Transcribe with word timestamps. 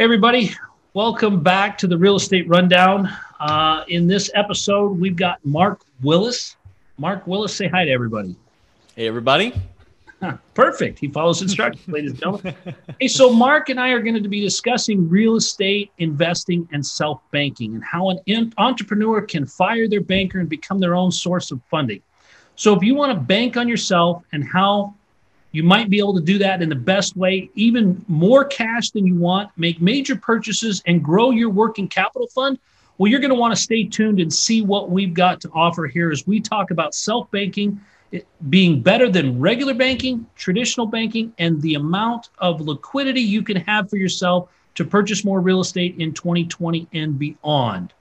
everybody, 0.00 0.50
welcome 0.94 1.42
back 1.42 1.76
to 1.76 1.86
the 1.86 1.96
Real 1.96 2.16
Estate 2.16 2.48
Rundown. 2.48 3.06
Uh, 3.38 3.84
in 3.88 4.06
this 4.06 4.30
episode, 4.34 4.98
we've 4.98 5.14
got 5.14 5.44
Mark 5.44 5.82
Willis. 6.00 6.56
Mark 6.96 7.26
Willis, 7.26 7.54
say 7.54 7.68
hi 7.68 7.84
to 7.84 7.90
everybody. 7.90 8.34
Hey, 8.96 9.06
everybody. 9.06 9.52
Perfect. 10.54 10.98
He 10.98 11.08
follows 11.08 11.42
instructions, 11.42 11.86
ladies 11.86 12.12
and 12.12 12.20
gentlemen. 12.20 12.54
Hey, 12.98 13.08
so 13.08 13.30
Mark 13.30 13.68
and 13.68 13.78
I 13.78 13.90
are 13.90 14.00
going 14.00 14.22
to 14.22 14.26
be 14.26 14.40
discussing 14.40 15.06
real 15.06 15.36
estate 15.36 15.92
investing 15.98 16.66
and 16.72 16.84
self 16.84 17.20
banking 17.30 17.74
and 17.74 17.84
how 17.84 18.08
an 18.08 18.54
entrepreneur 18.56 19.20
can 19.20 19.44
fire 19.44 19.86
their 19.86 20.00
banker 20.00 20.40
and 20.40 20.48
become 20.48 20.78
their 20.80 20.94
own 20.94 21.12
source 21.12 21.50
of 21.50 21.60
funding. 21.70 22.00
So, 22.56 22.74
if 22.74 22.82
you 22.82 22.94
want 22.94 23.12
to 23.12 23.20
bank 23.20 23.58
on 23.58 23.68
yourself 23.68 24.24
and 24.32 24.48
how 24.48 24.94
you 25.52 25.62
might 25.62 25.90
be 25.90 25.98
able 25.98 26.14
to 26.14 26.20
do 26.20 26.38
that 26.38 26.62
in 26.62 26.68
the 26.68 26.74
best 26.74 27.16
way, 27.16 27.50
even 27.54 28.04
more 28.08 28.44
cash 28.44 28.90
than 28.90 29.06
you 29.06 29.16
want, 29.16 29.50
make 29.56 29.80
major 29.80 30.16
purchases, 30.16 30.82
and 30.86 31.02
grow 31.02 31.30
your 31.30 31.50
working 31.50 31.88
capital 31.88 32.28
fund. 32.28 32.58
Well, 32.98 33.10
you're 33.10 33.20
going 33.20 33.30
to 33.30 33.38
want 33.38 33.54
to 33.54 33.60
stay 33.60 33.84
tuned 33.84 34.20
and 34.20 34.32
see 34.32 34.62
what 34.62 34.90
we've 34.90 35.14
got 35.14 35.40
to 35.40 35.50
offer 35.52 35.86
here 35.86 36.10
as 36.10 36.26
we 36.26 36.40
talk 36.40 36.70
about 36.70 36.94
self 36.94 37.30
banking 37.30 37.80
being 38.48 38.82
better 38.82 39.08
than 39.08 39.38
regular 39.38 39.74
banking, 39.74 40.26
traditional 40.36 40.86
banking, 40.86 41.32
and 41.38 41.60
the 41.62 41.74
amount 41.74 42.30
of 42.38 42.60
liquidity 42.60 43.20
you 43.20 43.42
can 43.42 43.56
have 43.56 43.88
for 43.88 43.96
yourself 43.96 44.48
to 44.74 44.84
purchase 44.84 45.24
more 45.24 45.40
real 45.40 45.60
estate 45.60 45.96
in 45.98 46.12
2020 46.12 46.88
and 46.92 47.18
beyond. 47.18 47.92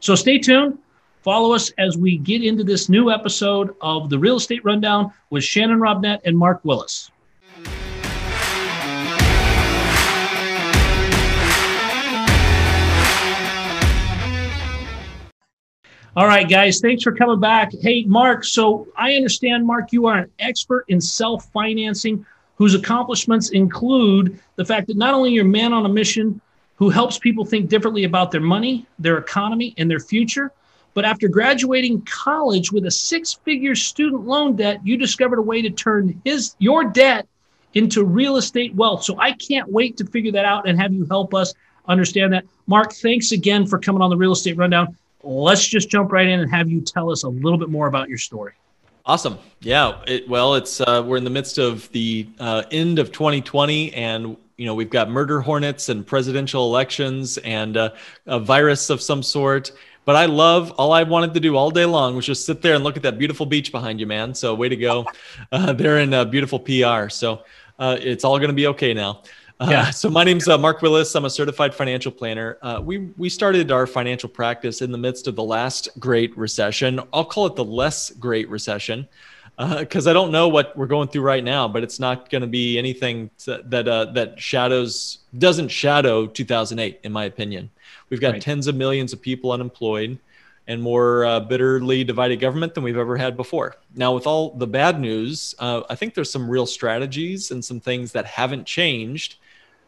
So 0.00 0.14
stay 0.14 0.38
tuned. 0.38 0.78
Follow 1.26 1.54
us 1.54 1.72
as 1.76 1.98
we 1.98 2.18
get 2.18 2.44
into 2.44 2.62
this 2.62 2.88
new 2.88 3.10
episode 3.10 3.74
of 3.80 4.10
the 4.10 4.16
Real 4.16 4.36
Estate 4.36 4.64
Rundown 4.64 5.12
with 5.30 5.42
Shannon 5.42 5.80
Robnett 5.80 6.20
and 6.24 6.38
Mark 6.38 6.60
Willis. 6.62 7.10
All 16.14 16.28
right, 16.28 16.48
guys, 16.48 16.78
thanks 16.78 17.02
for 17.02 17.10
coming 17.10 17.40
back. 17.40 17.72
Hey, 17.72 18.04
Mark, 18.04 18.44
so 18.44 18.86
I 18.96 19.16
understand, 19.16 19.66
Mark, 19.66 19.90
you 19.90 20.06
are 20.06 20.18
an 20.18 20.30
expert 20.38 20.84
in 20.86 21.00
self 21.00 21.50
financing 21.50 22.24
whose 22.54 22.76
accomplishments 22.76 23.50
include 23.50 24.38
the 24.54 24.64
fact 24.64 24.86
that 24.86 24.96
not 24.96 25.12
only 25.12 25.32
you're 25.32 25.44
a 25.44 25.48
man 25.48 25.72
on 25.72 25.86
a 25.86 25.88
mission 25.88 26.40
who 26.76 26.88
helps 26.88 27.18
people 27.18 27.44
think 27.44 27.68
differently 27.68 28.04
about 28.04 28.30
their 28.30 28.40
money, 28.40 28.86
their 29.00 29.18
economy, 29.18 29.74
and 29.76 29.90
their 29.90 29.98
future, 29.98 30.52
but 30.96 31.04
after 31.04 31.28
graduating 31.28 32.00
college 32.06 32.72
with 32.72 32.86
a 32.86 32.90
six-figure 32.90 33.74
student 33.74 34.24
loan 34.24 34.56
debt, 34.56 34.80
you 34.82 34.96
discovered 34.96 35.38
a 35.38 35.42
way 35.42 35.60
to 35.60 35.68
turn 35.68 36.18
his 36.24 36.56
your 36.58 36.84
debt 36.84 37.28
into 37.74 38.02
real 38.02 38.38
estate 38.38 38.74
wealth. 38.74 39.04
So 39.04 39.14
I 39.20 39.32
can't 39.32 39.70
wait 39.70 39.98
to 39.98 40.06
figure 40.06 40.32
that 40.32 40.46
out 40.46 40.66
and 40.66 40.80
have 40.80 40.94
you 40.94 41.04
help 41.04 41.34
us 41.34 41.52
understand 41.86 42.32
that. 42.32 42.46
Mark, 42.66 42.94
thanks 42.94 43.32
again 43.32 43.66
for 43.66 43.78
coming 43.78 44.00
on 44.00 44.08
the 44.08 44.16
Real 44.16 44.32
Estate 44.32 44.56
Rundown. 44.56 44.96
Let's 45.22 45.66
just 45.66 45.90
jump 45.90 46.12
right 46.12 46.26
in 46.26 46.40
and 46.40 46.50
have 46.50 46.70
you 46.70 46.80
tell 46.80 47.10
us 47.10 47.24
a 47.24 47.28
little 47.28 47.58
bit 47.58 47.68
more 47.68 47.88
about 47.88 48.08
your 48.08 48.16
story. 48.16 48.54
Awesome. 49.04 49.38
Yeah. 49.60 50.00
It, 50.06 50.26
well, 50.26 50.54
it's 50.54 50.80
uh, 50.80 51.04
we're 51.06 51.18
in 51.18 51.24
the 51.24 51.30
midst 51.30 51.58
of 51.58 51.92
the 51.92 52.26
uh, 52.40 52.62
end 52.70 52.98
of 52.98 53.12
2020, 53.12 53.92
and 53.92 54.34
you 54.56 54.64
know 54.64 54.74
we've 54.74 54.88
got 54.88 55.10
murder 55.10 55.42
hornets 55.42 55.90
and 55.90 56.06
presidential 56.06 56.64
elections 56.64 57.36
and 57.38 57.76
uh, 57.76 57.90
a 58.24 58.40
virus 58.40 58.88
of 58.88 59.02
some 59.02 59.22
sort 59.22 59.72
but 60.06 60.14
I 60.16 60.24
love 60.24 60.72
all 60.78 60.92
I 60.92 61.02
wanted 61.02 61.34
to 61.34 61.40
do 61.40 61.56
all 61.56 61.70
day 61.70 61.84
long 61.84 62.14
was 62.16 62.24
just 62.24 62.46
sit 62.46 62.62
there 62.62 62.76
and 62.76 62.84
look 62.84 62.96
at 62.96 63.02
that 63.02 63.18
beautiful 63.18 63.44
beach 63.44 63.72
behind 63.72 64.00
you, 64.00 64.06
man. 64.06 64.32
So 64.34 64.54
way 64.54 64.70
to 64.70 64.76
go. 64.76 65.04
Uh, 65.52 65.72
they're 65.72 65.98
in 65.98 66.12
a 66.12 66.24
beautiful 66.24 66.58
PR. 66.58 67.08
So 67.08 67.42
uh, 67.78 67.96
it's 68.00 68.24
all 68.24 68.38
going 68.38 68.48
to 68.48 68.54
be 68.54 68.66
okay 68.68 68.92
now. 68.92 69.22
Uh, 69.60 69.68
yeah. 69.70 69.90
So 69.90 70.10
my 70.10 70.24
name's 70.24 70.48
uh, 70.48 70.58
Mark 70.58 70.82
Willis. 70.82 71.14
I'm 71.14 71.24
a 71.24 71.30
certified 71.30 71.74
financial 71.74 72.12
planner. 72.12 72.58
Uh, 72.62 72.80
we 72.82 72.98
we 73.16 73.28
started 73.28 73.70
our 73.70 73.86
financial 73.86 74.28
practice 74.28 74.82
in 74.82 74.92
the 74.92 74.98
midst 74.98 75.28
of 75.28 75.36
the 75.36 75.42
last 75.42 75.88
great 75.98 76.36
recession. 76.36 77.00
I'll 77.12 77.24
call 77.24 77.46
it 77.46 77.56
the 77.56 77.64
less 77.64 78.10
great 78.10 78.48
recession 78.48 79.08
because 79.56 80.06
uh, 80.06 80.10
I 80.10 80.12
don't 80.12 80.30
know 80.30 80.48
what 80.48 80.76
we're 80.76 80.86
going 80.86 81.08
through 81.08 81.22
right 81.22 81.42
now, 81.42 81.66
but 81.66 81.82
it's 81.82 81.98
not 81.98 82.28
going 82.28 82.42
to 82.42 82.48
be 82.48 82.76
anything 82.76 83.30
that 83.46 83.88
uh, 83.88 84.06
that 84.12 84.38
shadows 84.38 85.18
doesn't 85.38 85.68
shadow 85.68 86.26
2008, 86.26 87.00
in 87.02 87.12
my 87.12 87.24
opinion. 87.24 87.70
We've 88.08 88.20
got 88.20 88.34
right. 88.34 88.42
tens 88.42 88.66
of 88.66 88.74
millions 88.76 89.12
of 89.12 89.20
people 89.20 89.52
unemployed 89.52 90.18
and 90.68 90.82
more 90.82 91.24
uh, 91.24 91.40
bitterly 91.40 92.04
divided 92.04 92.40
government 92.40 92.74
than 92.74 92.82
we've 92.82 92.96
ever 92.96 93.16
had 93.16 93.36
before. 93.36 93.76
Now, 93.94 94.14
with 94.14 94.26
all 94.26 94.50
the 94.50 94.66
bad 94.66 95.00
news, 95.00 95.54
uh, 95.58 95.82
I 95.88 95.94
think 95.94 96.14
there's 96.14 96.30
some 96.30 96.48
real 96.48 96.66
strategies 96.66 97.50
and 97.50 97.64
some 97.64 97.78
things 97.78 98.12
that 98.12 98.26
haven't 98.26 98.66
changed 98.66 99.36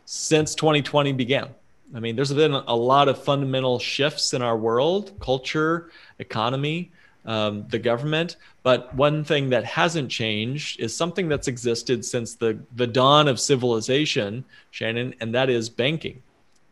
since 0.05 0.55
2020 0.55 1.12
began. 1.12 1.49
I 1.95 2.01
mean, 2.01 2.17
there's 2.17 2.33
been 2.33 2.53
a 2.53 2.77
lot 2.77 3.09
of 3.09 3.23
fundamental 3.23 3.79
shifts 3.79 4.35
in 4.35 4.43
our 4.43 4.56
world, 4.56 5.19
culture, 5.21 5.91
economy, 6.19 6.93
um, 7.25 7.67
the 7.69 7.79
government. 7.79 8.37
But 8.62 8.95
one 8.95 9.25
thing 9.25 9.50
that 9.50 9.65
hasn't 9.65 10.11
changed 10.11 10.81
is 10.81 10.97
something 10.97 11.29
that's 11.29 11.49
existed 11.49 12.05
since 12.05 12.35
the, 12.35 12.59
the 12.77 12.87
dawn 12.87 13.27
of 13.27 13.41
civilization, 13.41 14.45
Shannon, 14.71 15.15
and 15.21 15.35
that 15.35 15.50
is 15.50 15.69
banking 15.69 16.23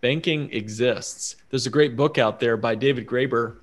banking 0.01 0.53
exists. 0.53 1.37
There's 1.51 1.67
a 1.67 1.71
great 1.71 1.97
book 1.97 2.19
out 2.19 2.41
there 2.41 2.57
by 2.57 2.75
David 2.75 3.07
Graeber. 3.07 3.57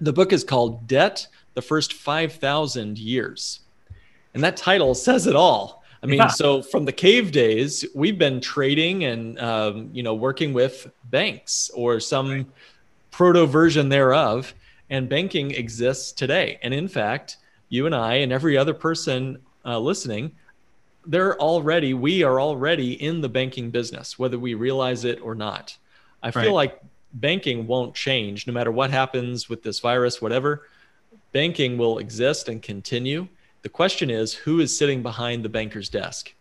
The 0.00 0.12
book 0.12 0.32
is 0.32 0.44
called 0.44 0.86
Debt 0.86 1.26
the 1.54 1.62
First 1.62 1.92
5,000 1.92 2.98
Years. 2.98 3.60
And 4.34 4.42
that 4.42 4.56
title 4.56 4.94
says 4.94 5.26
it 5.26 5.36
all. 5.36 5.84
I 6.02 6.06
mean, 6.06 6.18
yeah. 6.18 6.28
so 6.28 6.60
from 6.60 6.84
the 6.84 6.92
cave 6.92 7.32
days, 7.32 7.84
we've 7.94 8.18
been 8.18 8.40
trading 8.40 9.04
and, 9.04 9.38
um, 9.38 9.88
you 9.92 10.02
know, 10.02 10.14
working 10.14 10.52
with 10.52 10.90
banks 11.04 11.70
or 11.74 11.98
some 11.98 12.30
right. 12.30 12.46
proto 13.10 13.46
version 13.46 13.88
thereof. 13.88 14.54
And 14.90 15.08
banking 15.08 15.52
exists 15.52 16.12
today. 16.12 16.58
And 16.62 16.74
in 16.74 16.88
fact, 16.88 17.38
you 17.70 17.86
and 17.86 17.94
I 17.94 18.16
and 18.16 18.32
every 18.32 18.56
other 18.58 18.74
person 18.74 19.38
uh, 19.64 19.78
listening 19.78 20.32
they're 21.06 21.38
already 21.38 21.94
we 21.94 22.22
are 22.22 22.40
already 22.40 22.92
in 23.02 23.20
the 23.20 23.28
banking 23.28 23.70
business 23.70 24.18
whether 24.18 24.38
we 24.38 24.54
realize 24.54 25.04
it 25.04 25.20
or 25.20 25.34
not. 25.34 25.76
I 26.22 26.30
feel 26.30 26.42
right. 26.42 26.52
like 26.52 26.80
banking 27.12 27.66
won't 27.66 27.94
change. 27.94 28.46
No 28.46 28.52
matter 28.52 28.72
what 28.72 28.90
happens 28.90 29.48
with 29.48 29.62
this 29.62 29.80
virus 29.80 30.20
whatever 30.20 30.66
banking 31.32 31.76
will 31.76 31.98
exist 31.98 32.48
and 32.48 32.62
continue. 32.62 33.26
The 33.62 33.68
question 33.68 34.10
is 34.10 34.34
who 34.34 34.60
is 34.60 34.76
sitting 34.76 35.02
behind 35.02 35.44
the 35.44 35.48
banker's 35.48 35.88
desk? 35.88 36.32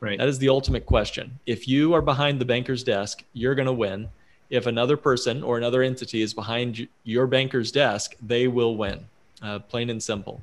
Right. 0.00 0.18
That 0.18 0.28
is 0.28 0.38
the 0.38 0.48
ultimate 0.48 0.86
question. 0.86 1.38
If 1.46 1.68
you 1.68 1.94
are 1.94 2.02
behind 2.02 2.40
the 2.40 2.44
banker's 2.44 2.84
desk 2.84 3.24
you're 3.32 3.54
going 3.54 3.66
to 3.66 3.72
win. 3.72 4.08
If 4.50 4.66
another 4.66 4.96
person 4.96 5.44
or 5.44 5.58
another 5.58 5.82
entity 5.82 6.22
is 6.22 6.34
behind 6.34 6.88
your 7.04 7.26
banker's 7.26 7.70
desk 7.70 8.14
they 8.20 8.48
will 8.48 8.76
win. 8.76 9.06
Uh, 9.42 9.58
plain 9.58 9.88
and 9.88 10.02
simple 10.02 10.42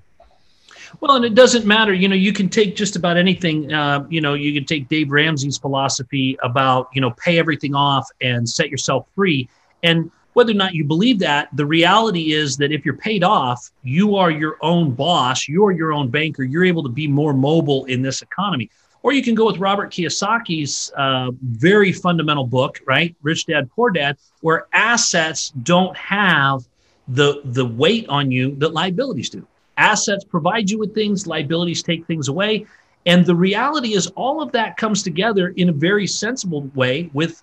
well, 1.00 1.16
and 1.16 1.26
it 1.26 1.36
doesn't 1.36 1.66
matter. 1.66 1.94
You 1.94 2.08
know, 2.08 2.16
you 2.16 2.34
can 2.34 2.50
take 2.50 2.76
just 2.76 2.96
about 2.96 3.18
anything. 3.18 3.72
Uh, 3.72 4.06
you 4.10 4.22
know, 4.22 4.34
you 4.34 4.54
can 4.54 4.66
take 4.66 4.88
Dave 4.90 5.12
Ramsey's 5.12 5.58
philosophy 5.58 6.38
about, 6.44 6.90
you 6.94 7.02
know, 7.02 7.12
pay 7.12 7.40
everything 7.40 7.76
off 7.76 8.08
and 8.22 8.48
set 8.48 8.70
yourself 8.70 9.08
free. 9.16 9.50
And 9.84 10.12
whether 10.34 10.52
or 10.52 10.56
not 10.56 10.76
you 10.76 10.84
believe 10.84 11.18
that, 11.20 11.50
the 11.56 11.66
reality 11.66 12.34
is 12.34 12.58
that 12.58 12.72
if 12.72 12.86
you're 12.86 12.98
paid 12.98 13.24
off, 13.24 13.72
you 13.84 14.16
are 14.16 14.30
your 14.30 14.58
own 14.62 14.92
boss, 14.92 15.48
you're 15.48 15.72
your 15.72 15.92
own 15.92 16.10
banker, 16.10 16.44
you're 16.44 16.66
able 16.66 16.84
to 16.84 16.90
be 16.90 17.08
more 17.08 17.34
mobile 17.34 17.86
in 17.86 18.02
this 18.02 18.22
economy. 18.22 18.70
Or 19.02 19.14
you 19.14 19.24
can 19.24 19.36
go 19.36 19.46
with 19.46 19.58
Robert 19.58 19.92
Kiyosaki's 19.92 20.92
uh, 20.98 21.32
very 21.42 21.92
fundamental 21.92 22.46
book, 22.46 22.82
right? 22.86 23.16
Rich 23.22 23.46
Dad, 23.46 23.70
Poor 23.72 23.90
Dad, 23.90 24.18
where 24.42 24.68
assets 24.74 25.52
don't 25.64 25.96
have 25.98 26.68
the, 27.08 27.42
the 27.46 27.66
weight 27.66 28.08
on 28.10 28.30
you 28.30 28.56
that 28.58 28.74
liabilities 28.74 29.30
do. 29.30 29.48
Assets 29.78 30.24
provide 30.24 30.70
you 30.70 30.80
with 30.80 30.94
things, 30.94 31.28
liabilities 31.28 31.84
take 31.84 32.06
things 32.06 32.28
away. 32.28 32.66
And 33.06 33.26
the 33.26 33.36
reality 33.36 33.94
is, 33.94 34.08
all 34.08 34.42
of 34.42 34.52
that 34.52 34.76
comes 34.76 35.02
together 35.02 35.54
in 35.56 35.70
a 35.70 35.72
very 35.72 36.08
sensible 36.08 36.70
way 36.76 37.10
with 37.14 37.42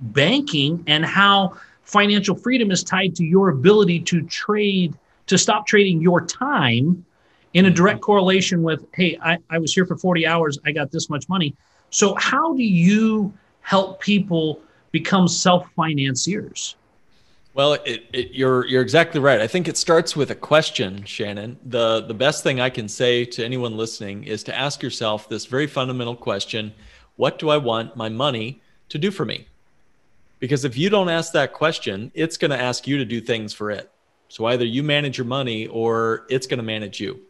banking 0.00 0.84
and 0.86 1.04
how 1.04 1.56
financial 1.84 2.36
freedom 2.36 2.70
is 2.70 2.82
tied 2.82 3.14
to 3.16 3.24
your 3.24 3.48
ability 3.48 4.00
to 4.00 4.22
trade, 4.22 4.94
to 5.26 5.38
stop 5.38 5.66
trading 5.66 6.02
your 6.02 6.20
time 6.26 7.04
in 7.54 7.66
a 7.66 7.70
direct 7.70 8.02
correlation 8.02 8.62
with, 8.62 8.84
hey, 8.92 9.16
I, 9.22 9.38
I 9.48 9.58
was 9.58 9.72
here 9.72 9.86
for 9.86 9.96
40 9.96 10.26
hours, 10.26 10.58
I 10.66 10.72
got 10.72 10.90
this 10.90 11.08
much 11.08 11.28
money. 11.28 11.54
So, 11.90 12.14
how 12.16 12.54
do 12.54 12.62
you 12.62 13.32
help 13.62 14.00
people 14.00 14.60
become 14.92 15.28
self 15.28 15.70
financiers? 15.74 16.76
Well, 17.56 17.72
it, 17.72 18.04
it, 18.12 18.32
you're 18.32 18.66
you're 18.66 18.82
exactly 18.82 19.18
right. 19.18 19.40
I 19.40 19.46
think 19.46 19.66
it 19.66 19.78
starts 19.78 20.14
with 20.14 20.30
a 20.30 20.34
question, 20.34 21.06
Shannon. 21.06 21.58
the 21.64 22.02
The 22.02 22.12
best 22.12 22.42
thing 22.42 22.60
I 22.60 22.68
can 22.68 22.86
say 22.86 23.24
to 23.24 23.42
anyone 23.42 23.78
listening 23.78 24.24
is 24.24 24.42
to 24.42 24.54
ask 24.54 24.82
yourself 24.82 25.30
this 25.30 25.46
very 25.46 25.66
fundamental 25.66 26.14
question: 26.14 26.74
What 27.16 27.38
do 27.38 27.48
I 27.48 27.56
want 27.56 27.96
my 27.96 28.10
money 28.10 28.60
to 28.90 28.98
do 28.98 29.10
for 29.10 29.24
me? 29.24 29.46
Because 30.38 30.66
if 30.66 30.76
you 30.76 30.90
don't 30.90 31.08
ask 31.08 31.32
that 31.32 31.54
question, 31.54 32.12
it's 32.12 32.36
going 32.36 32.50
to 32.50 32.60
ask 32.60 32.86
you 32.86 32.98
to 32.98 33.06
do 33.06 33.22
things 33.22 33.54
for 33.54 33.70
it. 33.70 33.90
So 34.28 34.44
either 34.44 34.66
you 34.66 34.82
manage 34.82 35.16
your 35.16 35.26
money, 35.26 35.66
or 35.68 36.26
it's 36.28 36.46
going 36.46 36.58
to 36.58 36.62
manage 36.74 37.00
you. 37.00 37.22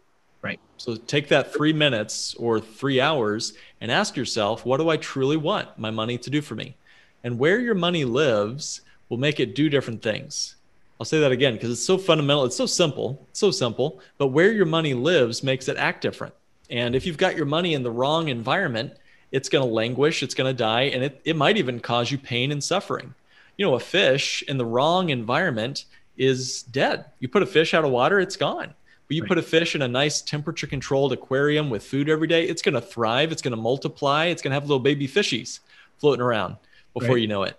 Right. 0.43 0.59
So 0.77 0.97
take 0.97 1.29
that 1.29 1.55
three 1.55 1.73
minutes 1.73 2.35
or 2.35 2.59
three 2.59 3.01
hours 3.01 3.53
and 3.81 3.93
ask 3.93 4.17
yourself, 4.17 4.67
what 4.67 4.79
do 4.79 4.89
I 4.89 4.97
truly 4.97 5.37
want 5.37 5.79
my 5.79 5.93
money 5.93 6.19
to 6.19 6.31
do 6.31 6.43
for 6.43 6.57
me? 6.57 6.75
and 7.27 7.41
where 7.41 7.59
your 7.59 7.75
money 7.75 8.05
lives 8.05 8.83
will 9.09 9.19
make 9.19 9.41
it 9.41 9.55
do 9.55 9.69
different 9.69 10.03
things. 10.03 10.57
I'll 10.99 11.07
say 11.07 11.21
that 11.21 11.33
again 11.33 11.55
because 11.55 11.71
it's 11.71 11.85
so 11.85 11.99
fundamental. 11.99 12.45
It's 12.45 12.57
so 12.57 12.67
simple, 12.67 13.27
so 13.33 13.51
simple. 13.51 14.01
But 14.19 14.29
where 14.29 14.53
your 14.53 14.67
money 14.67 14.95
lives 14.95 15.43
makes 15.43 15.69
it 15.69 15.77
act 15.77 16.01
different. 16.01 16.35
And 16.71 16.97
if 16.97 17.07
you've 17.07 17.19
got 17.19 17.37
your 17.37 17.47
money 17.47 17.75
in 17.75 17.83
the 17.83 17.91
wrong 17.91 18.29
environment, 18.29 18.95
it's 19.31 19.49
going 19.49 19.67
to 19.67 19.73
languish, 19.73 20.23
it's 20.23 20.35
going 20.35 20.53
to 20.53 20.57
die, 20.57 20.83
and 20.83 21.05
it, 21.05 21.21
it 21.25 21.37
might 21.37 21.59
even 21.59 21.81
cause 21.81 22.11
you 22.11 22.19
pain 22.19 22.53
and 22.53 22.63
suffering. 22.63 23.15
You 23.57 23.67
know, 23.67 23.75
a 23.75 23.81
fish 23.81 24.43
in 24.49 24.57
the 24.57 24.65
wrong 24.65 25.11
environment 25.11 25.85
is 26.17 26.63
dead. 26.63 27.05
You 27.21 27.29
put 27.29 27.43
a 27.43 27.47
fish 27.47 27.75
out 27.75 27.85
of 27.85 27.91
water, 27.91 28.21
it's 28.21 28.37
gone. 28.37 28.75
But 29.09 29.15
you 29.15 29.23
right. 29.23 29.29
put 29.29 29.39
a 29.39 29.43
fish 29.43 29.75
in 29.75 29.83
a 29.83 29.89
nice 29.89 30.21
temperature 30.21 30.67
controlled 30.67 31.13
aquarium 31.13 31.71
with 31.71 31.85
food 31.85 32.09
every 32.09 32.27
day, 32.27 32.45
it's 32.45 32.63
going 32.63 32.75
to 32.75 32.81
thrive, 32.81 33.31
it's 33.31 33.43
going 33.43 33.55
to 33.55 33.61
multiply, 33.61 34.27
it's 34.27 34.43
going 34.43 34.51
to 34.51 34.55
have 34.55 34.65
little 34.65 34.81
baby 34.81 35.07
fishies 35.07 35.61
floating 35.99 36.23
around 36.23 36.57
before 36.95 37.15
right. 37.15 37.23
you 37.23 37.29
know 37.29 37.45
it. 37.45 37.59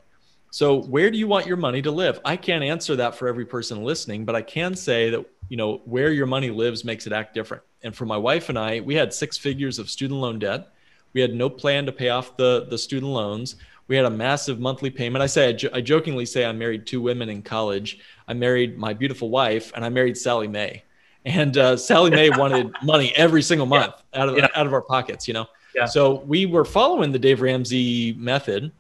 So, 0.49 0.81
where 0.83 1.11
do 1.11 1.17
you 1.17 1.27
want 1.27 1.45
your 1.45 1.57
money 1.57 1.81
to 1.81 1.91
live? 1.91 2.19
I 2.23 2.37
can't 2.37 2.63
answer 2.63 2.95
that 2.95 3.15
for 3.15 3.27
every 3.27 3.45
person 3.45 3.83
listening, 3.83 4.25
but 4.25 4.35
I 4.35 4.41
can 4.41 4.75
say 4.75 5.09
that, 5.09 5.25
you 5.49 5.57
know, 5.57 5.81
where 5.85 6.11
your 6.11 6.25
money 6.25 6.49
lives 6.49 6.85
makes 6.85 7.05
it 7.05 7.13
act 7.13 7.33
different. 7.33 7.63
And 7.83 7.95
for 7.95 8.05
my 8.05 8.17
wife 8.17 8.49
and 8.49 8.57
I, 8.57 8.79
we 8.79 8.95
had 8.95 9.13
six 9.13 9.37
figures 9.37 9.77
of 9.79 9.89
student 9.89 10.19
loan 10.19 10.39
debt. 10.39 10.69
We 11.13 11.21
had 11.21 11.33
no 11.33 11.49
plan 11.49 11.85
to 11.85 11.91
pay 11.91 12.09
off 12.09 12.37
the, 12.37 12.67
the 12.69 12.77
student 12.77 13.11
loans. 13.11 13.55
We 13.87 13.95
had 13.95 14.05
a 14.05 14.09
massive 14.09 14.59
monthly 14.59 14.89
payment. 14.89 15.21
I 15.21 15.27
say, 15.27 15.49
I, 15.49 15.53
jo- 15.53 15.69
I 15.73 15.81
jokingly 15.81 16.25
say 16.25 16.45
I 16.45 16.51
married 16.51 16.85
two 16.85 17.01
women 17.01 17.29
in 17.29 17.41
college. 17.41 17.99
I 18.27 18.33
married 18.33 18.77
my 18.77 18.93
beautiful 18.93 19.29
wife 19.29 19.71
and 19.75 19.85
I 19.85 19.89
married 19.89 20.17
Sallie 20.17 20.47
Mae. 20.47 20.83
And 21.25 21.57
uh, 21.57 21.77
Sallie 21.77 22.11
Mae 22.11 22.29
wanted 22.37 22.71
money 22.83 23.13
every 23.15 23.41
single 23.41 23.67
month 23.67 23.95
yeah. 24.13 24.21
out 24.21 24.29
of 24.29 24.37
yeah. 24.37 24.47
out 24.55 24.65
of 24.65 24.73
our 24.73 24.81
pockets, 24.81 25.27
you 25.27 25.33
know. 25.33 25.45
Yeah. 25.75 25.85
So 25.85 26.21
we 26.21 26.45
were 26.45 26.65
following 26.65 27.11
the 27.11 27.19
Dave 27.19 27.41
Ramsey 27.41 28.13
method, 28.13 28.71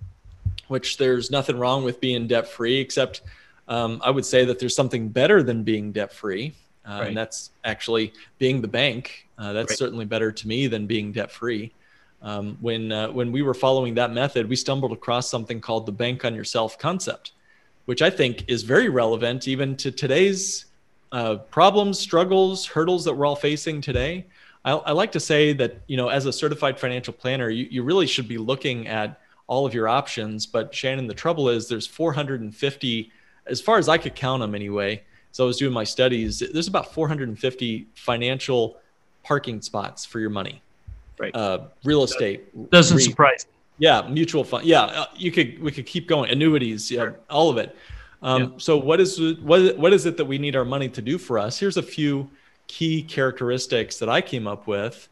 which 0.67 0.97
there's 0.97 1.31
nothing 1.31 1.57
wrong 1.57 1.83
with 1.83 1.99
being 1.99 2.27
debt 2.27 2.47
free, 2.47 2.79
except 2.79 3.21
um, 3.67 4.01
I 4.03 4.09
would 4.09 4.25
say 4.25 4.45
that 4.45 4.59
there's 4.59 4.75
something 4.75 5.09
better 5.09 5.43
than 5.43 5.63
being 5.63 5.91
debt 5.91 6.13
free, 6.13 6.53
uh, 6.87 6.99
right. 6.99 7.07
and 7.07 7.17
that's 7.17 7.51
actually 7.63 8.13
being 8.37 8.61
the 8.61 8.67
bank. 8.67 9.27
Uh, 9.37 9.53
that's 9.53 9.71
right. 9.71 9.77
certainly 9.77 10.05
better 10.05 10.31
to 10.31 10.47
me 10.47 10.67
than 10.67 10.87
being 10.87 11.11
debt 11.11 11.31
free. 11.31 11.71
Um, 12.21 12.57
when 12.61 12.91
uh, 12.91 13.09
when 13.11 13.31
we 13.31 13.41
were 13.41 13.53
following 13.53 13.93
that 13.95 14.11
method, 14.11 14.49
we 14.49 14.55
stumbled 14.55 14.91
across 14.91 15.29
something 15.29 15.61
called 15.61 15.85
the 15.85 15.91
bank 15.91 16.25
on 16.25 16.33
yourself 16.33 16.79
concept, 16.79 17.33
which 17.85 18.01
I 18.01 18.09
think 18.09 18.45
is 18.47 18.63
very 18.63 18.89
relevant 18.89 19.47
even 19.47 19.75
to 19.77 19.91
today's 19.91 20.65
uh, 21.11 21.35
problems, 21.35 21.99
struggles, 21.99 22.65
hurdles 22.65 23.05
that 23.05 23.13
we're 23.13 23.25
all 23.25 23.35
facing 23.35 23.81
today. 23.81 24.25
I, 24.65 24.71
I, 24.71 24.91
like 24.91 25.11
to 25.13 25.19
say 25.19 25.53
that 25.53 25.77
you 25.87 25.95
know, 25.95 26.09
as 26.09 26.25
a 26.25 26.33
certified 26.33 26.79
financial 26.79 27.13
planner, 27.13 27.49
you, 27.49 27.67
you 27.69 27.83
really 27.83 28.07
should 28.07 28.27
be 28.27 28.37
looking 28.37 28.87
at 28.87 29.21
all 29.47 29.65
of 29.65 29.73
your 29.73 29.87
options. 29.87 30.45
But 30.45 30.73
Shannon, 30.73 31.07
the 31.07 31.13
trouble 31.13 31.49
is 31.49 31.67
there's 31.67 31.87
450, 31.87 33.11
as 33.47 33.61
far 33.61 33.77
as 33.77 33.89
I 33.89 33.97
could 33.97 34.15
count 34.15 34.41
them 34.41 34.53
anyway. 34.53 35.03
So 35.31 35.43
I 35.43 35.47
was 35.47 35.57
doing 35.57 35.73
my 35.73 35.83
studies. 35.83 36.39
There's 36.39 36.67
about 36.67 36.93
450 36.93 37.87
financial 37.95 38.77
parking 39.23 39.61
spots 39.61 40.05
for 40.05 40.19
your 40.19 40.29
money. 40.29 40.61
Right. 41.19 41.35
Uh, 41.35 41.67
real 41.83 42.03
estate 42.03 42.71
doesn't 42.71 42.97
re- 42.97 43.03
surprise 43.03 43.45
me. 43.47 43.53
Yeah, 43.79 44.07
mutual 44.07 44.43
fund. 44.43 44.65
Yeah, 44.65 44.83
uh, 44.83 45.05
you 45.15 45.31
could 45.31 45.61
we 45.61 45.71
could 45.71 45.85
keep 45.85 46.07
going. 46.07 46.31
Annuities, 46.31 46.89
yeah, 46.89 47.01
sure. 47.01 47.19
all 47.29 47.49
of 47.49 47.57
it. 47.57 47.75
Um, 48.21 48.41
yeah. 48.41 48.49
So 48.57 48.77
what 48.77 48.99
is 48.99 49.19
what 49.41 49.77
what 49.77 49.93
is 49.93 50.05
it 50.05 50.17
that 50.17 50.25
we 50.25 50.37
need 50.37 50.55
our 50.55 50.65
money 50.65 50.89
to 50.89 51.01
do 51.01 51.17
for 51.17 51.37
us? 51.37 51.59
Here's 51.59 51.77
a 51.77 51.83
few 51.83 52.29
key 52.67 53.03
characteristics 53.03 53.99
that 53.99 54.09
I 54.09 54.21
came 54.21 54.47
up 54.47 54.67
with, 54.67 55.07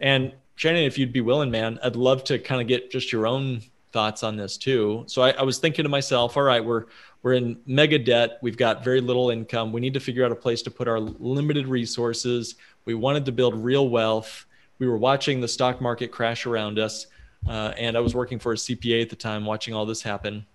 and 0.00 0.32
Shannon, 0.56 0.82
if 0.82 0.98
you'd 0.98 1.12
be 1.12 1.20
willing, 1.20 1.50
man, 1.50 1.78
I'd 1.84 1.94
love 1.94 2.24
to 2.24 2.38
kind 2.38 2.60
of 2.60 2.66
get 2.66 2.90
just 2.90 3.12
your 3.12 3.26
own 3.26 3.62
thoughts 3.92 4.22
on 4.22 4.36
this 4.36 4.56
too. 4.56 5.04
So 5.06 5.22
I, 5.22 5.30
I 5.30 5.42
was 5.42 5.58
thinking 5.58 5.84
to 5.84 5.88
myself, 5.88 6.36
all 6.36 6.42
right, 6.42 6.64
we're 6.64 6.86
we're 7.22 7.32
in 7.32 7.58
mega 7.66 7.98
debt. 7.98 8.38
We've 8.42 8.56
got 8.56 8.84
very 8.84 9.00
little 9.00 9.30
income. 9.30 9.72
We 9.72 9.80
need 9.80 9.94
to 9.94 10.00
figure 10.00 10.24
out 10.24 10.30
a 10.30 10.36
place 10.36 10.62
to 10.62 10.70
put 10.70 10.86
our 10.86 11.00
limited 11.00 11.66
resources. 11.66 12.54
We 12.84 12.94
wanted 12.94 13.24
to 13.26 13.32
build 13.32 13.54
real 13.56 13.88
wealth. 13.88 14.46
We 14.78 14.86
were 14.86 14.96
watching 14.96 15.40
the 15.40 15.48
stock 15.48 15.80
market 15.80 16.12
crash 16.12 16.46
around 16.46 16.78
us. 16.78 17.06
Uh, 17.46 17.72
and 17.76 17.96
I 17.96 18.00
was 18.00 18.14
working 18.14 18.38
for 18.38 18.52
a 18.52 18.56
CPA 18.56 19.02
at 19.02 19.10
the 19.10 19.16
time, 19.16 19.44
watching 19.44 19.74
all 19.74 19.84
this 19.84 20.02
happen. 20.02 20.46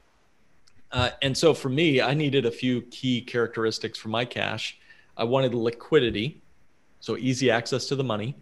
Uh, 0.91 1.09
and 1.21 1.38
so 1.38 1.53
for 1.53 1.69
me, 1.69 2.01
I 2.01 2.13
needed 2.13 2.45
a 2.45 2.51
few 2.51 2.83
key 2.83 3.21
characteristics 3.21 3.97
for 3.97 4.09
my 4.09 4.25
cash. 4.25 4.77
I 5.18 5.24
wanted 5.24 5.53
liquidity, 5.53 6.41
so 7.00 7.18
easy 7.18 7.51
access 7.51 7.88
to 7.88 7.95
the 7.95 8.03
money. 8.03 8.35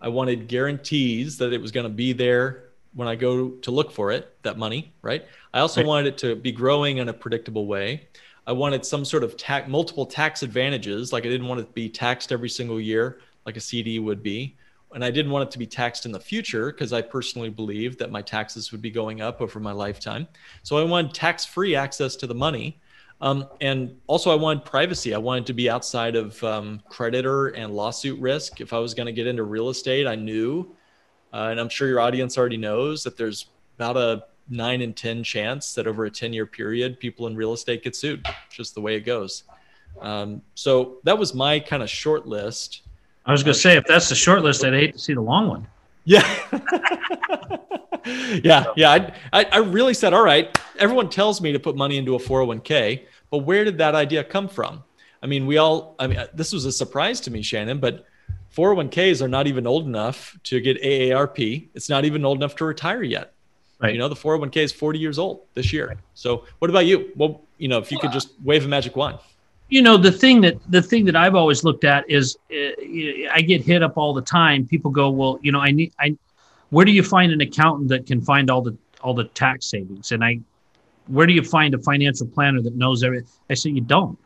I 0.00 0.08
wanted 0.08 0.48
guarantees 0.48 1.38
that 1.38 1.52
it 1.52 1.60
was 1.60 1.70
going 1.70 1.84
to 1.84 1.92
be 1.92 2.12
there 2.12 2.69
when 2.94 3.08
I 3.08 3.14
go 3.14 3.50
to 3.50 3.70
look 3.70 3.90
for 3.90 4.10
it, 4.10 4.36
that 4.42 4.58
money, 4.58 4.92
right? 5.02 5.24
I 5.54 5.60
also 5.60 5.80
right. 5.80 5.86
wanted 5.86 6.06
it 6.08 6.18
to 6.18 6.36
be 6.36 6.52
growing 6.52 6.98
in 6.98 7.08
a 7.08 7.12
predictable 7.12 7.66
way. 7.66 8.08
I 8.46 8.52
wanted 8.52 8.84
some 8.84 9.04
sort 9.04 9.22
of 9.22 9.36
tax, 9.36 9.68
multiple 9.68 10.06
tax 10.06 10.42
advantages, 10.42 11.12
like 11.12 11.24
I 11.24 11.28
didn't 11.28 11.46
want 11.46 11.60
it 11.60 11.64
to 11.64 11.72
be 11.72 11.88
taxed 11.88 12.32
every 12.32 12.48
single 12.48 12.80
year, 12.80 13.20
like 13.46 13.56
a 13.56 13.60
CD 13.60 13.98
would 13.98 14.22
be 14.22 14.56
and 14.94 15.04
I 15.04 15.10
didn't 15.10 15.30
want 15.30 15.48
it 15.48 15.50
to 15.52 15.58
be 15.58 15.66
taxed 15.66 16.04
in 16.04 16.12
the 16.12 16.20
future 16.20 16.72
because 16.72 16.92
I 16.92 17.00
personally 17.02 17.48
believed 17.48 17.98
that 18.00 18.10
my 18.10 18.22
taxes 18.22 18.72
would 18.72 18.82
be 18.82 18.90
going 18.90 19.20
up 19.20 19.40
over 19.40 19.60
my 19.60 19.72
lifetime. 19.72 20.26
So 20.62 20.78
I 20.78 20.84
wanted 20.84 21.14
tax 21.14 21.44
free 21.44 21.76
access 21.76 22.16
to 22.16 22.26
the 22.26 22.34
money. 22.34 22.80
Um, 23.20 23.46
and 23.60 23.94
also, 24.06 24.30
I 24.30 24.34
wanted 24.34 24.64
privacy. 24.64 25.14
I 25.14 25.18
wanted 25.18 25.46
to 25.46 25.52
be 25.52 25.68
outside 25.68 26.16
of 26.16 26.42
um, 26.42 26.80
creditor 26.88 27.48
and 27.48 27.76
lawsuit 27.76 28.18
risk. 28.18 28.62
If 28.62 28.72
I 28.72 28.78
was 28.78 28.94
going 28.94 29.06
to 29.06 29.12
get 29.12 29.26
into 29.26 29.42
real 29.42 29.68
estate, 29.68 30.06
I 30.06 30.14
knew, 30.14 30.74
uh, 31.32 31.48
and 31.50 31.60
I'm 31.60 31.68
sure 31.68 31.88
your 31.88 32.00
audience 32.00 32.36
already 32.36 32.56
knows, 32.56 33.04
that 33.04 33.16
there's 33.16 33.46
about 33.76 33.96
a 33.96 34.24
nine 34.48 34.82
in 34.82 34.92
10 34.92 35.22
chance 35.22 35.74
that 35.74 35.86
over 35.86 36.04
a 36.04 36.10
10 36.10 36.32
year 36.32 36.46
period, 36.46 36.98
people 36.98 37.26
in 37.26 37.36
real 37.36 37.52
estate 37.52 37.84
get 37.84 37.94
sued. 37.94 38.26
Just 38.50 38.74
the 38.74 38.80
way 38.80 38.96
it 38.96 39.00
goes. 39.00 39.44
Um, 40.00 40.42
so 40.54 40.98
that 41.04 41.16
was 41.18 41.34
my 41.34 41.60
kind 41.60 41.82
of 41.82 41.90
short 41.90 42.26
list. 42.26 42.82
I 43.26 43.32
was 43.32 43.42
going 43.42 43.54
to 43.54 43.60
say, 43.60 43.76
if 43.76 43.84
that's 43.84 44.08
the 44.08 44.14
short 44.14 44.42
list, 44.42 44.64
I'd 44.64 44.72
hate 44.72 44.92
to 44.92 44.98
see 44.98 45.14
the 45.14 45.20
long 45.20 45.48
one. 45.48 45.66
Yeah. 46.04 46.26
yeah. 48.42 48.64
Yeah. 48.76 49.14
I, 49.32 49.44
I 49.44 49.58
really 49.58 49.94
said, 49.94 50.14
all 50.14 50.24
right, 50.24 50.58
everyone 50.78 51.10
tells 51.10 51.40
me 51.40 51.52
to 51.52 51.60
put 51.60 51.76
money 51.76 51.98
into 51.98 52.14
a 52.14 52.18
401k, 52.18 53.04
but 53.30 53.38
where 53.38 53.64
did 53.64 53.78
that 53.78 53.94
idea 53.94 54.24
come 54.24 54.48
from? 54.48 54.82
I 55.22 55.26
mean, 55.26 55.46
we 55.46 55.58
all, 55.58 55.94
I 55.98 56.06
mean, 56.06 56.24
this 56.32 56.52
was 56.52 56.64
a 56.64 56.72
surprise 56.72 57.20
to 57.20 57.30
me, 57.30 57.42
Shannon, 57.42 57.78
but 57.78 58.06
401ks 58.54 59.22
are 59.22 59.28
not 59.28 59.46
even 59.46 59.66
old 59.66 59.86
enough 59.86 60.36
to 60.44 60.60
get 60.60 60.82
AARP. 60.82 61.68
It's 61.74 61.88
not 61.88 62.04
even 62.04 62.24
old 62.24 62.38
enough 62.38 62.56
to 62.56 62.64
retire 62.64 63.02
yet. 63.02 63.32
Right. 63.78 63.94
You 63.94 63.98
know, 63.98 64.08
the 64.08 64.16
401k 64.16 64.56
is 64.58 64.72
40 64.72 64.98
years 64.98 65.18
old 65.18 65.42
this 65.54 65.72
year. 65.72 65.96
So 66.14 66.44
what 66.58 66.70
about 66.70 66.86
you? 66.86 67.12
Well, 67.16 67.42
you 67.56 67.68
know, 67.68 67.78
if 67.78 67.90
you 67.90 67.98
could 67.98 68.12
just 68.12 68.32
wave 68.42 68.64
a 68.64 68.68
magic 68.68 68.96
wand 68.96 69.18
you 69.70 69.80
know 69.80 69.96
the 69.96 70.12
thing 70.12 70.40
that 70.42 70.58
the 70.68 70.82
thing 70.82 71.04
that 71.06 71.16
I've 71.16 71.36
always 71.36 71.64
looked 71.64 71.84
at 71.84 72.08
is 72.10 72.36
uh, 72.52 72.56
I 73.32 73.40
get 73.40 73.62
hit 73.62 73.82
up 73.82 73.96
all 73.96 74.12
the 74.12 74.22
time. 74.22 74.66
People 74.66 74.90
go, 74.90 75.08
well, 75.10 75.38
you 75.40 75.52
know, 75.52 75.60
I 75.60 75.70
need 75.70 75.92
I. 75.98 76.16
Where 76.70 76.84
do 76.84 76.92
you 76.92 77.02
find 77.02 77.32
an 77.32 77.40
accountant 77.40 77.88
that 77.88 78.06
can 78.06 78.20
find 78.20 78.50
all 78.50 78.62
the 78.62 78.76
all 79.00 79.14
the 79.14 79.24
tax 79.24 79.66
savings? 79.66 80.12
And 80.12 80.24
I, 80.24 80.40
where 81.06 81.26
do 81.26 81.32
you 81.32 81.42
find 81.42 81.72
a 81.74 81.78
financial 81.78 82.26
planner 82.26 82.60
that 82.62 82.74
knows 82.74 83.02
everything? 83.02 83.30
I 83.48 83.54
say 83.54 83.70
you 83.70 83.80
don't. 83.80 84.18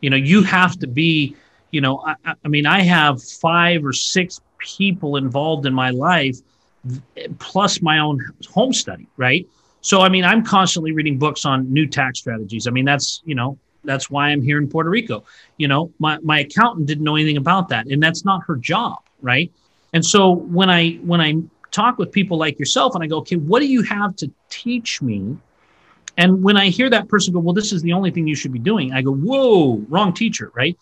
You 0.00 0.10
know, 0.10 0.16
you 0.16 0.42
have 0.44 0.78
to 0.78 0.86
be. 0.86 1.36
You 1.70 1.80
know, 1.80 2.02
I, 2.04 2.34
I 2.44 2.48
mean, 2.48 2.66
I 2.66 2.80
have 2.82 3.22
five 3.22 3.84
or 3.84 3.92
six 3.92 4.40
people 4.58 5.16
involved 5.16 5.66
in 5.66 5.74
my 5.74 5.90
life, 5.90 6.38
plus 7.38 7.82
my 7.82 7.98
own 7.98 8.20
home 8.48 8.72
study, 8.72 9.06
right? 9.16 9.46
So, 9.80 10.00
I 10.00 10.08
mean, 10.08 10.24
I'm 10.24 10.44
constantly 10.44 10.92
reading 10.92 11.18
books 11.18 11.44
on 11.44 11.72
new 11.72 11.86
tax 11.86 12.18
strategies. 12.18 12.66
I 12.66 12.70
mean, 12.70 12.84
that's 12.84 13.22
you 13.24 13.34
know, 13.34 13.58
that's 13.84 14.10
why 14.10 14.28
I'm 14.28 14.42
here 14.42 14.58
in 14.58 14.68
Puerto 14.68 14.90
Rico. 14.90 15.24
You 15.56 15.68
know, 15.68 15.92
my, 15.98 16.18
my 16.18 16.40
accountant 16.40 16.86
didn't 16.86 17.04
know 17.04 17.16
anything 17.16 17.36
about 17.36 17.68
that, 17.68 17.86
and 17.86 18.02
that's 18.02 18.24
not 18.24 18.42
her 18.46 18.56
job, 18.56 18.98
right? 19.22 19.50
And 19.92 20.04
so 20.04 20.30
when 20.30 20.68
I 20.68 20.94
when 20.96 21.20
I 21.20 21.34
talk 21.70 21.98
with 21.98 22.12
people 22.12 22.38
like 22.38 22.58
yourself 22.58 22.94
and 22.94 23.04
I 23.04 23.06
go, 23.06 23.18
okay, 23.18 23.36
what 23.36 23.60
do 23.60 23.66
you 23.66 23.82
have 23.82 24.16
to 24.16 24.30
teach 24.48 25.02
me? 25.02 25.36
And 26.18 26.42
when 26.42 26.56
I 26.56 26.68
hear 26.68 26.88
that 26.90 27.08
person 27.08 27.34
go, 27.34 27.40
well, 27.40 27.52
this 27.52 27.72
is 27.72 27.82
the 27.82 27.92
only 27.92 28.10
thing 28.10 28.26
you 28.26 28.34
should 28.34 28.52
be 28.52 28.58
doing, 28.58 28.92
I 28.92 29.02
go, 29.02 29.12
whoa, 29.12 29.84
wrong 29.88 30.14
teacher, 30.14 30.50
right? 30.54 30.76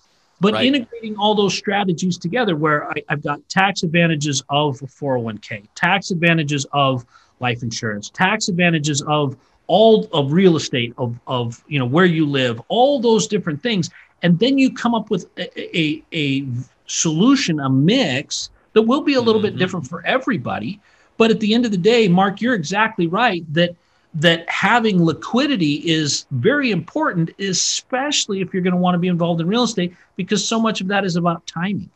But 0.45 0.53
right. 0.55 0.67
integrating 0.67 1.17
all 1.17 1.35
those 1.35 1.57
strategies 1.57 2.19
together, 2.19 2.55
where 2.55 2.87
I, 2.91 3.03
have 3.09 3.23
got 3.23 3.41
tax 3.49 3.83
advantages 3.83 4.43
of 4.51 4.79
401k, 4.79 5.67
tax 5.75 6.11
advantages 6.11 6.67
of 6.73 7.07
life 7.41 7.63
insurance, 7.63 8.11
tax 8.11 8.49
advantages 8.49 9.01
of 9.09 9.39
all 9.69 10.07
of 10.13 10.33
real 10.33 10.57
estate 10.57 10.93
of, 10.99 11.19
of 11.27 11.65
you 11.67 11.79
know 11.79 11.87
where 11.87 12.05
you 12.05 12.27
live 12.27 12.61
all 12.69 13.01
those 13.01 13.27
different 13.27 13.63
things 13.63 13.89
and 14.23 14.39
then 14.39 14.59
you 14.59 14.71
come 14.71 14.95
up 14.95 15.09
with 15.09 15.27
a, 15.39 15.79
a, 15.79 16.03
a 16.13 16.47
solution 16.85 17.59
a 17.61 17.71
mix 17.71 18.51
that 18.75 18.83
will 18.83 19.01
be 19.01 19.15
a 19.15 19.21
little 19.23 19.41
mm-hmm. 19.41 19.57
bit 19.57 19.59
different 19.59 19.87
for 19.87 20.05
everybody 20.05 20.79
but 21.17 21.31
at 21.31 21.41
the 21.41 21.55
end 21.55 21.65
of 21.65 21.71
the 21.71 21.79
day 21.79 22.09
mark 22.09 22.43
you're 22.43 22.53
exactly 22.55 23.07
right 23.07 23.43
that 23.55 23.75
that 24.15 24.49
having 24.49 25.05
liquidity 25.05 25.75
is 25.89 26.27
very 26.31 26.71
important 26.71 27.31
especially 27.39 28.41
if 28.41 28.53
you're 28.53 28.63
going 28.63 28.75
to 28.75 28.81
want 28.81 28.95
to 28.95 28.99
be 28.99 29.09
involved 29.09 29.41
in 29.41 29.47
real 29.47 29.65
estate 29.65 29.95
because 30.17 30.47
so 30.47 30.61
much 30.61 30.81
of 30.81 30.89
that 30.89 31.05
is 31.05 31.17
about 31.17 31.47
timing 31.47 31.91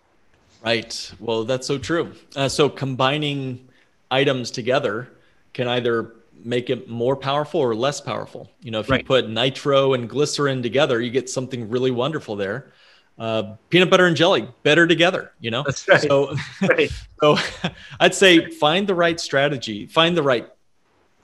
right 0.63 1.13
well 1.21 1.45
that's 1.45 1.67
so 1.67 1.79
true 1.79 2.13
uh, 2.37 2.49
so 2.49 2.69
combining 2.69 3.69
items 4.11 4.51
together 4.51 5.09
can 5.53 5.69
either 5.69 6.15
make 6.45 6.71
it 6.71 6.89
more 6.89 7.17
powerful 7.17 7.61
or 7.61 7.75
less 7.75 8.01
powerful. 8.01 8.51
You 8.63 8.71
know, 8.71 8.81
if 8.81 8.89
Right. 8.89 9.01
you 9.01 9.05
put 9.05 9.29
nitro 9.29 9.95
and 9.95 10.09
glycerin 10.09 10.63
together, 10.63 11.01
you 11.01 11.11
get 11.11 11.29
something 11.29 11.69
really 11.69 11.91
wonderful 11.91 12.37
there. 12.37 12.73
Uh, 13.19 13.55
peanut 13.69 13.91
butter 13.91 14.07
and 14.07 14.17
jelly 14.17 14.47
better 14.63 14.87
together. 14.87 15.33
You 15.41 15.51
know, 15.51 15.65
That's 15.65 15.89
right. 15.89 16.01
so 16.01 16.37
Right. 16.63 16.91
so 17.21 17.37
I'd 18.01 18.15
say 18.15 18.51
find 18.51 18.87
the 18.87 18.95
right 18.95 19.19
strategy, 19.19 19.87
find 19.87 20.17
the 20.17 20.23
right 20.23 20.49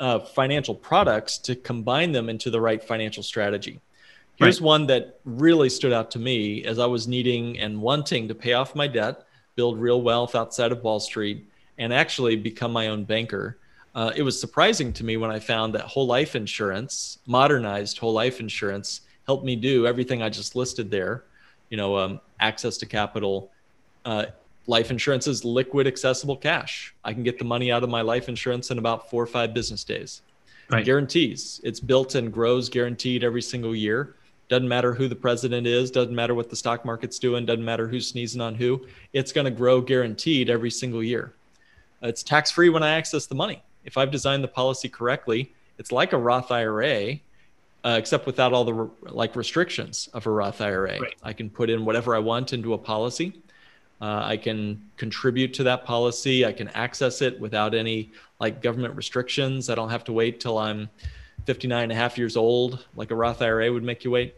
uh, 0.05 0.19
financial 0.19 0.75
products 0.75 1.39
to 1.39 1.57
combine 1.57 2.13
them 2.13 2.29
into 2.29 2.51
the 2.51 2.61
right 2.61 2.85
financial 2.85 3.23
strategy. 3.23 3.81
Here's 4.37 4.61
one 4.61 4.87
that 4.89 5.19
really 5.25 5.71
stood 5.71 5.95
out 5.95 6.11
to 6.11 6.19
me 6.19 6.63
as 6.67 6.79
I 6.79 6.85
was 6.85 7.09
needing 7.09 7.59
and 7.59 7.81
wanting 7.81 8.29
to 8.29 8.35
pay 8.35 8.53
off 8.53 8.75
my 8.75 8.87
debt, 8.87 9.25
build 9.57 9.81
real 9.81 10.03
wealth 10.03 10.35
outside 10.35 10.73
of 10.73 10.83
Wall 10.83 11.01
Street, 11.01 11.49
and 11.79 11.91
actually 11.91 12.37
become 12.37 12.71
my 12.71 12.89
own 12.89 13.05
banker. 13.05 13.57
Uh, 13.95 14.13
it 14.15 14.21
was 14.23 14.39
surprising 14.39 14.93
to 14.93 15.05
me 15.05 15.17
when 15.17 15.31
I 15.31 15.39
found 15.39 15.75
that 15.75 15.87
whole 15.87 16.07
life 16.07 16.37
insurance, 16.37 17.21
modernized 17.27 17.97
whole 17.97 18.13
life 18.13 18.41
insurance, 18.41 19.01
helped 19.27 19.47
me 19.47 19.57
do 19.57 19.87
everything 19.87 20.21
I 20.21 20.29
just 20.29 20.55
listed 20.55 20.91
there. 20.91 21.25
You 21.71 21.79
know, 21.79 21.97
um, 21.97 22.21
access 22.41 22.77
to 22.77 22.85
capital, 22.85 23.51
uh, 24.05 24.27
life 24.67 24.91
insurance 24.91 25.27
is 25.27 25.45
liquid, 25.45 25.87
accessible 25.87 26.37
cash. 26.37 26.95
I 27.05 27.13
can 27.13 27.23
get 27.23 27.39
the 27.39 27.45
money 27.45 27.71
out 27.71 27.83
of 27.83 27.91
my 27.91 28.01
life 28.01 28.29
insurance 28.29 28.71
in 28.71 28.79
about 28.79 29.11
four 29.11 29.23
or 29.23 29.27
five 29.27 29.55
business 29.55 29.85
days. 29.85 30.23
Right. 30.71 30.85
Guarantees. 30.85 31.61
It's 31.63 31.81
built 31.81 32.15
and 32.15 32.33
grows 32.33 32.69
guaranteed 32.69 33.23
every 33.23 33.43
single 33.43 33.75
year. 33.75 34.15
Doesn't 34.49 34.69
matter 34.69 34.95
who 34.95 35.09
the 35.09 35.17
president 35.17 35.67
is, 35.67 35.91
doesn't 35.91 36.15
matter 36.15 36.35
what 36.35 36.51
the 36.51 36.57
stock 36.57 36.85
market's 36.85 37.19
doing, 37.19 37.47
doesn't 37.47 37.65
matter 37.65 37.89
who's 37.89 38.09
sneezing 38.09 38.41
on 38.41 38.55
who. 38.55 38.87
It's 39.13 39.33
going 39.33 39.47
to 39.47 39.51
grow 39.51 39.81
guaranteed 39.81 40.51
every 40.51 40.71
single 40.71 41.03
year. 41.03 41.35
It's 42.03 42.23
tax 42.23 42.51
free 42.51 42.69
when 42.69 42.83
I 42.83 42.91
access 42.91 43.27
the 43.27 43.35
money. 43.35 43.63
If 43.85 43.97
I've 43.97 44.11
designed 44.11 44.45
the 44.45 44.49
policy 44.49 44.89
correctly, 44.89 45.53
it's 45.79 45.93
like 45.93 46.13
a 46.13 46.19
Roth 46.19 46.51
IRA, 46.51 47.15
uh, 47.85 47.97
except 47.99 48.27
without 48.27 48.53
all 48.53 48.65
the 48.65 48.75
re- 48.75 48.91
like 49.03 49.37
restrictions 49.37 50.09
of 50.13 50.27
a 50.27 50.31
Roth 50.31 50.61
IRA. 50.61 51.01
Right. 51.01 51.15
I 51.23 51.33
can 51.33 51.51
put 51.51 51.71
in 51.71 51.85
whatever 51.85 52.15
I 52.15 52.19
want 52.19 52.53
into 52.53 52.75
a 52.75 52.79
policy. 52.79 53.35
Uh, 54.01 54.23
I 54.25 54.37
can 54.37 54.83
contribute 54.97 55.55
to 55.55 55.63
that 55.65 55.85
policy. 55.85 56.45
I 56.45 56.53
can 56.53 56.69
access 56.69 57.23
it 57.23 57.39
without 57.41 57.75
any 57.75 58.11
like 58.41 58.61
government 58.61 58.95
restrictions. 58.97 59.71
I 59.71 59.75
don't 59.75 59.91
have 59.91 60.05
to 60.05 60.13
wait 60.13 60.41
till 60.41 60.59
I'm 60.59 60.91
59 61.47 61.83
and 61.83 61.93
a 61.93 61.95
half 61.95 62.19
years 62.19 62.37
old, 62.37 62.85
like 62.97 63.11
a 63.11 63.15
Roth 63.15 63.41
IRA 63.41 63.73
would 63.73 63.83
make 63.83 64.05
you 64.05 64.11
wait. 64.11 64.35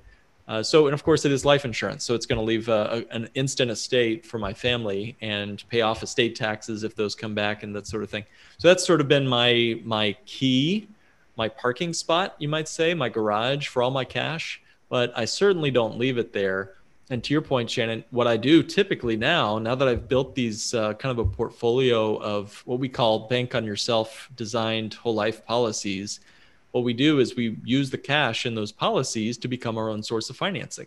Uh, 0.49 0.63
so, 0.63 0.87
and 0.87 0.95
of 0.95 1.03
course, 1.03 1.25
it 1.25 1.33
is 1.33 1.45
life 1.45 1.65
insurance. 1.65 2.05
So 2.05 2.15
it's 2.15 2.27
going 2.27 2.39
to 2.39 2.45
leave 2.45 2.69
uh, 2.69 3.03
a, 3.11 3.15
an 3.15 3.29
instant 3.35 3.71
estate 3.71 4.25
for 4.25 4.39
my 4.39 4.53
family 4.53 5.17
and 5.21 5.63
pay 5.69 5.81
off 5.81 6.03
estate 6.03 6.37
taxes 6.37 6.85
if 6.85 6.95
those 6.95 7.15
come 7.15 7.35
back 7.35 7.65
and 7.65 7.75
that 7.75 7.87
sort 7.87 8.05
of 8.05 8.11
thing. 8.11 8.25
So 8.59 8.69
that's 8.69 8.87
sort 8.87 9.01
of 9.01 9.09
been 9.09 9.27
my 9.27 9.81
my 9.85 10.17
key, 10.25 10.89
my 11.37 11.49
parking 11.49 11.93
spot, 11.93 12.37
you 12.39 12.49
might 12.49 12.69
say, 12.69 12.95
my 12.95 13.09
garage 13.09 13.67
for 13.67 13.83
all 13.83 13.91
my 13.91 14.05
cash. 14.05 14.61
But 14.89 15.13
I 15.17 15.25
certainly 15.25 15.73
don't 15.73 15.99
leave 15.99 16.17
it 16.17 16.33
there. 16.33 16.75
And 17.09 17.23
to 17.23 17.33
your 17.33 17.43
point, 17.43 17.71
Shannon, 17.71 18.05
what 18.11 18.27
I 18.27 18.37
do 18.37 18.63
typically 18.65 19.17
now, 19.17 19.59
now 19.59 19.77
that 19.77 19.87
I've 19.87 20.09
built 20.09 20.35
these 20.35 20.75
uh, 20.75 20.95
kind 20.95 21.17
of 21.17 21.25
a 21.25 21.31
portfolio 21.31 22.17
of 22.17 22.61
what 22.67 22.81
we 22.81 22.89
call 22.89 23.29
bank 23.29 23.55
on 23.55 23.65
yourself 23.65 24.29
designed 24.35 24.95
whole 24.95 25.15
life 25.15 25.47
policies, 25.47 26.19
what 26.73 26.83
we 26.83 26.93
do 26.93 27.21
is 27.21 27.37
we 27.37 27.59
use 27.65 27.91
the 27.91 27.99
cash 27.99 28.45
in 28.45 28.57
those 28.57 28.73
policies 28.73 29.39
to 29.39 29.49
become 29.49 29.79
our 29.79 29.89
own 29.89 30.03
source 30.03 30.31
of 30.31 30.37
financing. 30.37 30.87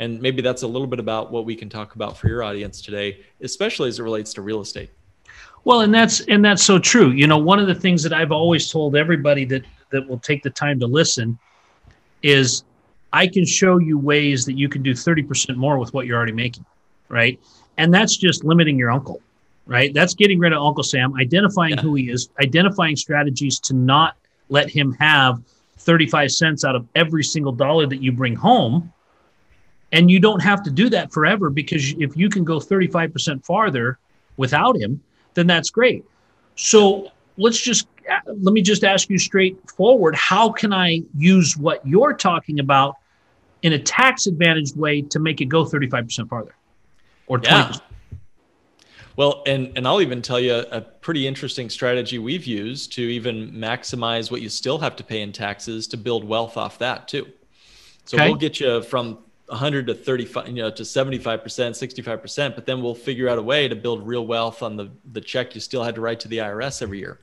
And 0.00 0.20
maybe 0.20 0.42
that's 0.42 0.62
a 0.62 0.66
little 0.66 0.88
bit 0.88 0.98
about 0.98 1.30
what 1.30 1.44
we 1.44 1.54
can 1.54 1.68
talk 1.68 1.94
about 1.94 2.16
for 2.16 2.28
your 2.28 2.42
audience 2.42 2.82
today, 2.82 3.20
especially 3.40 3.88
as 3.88 4.00
it 4.00 4.02
relates 4.02 4.34
to 4.34 4.42
real 4.42 4.60
estate. 4.60 4.90
Well, 5.64 5.82
and 5.82 5.94
that's 5.94 6.20
and 6.22 6.44
that's 6.44 6.64
so 6.64 6.78
true. 6.78 7.10
You 7.12 7.28
know, 7.28 7.38
one 7.38 7.60
of 7.60 7.68
the 7.68 7.74
things 7.74 8.02
that 8.02 8.12
I've 8.12 8.32
always 8.32 8.68
told 8.68 8.96
everybody 8.96 9.44
that 9.44 9.62
that 9.90 10.08
will 10.08 10.18
take 10.18 10.42
the 10.42 10.50
time 10.50 10.80
to 10.80 10.86
listen 10.86 11.38
is 12.22 12.64
I 13.12 13.26
can 13.26 13.44
show 13.44 13.78
you 13.78 13.98
ways 13.98 14.44
that 14.46 14.56
you 14.56 14.68
can 14.68 14.82
do 14.82 14.92
30% 14.94 15.56
more 15.56 15.78
with 15.78 15.92
what 15.92 16.06
you're 16.06 16.16
already 16.16 16.32
making, 16.32 16.64
right? 17.08 17.38
And 17.76 17.92
that's 17.92 18.16
just 18.16 18.44
limiting 18.44 18.78
your 18.78 18.90
uncle, 18.90 19.20
right? 19.66 19.92
That's 19.92 20.14
getting 20.14 20.38
rid 20.38 20.52
of 20.52 20.62
Uncle 20.62 20.82
Sam, 20.82 21.14
identifying 21.16 21.74
Yeah. 21.74 21.82
who 21.82 21.94
he 21.94 22.10
is, 22.10 22.30
identifying 22.40 22.96
strategies 22.96 23.58
to 23.60 23.74
not 23.74 24.16
let 24.48 24.70
him 24.70 24.92
have 24.94 25.42
35 25.78 26.30
cents 26.30 26.64
out 26.64 26.76
of 26.76 26.86
every 26.94 27.24
single 27.24 27.52
dollar 27.52 27.86
that 27.86 28.02
you 28.02 28.12
bring 28.12 28.34
home. 28.36 28.92
And 29.92 30.10
you 30.10 30.20
don't 30.20 30.40
have 30.40 30.62
to 30.62 30.70
do 30.70 30.88
that 30.90 31.12
forever 31.12 31.50
because 31.50 31.92
if 31.98 32.16
you 32.16 32.30
can 32.30 32.44
go 32.44 32.58
35% 32.58 33.44
farther 33.44 33.98
without 34.38 34.76
him, 34.76 35.02
then 35.34 35.46
that's 35.46 35.68
great. 35.70 36.04
So 36.56 37.10
let's 37.36 37.60
just 37.60 37.88
let 38.26 38.52
me 38.52 38.62
just 38.62 38.84
ask 38.84 39.08
you 39.10 39.18
straightforward 39.18 40.14
how 40.14 40.50
can 40.50 40.72
I 40.72 41.02
use 41.16 41.56
what 41.56 41.86
you're 41.86 42.14
talking 42.14 42.58
about 42.58 42.96
in 43.62 43.72
a 43.72 43.78
tax 43.78 44.26
advantaged 44.26 44.76
way 44.76 45.02
to 45.02 45.18
make 45.18 45.40
it 45.40 45.46
go 45.46 45.64
35% 45.64 46.28
farther 46.28 46.54
or 47.26 47.38
20%? 47.38 47.44
Yeah. 47.44 47.72
Well, 49.16 49.42
and 49.46 49.72
and 49.76 49.86
I'll 49.86 50.00
even 50.00 50.22
tell 50.22 50.40
you 50.40 50.54
a 50.54 50.80
pretty 50.80 51.26
interesting 51.26 51.68
strategy 51.68 52.18
we've 52.18 52.46
used 52.46 52.92
to 52.94 53.02
even 53.02 53.52
maximize 53.52 54.30
what 54.30 54.40
you 54.40 54.48
still 54.48 54.78
have 54.78 54.96
to 54.96 55.04
pay 55.04 55.20
in 55.20 55.32
taxes 55.32 55.86
to 55.88 55.98
build 55.98 56.24
wealth 56.24 56.56
off 56.56 56.78
that 56.78 57.08
too. 57.08 57.26
So 58.06 58.16
Okay. 58.16 58.28
we'll 58.28 58.36
get 58.38 58.58
you 58.58 58.82
from 58.82 59.18
100 59.48 59.86
to 59.88 59.94
35, 59.94 60.48
you 60.48 60.54
know, 60.54 60.70
to 60.70 60.82
75%, 60.82 61.42
65%, 61.42 62.54
but 62.54 62.64
then 62.64 62.82
we'll 62.82 62.94
figure 62.94 63.28
out 63.28 63.36
a 63.36 63.42
way 63.42 63.68
to 63.68 63.76
build 63.76 64.06
real 64.06 64.26
wealth 64.26 64.62
on 64.62 64.76
the 64.76 64.90
the 65.12 65.20
check 65.20 65.54
you 65.54 65.60
still 65.60 65.84
had 65.84 65.94
to 65.94 66.00
write 66.00 66.18
to 66.20 66.28
the 66.28 66.38
IRS 66.38 66.80
every 66.80 66.98
year. 66.98 67.18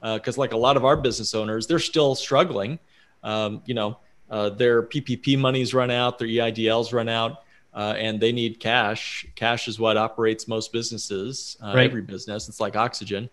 Because 0.00 0.38
like 0.38 0.52
a 0.52 0.56
lot 0.56 0.76
of 0.76 0.84
our 0.84 0.96
business 0.96 1.34
owners, 1.34 1.66
they're 1.66 1.80
still 1.80 2.14
struggling. 2.14 2.78
Um, 3.24 3.60
you 3.66 3.74
know, 3.74 3.98
uh, 4.30 4.50
their 4.50 4.82
PPP 4.82 5.38
monies 5.38 5.74
run 5.74 5.90
out, 5.90 6.18
their 6.18 6.28
EIDLs 6.28 6.92
run 6.92 7.08
out 7.08 7.44
uh, 7.74 7.94
and 7.96 8.20
they 8.20 8.32
need 8.32 8.60
cash. 8.60 9.26
Cash 9.34 9.68
is 9.68 9.78
what 9.78 9.96
operates 9.96 10.48
most 10.48 10.72
businesses, 10.72 11.56
uh, 11.62 11.72
Right. 11.74 11.84
every 11.86 12.02
business. 12.02 12.48
It's 12.48 12.60
like 12.60 12.76
oxygen, 12.76 13.28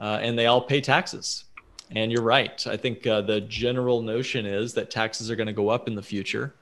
uh, 0.00 0.18
and 0.20 0.38
they 0.38 0.46
all 0.46 0.60
pay 0.60 0.80
taxes. 0.80 1.44
And 1.92 2.10
you're 2.10 2.22
right. 2.22 2.66
I 2.66 2.76
think 2.76 3.06
uh, 3.06 3.20
the 3.22 3.40
general 3.42 4.02
notion 4.02 4.44
is 4.44 4.74
that 4.74 4.90
taxes 4.90 5.30
are 5.30 5.36
going 5.36 5.46
to 5.46 5.52
go 5.52 5.68
up 5.68 5.86
in 5.86 5.94
the 5.94 6.02
future. 6.02 6.54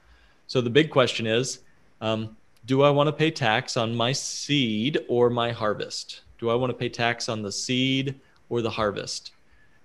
So 0.47 0.61
the 0.61 0.69
big 0.69 0.91
question 0.91 1.25
is 1.25 1.59
um, 2.01 2.37
do 2.65 2.83
I 2.83 2.89
want 2.89 3.07
to 3.07 3.13
pay 3.13 3.31
tax 3.31 3.77
on 3.77 3.95
my 3.95 4.11
seed 4.11 4.99
or 5.07 5.29
my 5.29 5.51
harvest? 5.51 6.21
Do 6.37 6.49
I 6.49 6.55
want 6.55 6.69
to 6.71 6.77
pay 6.77 6.89
tax 6.89 7.29
on 7.29 7.41
the 7.41 7.51
seed 7.51 8.19
or 8.49 8.61
the 8.61 8.69
harvest? 8.69 9.31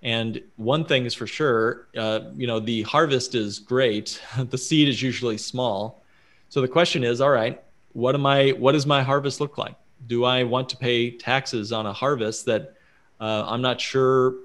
And 0.03 0.41
one 0.55 0.85
thing 0.85 1.05
is 1.05 1.13
for 1.13 1.27
sure, 1.27 1.87
uh, 1.95 2.21
you 2.35 2.47
know, 2.47 2.59
the 2.59 2.81
harvest 2.83 3.35
is 3.35 3.59
great. 3.59 4.21
the 4.37 4.57
seed 4.57 4.87
is 4.87 5.01
usually 5.01 5.37
small. 5.37 6.03
So 6.49 6.61
the 6.61 6.67
question 6.67 7.03
is, 7.03 7.21
all 7.21 7.29
right, 7.29 7.61
what 7.93 8.15
am 8.15 8.25
I? 8.25 8.49
What 8.51 8.71
does 8.71 8.85
my 8.85 9.03
harvest 9.03 9.39
look 9.39 9.57
like? 9.57 9.75
Do 10.07 10.23
I 10.25 10.43
want 10.43 10.69
to 10.69 10.77
pay 10.77 11.11
taxes 11.11 11.71
on 11.71 11.85
a 11.85 11.93
harvest 11.93 12.45
that 12.45 12.75
uh, 13.19 13.45
I'm 13.47 13.61
not 13.61 13.79
sure, 13.79 14.35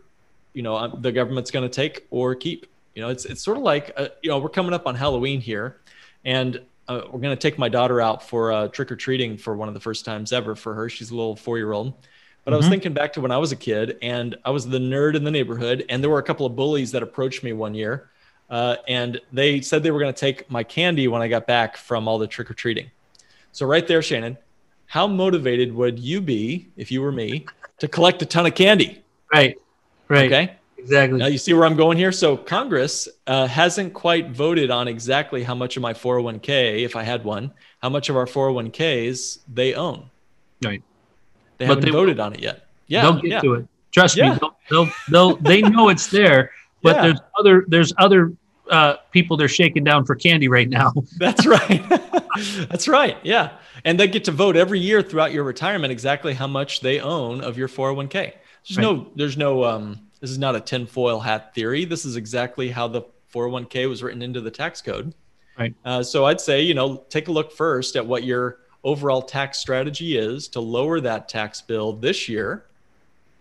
you 0.52 0.62
know, 0.62 0.76
I'm- 0.76 1.00
the 1.00 1.12
government's 1.12 1.50
going 1.50 1.68
to 1.68 1.74
take 1.74 2.06
or 2.10 2.34
keep? 2.34 2.66
You 2.94 3.02
know, 3.02 3.08
it's 3.08 3.24
it's 3.24 3.42
sort 3.42 3.56
of 3.56 3.62
like, 3.62 3.92
uh, 3.96 4.08
you 4.22 4.30
know, 4.30 4.38
we're 4.38 4.48
coming 4.48 4.72
up 4.72 4.86
on 4.86 4.94
Halloween 4.94 5.40
here, 5.40 5.78
and 6.24 6.60
uh, 6.88 7.02
we're 7.10 7.20
going 7.20 7.36
to 7.36 7.40
take 7.40 7.58
my 7.58 7.68
daughter 7.68 8.00
out 8.00 8.22
for 8.22 8.68
trick 8.68 8.90
or 8.92 8.96
treating 8.96 9.36
for 9.36 9.56
one 9.56 9.68
of 9.68 9.74
the 9.74 9.80
first 9.80 10.04
times 10.04 10.32
ever 10.32 10.54
for 10.54 10.74
her. 10.74 10.88
She's 10.88 11.10
a 11.10 11.14
little 11.14 11.36
four 11.36 11.58
year 11.58 11.72
old. 11.72 11.94
But 12.46 12.54
I 12.54 12.58
was 12.58 12.66
Mhm. 12.66 12.70
thinking 12.70 12.92
back 12.92 13.12
to 13.14 13.20
when 13.20 13.32
I 13.32 13.38
was 13.38 13.50
a 13.50 13.56
kid, 13.56 13.98
and 14.02 14.36
I 14.44 14.50
was 14.50 14.68
the 14.68 14.78
nerd 14.78 15.16
in 15.16 15.24
the 15.24 15.32
neighborhood, 15.32 15.84
and 15.88 16.00
there 16.00 16.08
were 16.08 16.20
a 16.20 16.22
couple 16.22 16.46
of 16.46 16.54
bullies 16.54 16.92
that 16.92 17.02
approached 17.02 17.42
me 17.42 17.52
one 17.52 17.74
year, 17.74 18.08
uh, 18.48 18.76
and 18.86 19.20
they 19.32 19.60
said 19.60 19.82
they 19.82 19.90
were 19.90 19.98
going 19.98 20.14
to 20.14 20.18
take 20.18 20.48
my 20.48 20.62
candy 20.62 21.08
when 21.08 21.20
I 21.20 21.26
got 21.26 21.48
back 21.48 21.76
from 21.76 22.06
all 22.06 22.18
the 22.18 22.28
trick 22.28 22.48
or 22.48 22.54
treating. 22.54 22.92
So 23.50 23.66
right 23.66 23.84
there, 23.84 24.00
Shannon, 24.00 24.38
how 24.86 25.08
motivated 25.08 25.74
would 25.74 25.98
you 25.98 26.20
be 26.20 26.68
if 26.76 26.92
you 26.92 27.02
were 27.02 27.10
me 27.10 27.46
to 27.80 27.88
collect 27.88 28.22
a 28.22 28.26
ton 28.26 28.46
of 28.46 28.54
candy? 28.54 29.02
Right. 29.34 29.56
Right. 30.06 30.32
Okay. 30.32 30.52
Exactly. 30.78 31.18
Now 31.18 31.26
you 31.26 31.38
see 31.38 31.52
where 31.52 31.64
I'm 31.64 31.74
going 31.74 31.98
here. 31.98 32.12
So 32.12 32.36
Congress 32.36 33.08
uh, 33.26 33.48
hasn't 33.48 33.92
quite 33.92 34.30
voted 34.30 34.70
on 34.70 34.86
exactly 34.86 35.42
how 35.42 35.56
much 35.56 35.76
of 35.76 35.82
my 35.82 35.92
401k, 35.92 36.84
if 36.84 36.94
I 36.94 37.02
had 37.02 37.24
one, 37.24 37.50
how 37.82 37.88
much 37.88 38.08
of 38.08 38.16
our 38.16 38.26
401ks 38.26 39.40
they 39.52 39.74
own. 39.74 40.10
Right. 40.64 40.80
They 41.58 41.66
But 41.66 41.68
haven't 41.68 41.84
they 41.84 41.90
will. 41.90 42.00
voted 42.00 42.20
on 42.20 42.34
it 42.34 42.40
yet. 42.40 42.66
Yeah. 42.88 43.02
they'll 43.02 43.14
get 43.20 43.24
yeah. 43.30 43.40
to 43.40 43.54
it. 43.54 43.66
Trust 43.92 44.16
Yeah. 44.16 44.34
me. 44.34 44.38
They'll, 44.40 44.56
they'll, 44.70 44.92
they'll 45.10 45.36
they 45.36 45.62
know 45.62 45.88
it's 45.88 46.06
there, 46.08 46.50
but 46.82 46.96
Yeah. 46.96 47.02
there's 47.02 47.20
other 47.38 47.64
there's 47.68 47.92
other 47.98 48.32
uh, 48.70 48.96
people 49.12 49.36
they're 49.36 49.48
shaking 49.48 49.84
down 49.84 50.04
for 50.04 50.14
candy 50.16 50.48
right 50.48 50.68
now. 50.68 50.92
That's 51.18 51.46
right. 51.46 51.82
That's 52.68 52.88
right. 52.88 53.16
Yeah. 53.22 53.52
And 53.84 53.98
they 53.98 54.08
get 54.08 54.24
to 54.24 54.32
vote 54.32 54.56
every 54.56 54.80
year 54.80 55.02
throughout 55.02 55.32
your 55.32 55.44
retirement 55.44 55.92
exactly 55.92 56.34
how 56.34 56.46
much 56.48 56.80
they 56.80 57.00
own 57.00 57.40
of 57.42 57.56
your 57.56 57.68
401k. 57.68 58.10
There's 58.12 58.76
Right. 58.76 58.82
no, 58.82 59.06
there's 59.14 59.36
no, 59.36 59.62
um, 59.64 60.00
this 60.20 60.30
is 60.30 60.38
not 60.38 60.56
a 60.56 60.60
tinfoil 60.60 61.20
hat 61.20 61.54
theory. 61.54 61.84
This 61.84 62.04
is 62.04 62.16
exactly 62.16 62.68
how 62.68 62.88
the 62.88 63.02
401k 63.32 63.88
was 63.88 64.02
written 64.02 64.20
into 64.22 64.40
the 64.40 64.50
tax 64.50 64.82
code. 64.82 65.14
Right. 65.58 65.72
Uh, 65.84 66.02
so 66.02 66.24
I'd 66.26 66.40
say, 66.40 66.62
you 66.62 66.74
know, 66.74 67.04
take 67.08 67.28
a 67.28 67.32
look 67.32 67.52
first 67.52 67.94
at 67.96 68.04
what 68.04 68.24
your 68.24 68.58
overall 68.86 69.20
tax 69.20 69.58
strategy 69.58 70.16
is 70.16 70.46
to 70.46 70.60
lower 70.60 71.00
that 71.00 71.28
tax 71.28 71.60
bill 71.60 71.92
this 71.92 72.28
year. 72.28 72.64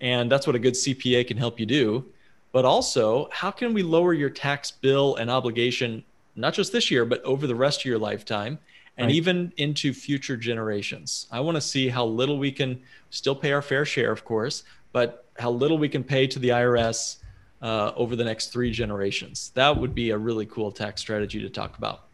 And 0.02 0.30
that's 0.30 0.48
what 0.48 0.56
a 0.56 0.60
good 0.60 0.74
CPA 0.74 1.28
can 1.28 1.38
help 1.38 1.60
you 1.60 1.66
do. 1.66 2.06
but 2.52 2.64
also 2.64 3.28
how 3.32 3.52
can 3.52 3.74
we 3.74 3.84
lower 3.84 4.14
your 4.14 4.30
tax 4.30 4.72
bill 4.72 5.18
and 5.18 5.30
obligation, 5.30 6.02
not 6.38 6.54
just 6.54 6.72
this 6.72 6.90
year, 6.90 7.04
but 7.04 7.22
over 7.24 7.48
the 7.48 7.56
rest 7.56 7.82
of 7.82 7.86
your 7.86 8.00
lifetime 8.00 8.58
and 8.98 9.08
right. 9.08 9.16
even 9.16 9.52
into 9.58 9.94
future 9.94 10.38
generations. 10.38 11.28
I 11.32 11.42
want 11.42 11.56
to 11.56 11.62
see 11.62 11.90
how 11.90 12.06
little 12.06 12.38
we 12.40 12.54
can 12.54 12.82
still 13.10 13.36
pay 13.36 13.52
our 13.52 13.62
fair 13.62 13.84
share, 13.84 14.12
of 14.12 14.24
course, 14.24 14.64
but 14.94 15.26
how 15.38 15.52
little 15.52 15.78
we 15.78 15.90
can 15.90 16.02
pay 16.02 16.28
to 16.28 16.40
the 16.40 16.50
IRS 16.50 17.18
uh, 17.62 17.92
over 17.98 18.16
the 18.16 18.24
next 18.24 18.54
three 18.54 18.72
generations. 18.72 19.52
That 19.54 19.76
would 19.78 19.94
be 19.94 20.12
a 20.12 20.18
really 20.18 20.46
cool 20.46 20.72
tax 20.72 21.02
strategy 21.02 21.42
to 21.42 21.50
talk 21.50 21.78
about. 21.78 22.06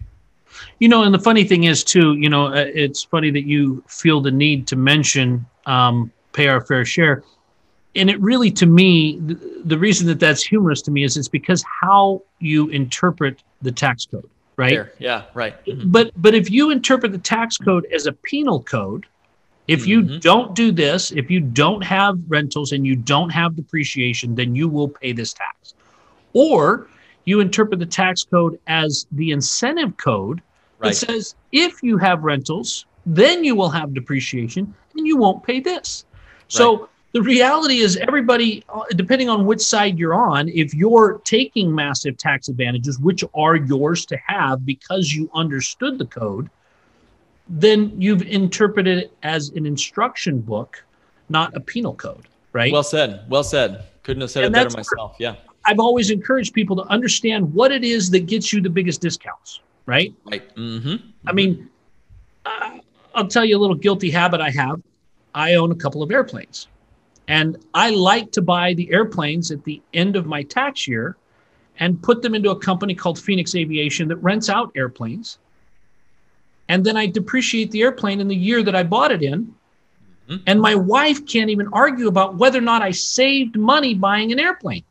You 0.80 0.90
know, 0.90 1.04
and 1.04 1.14
the 1.14 1.20
funny 1.20 1.44
thing 1.44 1.66
is, 1.66 1.84
too, 1.84 2.16
you 2.16 2.30
know, 2.30 2.48
uh, 2.48 2.66
it's 2.68 3.04
funny 3.04 3.32
that 3.32 3.46
you 3.46 3.84
feel 3.88 4.22
the 4.22 4.32
need 4.32 4.68
to 4.68 4.76
mention 4.76 5.46
um, 5.66 6.12
pay 6.34 6.48
our 6.48 6.62
fair 6.62 6.86
share. 6.86 7.24
And 7.96 8.10
it 8.10 8.20
really, 8.22 8.52
to 8.52 8.66
me, 8.66 9.20
the, 9.20 9.62
the 9.66 9.78
reason 9.78 10.08
that 10.08 10.20
that's 10.20 10.42
humorous 10.44 10.82
to 10.84 10.92
me 10.92 11.04
is 11.04 11.18
it's 11.18 11.28
because 11.28 11.64
how 11.82 12.22
you 12.40 12.70
interpret 12.70 13.44
the 13.62 13.72
tax 13.72 14.06
code 14.06 14.30
right? 14.62 14.74
Fair. 14.74 14.94
Yeah, 15.00 15.24
right. 15.34 15.66
Mm-hmm. 15.66 15.92
But 15.92 16.12
but 16.16 16.34
if 16.36 16.50
you 16.50 16.70
interpret 16.70 17.12
the 17.12 17.18
tax 17.18 17.58
code 17.58 17.86
as 17.94 18.06
a 18.06 18.14
penal 18.14 18.62
code, 18.62 19.06
if 19.68 19.88
you 19.88 20.02
mm-hmm. 20.02 20.20
don't 20.20 20.56
do 20.56 20.72
this, 20.72 21.12
if 21.12 21.30
you 21.30 21.40
don't 21.40 21.84
have 21.84 22.20
rentals 22.28 22.72
and 22.72 22.86
you 22.86 22.96
don't 22.96 23.30
have 23.30 23.56
depreciation, 23.56 24.36
then 24.36 24.56
you 24.56 24.68
will 24.68 24.90
pay 24.90 25.12
this 25.12 25.34
tax. 25.34 25.74
Or 26.34 26.88
you 27.26 27.40
interpret 27.40 27.80
the 27.80 27.86
tax 27.86 28.24
code 28.24 28.60
as 28.68 29.06
the 29.12 29.32
incentive 29.32 29.98
code 29.98 30.42
right. 30.80 30.90
that 30.90 30.96
says 30.96 31.36
if 31.52 31.84
you 31.84 31.98
have 31.98 32.24
rentals, 32.24 32.86
then 33.06 33.44
you 33.44 33.56
will 33.56 33.70
have 33.70 33.94
depreciation 33.94 34.74
and 34.96 35.08
you 35.08 35.18
won't 35.18 35.44
pay 35.44 35.60
this. 35.60 36.06
So 36.48 36.80
right 36.80 36.88
the 37.14 37.22
reality 37.22 37.80
is 37.80 37.98
everybody 37.98 38.64
uh, 38.70 38.84
depending 38.96 39.30
on 39.30 39.46
which 39.46 39.62
side 39.62 40.00
you're 40.00 40.14
on 40.14 40.50
if 40.50 40.74
you're 40.74 41.20
taking 41.26 41.74
massive 41.74 42.18
tax 42.18 42.48
advantages 42.48 43.00
which 43.00 43.24
are 43.34 43.56
yours 43.56 44.06
to 44.06 44.18
have 44.26 44.66
because 44.66 45.12
you 45.12 45.30
understood 45.34 45.98
the 45.98 46.06
code 46.06 46.50
then 47.50 47.94
you've 48.00 48.22
interpreted 48.22 48.98
it 48.98 49.18
as 49.24 49.50
an 49.50 49.66
instruction 49.66 50.40
book 50.40 50.84
not 51.30 51.56
a 51.56 51.60
penal 51.60 51.94
code 51.94 52.28
right? 52.54 52.72
Well 52.72 52.84
said. 52.84 53.26
Well 53.30 53.44
said. 53.44 53.86
Couldn't 54.04 54.22
have 54.22 54.32
said 54.32 54.46
and 54.46 54.56
it 54.56 54.58
better 54.58 54.76
myself. 54.76 55.16
Yeah 55.20 55.36
i've 55.66 55.80
always 55.80 56.10
encouraged 56.10 56.54
people 56.54 56.76
to 56.76 56.84
understand 56.84 57.54
what 57.54 57.72
it 57.72 57.84
is 57.84 58.10
that 58.10 58.26
gets 58.26 58.52
you 58.52 58.62
the 58.62 58.70
biggest 58.70 59.02
discounts 59.02 59.62
right 59.86 60.14
right 60.26 60.56
mm-hmm. 60.56 60.90
Mm-hmm. 60.90 61.30
i 61.30 61.32
mean 61.32 61.70
uh, 62.46 62.80
i'll 63.16 63.28
tell 63.28 63.46
you 63.46 63.58
a 63.58 63.60
little 63.60 63.76
guilty 63.76 64.10
habit 64.10 64.42
i 64.42 64.50
have 64.50 64.82
i 65.34 65.56
own 65.56 65.72
a 65.72 65.76
couple 65.76 66.04
of 66.04 66.12
airplanes 66.12 66.68
and 67.32 67.58
I 67.74 67.92
like 67.92 68.34
to 68.34 68.42
buy 68.42 68.74
the 68.74 68.92
airplanes 68.92 69.52
at 69.52 69.64
the 69.64 69.82
end 69.94 70.18
of 70.18 70.26
my 70.26 70.44
tax 70.44 70.86
year 70.86 71.16
and 71.80 72.02
put 72.04 72.22
them 72.22 72.36
into 72.36 72.52
a 72.52 72.60
company 72.60 72.94
called 72.94 73.18
Phoenix 73.18 73.56
Aviation 73.56 74.10
that 74.10 74.18
rents 74.18 74.50
out 74.50 74.70
airplanes. 74.76 75.38
And 76.68 76.86
then 76.86 76.98
I 76.98 77.06
depreciate 77.06 77.72
the 77.72 77.84
airplane 77.84 78.20
in 78.20 78.28
the 78.28 78.36
year 78.36 78.64
that 78.64 78.76
I 78.76 78.84
bought 78.84 79.14
it 79.14 79.24
in. 79.24 79.56
Mm-hmm. 80.28 80.44
And 80.46 80.62
my 80.62 80.76
wife 80.76 81.26
can't 81.26 81.50
even 81.50 81.70
argue 81.72 82.10
about 82.10 82.36
whether 82.36 82.60
or 82.60 82.64
not 82.64 82.82
I 82.82 82.92
saved 82.92 83.58
money 83.58 83.94
buying 83.94 84.34
an 84.34 84.40
airplane. 84.40 84.84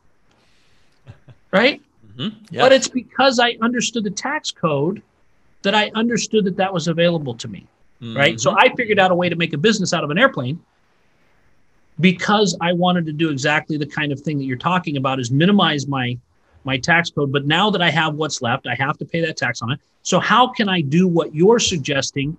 Right? 1.52 1.83
Mm-hmm. 2.07 2.45
Yes. 2.50 2.61
But 2.61 2.73
it's 2.73 2.88
because 2.88 3.38
I 3.38 3.57
understood 3.61 4.04
the 4.04 4.11
tax 4.11 4.50
code 4.50 5.02
that 5.62 5.75
I 5.75 5.90
understood 5.95 6.45
that 6.47 6.57
that 6.57 6.73
was 6.73 6.88
available 6.88 7.35
to 7.35 7.49
me. 7.49 7.66
Mm-hmm. 8.00 8.16
Right. 8.16 8.40
So 8.40 8.57
I 8.57 8.75
figured 8.76 8.99
out 8.99 9.11
a 9.11 9.14
way 9.14 9.28
to 9.28 9.37
make 9.37 9.52
a 9.52 9.59
business 9.59 9.92
out 9.92 10.04
of 10.04 10.11
an 10.11 10.19
airplane 10.19 10.61
because 12.00 12.57
I 12.61 12.73
wanted 12.73 13.04
to 13.07 13.12
do 13.12 13.30
exactly 13.30 13.76
the 13.76 13.87
kind 13.87 14.11
of 14.11 14.21
thing 14.21 14.38
that 14.38 14.45
you're 14.45 14.57
talking 14.57 14.97
about 14.97 15.21
is 15.21 15.30
minimize 15.30 15.87
my 15.87 16.19
my 16.64 16.78
tax 16.78 17.11
code. 17.11 17.33
But 17.33 17.47
now 17.47 17.71
that 17.71 17.83
I 17.83 17.90
have 17.90 18.14
what's 18.14 18.42
left, 18.42 18.66
I 18.66 18.75
have 18.75 18.99
to 18.99 19.04
pay 19.04 19.21
that 19.23 19.37
tax 19.37 19.62
on 19.62 19.73
it. 19.73 19.80
So 20.02 20.19
how 20.19 20.49
can 20.49 20.69
I 20.69 20.80
do 20.80 21.09
what 21.09 21.35
you're 21.35 21.59
suggesting 21.59 22.37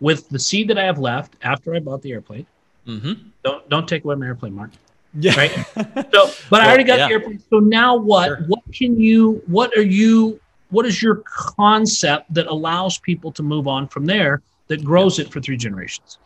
with 0.00 0.28
the 0.28 0.38
seed 0.38 0.68
that 0.68 0.78
I 0.78 0.84
have 0.84 0.98
left 0.98 1.34
after 1.42 1.74
I 1.74 1.80
bought 1.80 2.02
the 2.02 2.12
airplane? 2.12 2.46
Mm-hmm. 2.86 3.12
Don't 3.44 3.68
don't 3.68 3.88
take 3.88 4.04
away 4.04 4.14
my 4.16 4.26
airplane, 4.26 4.54
Mark. 4.54 4.70
Yeah. 5.14 5.36
Right. 5.36 5.52
So, 6.12 6.26
but 6.50 6.50
well, 6.50 6.60
I 6.60 6.66
already 6.66 6.84
got 6.84 6.98
yeah. 6.98 7.08
the 7.08 7.12
airplane. 7.14 7.42
So 7.48 7.58
now 7.58 7.96
what? 7.96 8.26
Sure. 8.26 8.44
What 8.46 8.60
can 8.72 9.00
you? 9.00 9.42
What 9.46 9.74
are 9.76 9.82
you? 9.82 10.38
What 10.70 10.86
is 10.86 11.02
your 11.02 11.22
concept 11.26 12.32
that 12.34 12.46
allows 12.46 12.98
people 12.98 13.32
to 13.32 13.42
move 13.42 13.66
on 13.66 13.88
from 13.88 14.06
there 14.06 14.42
that 14.68 14.84
grows 14.84 15.18
it 15.18 15.32
for 15.32 15.40
three 15.40 15.56
generations? 15.56 16.18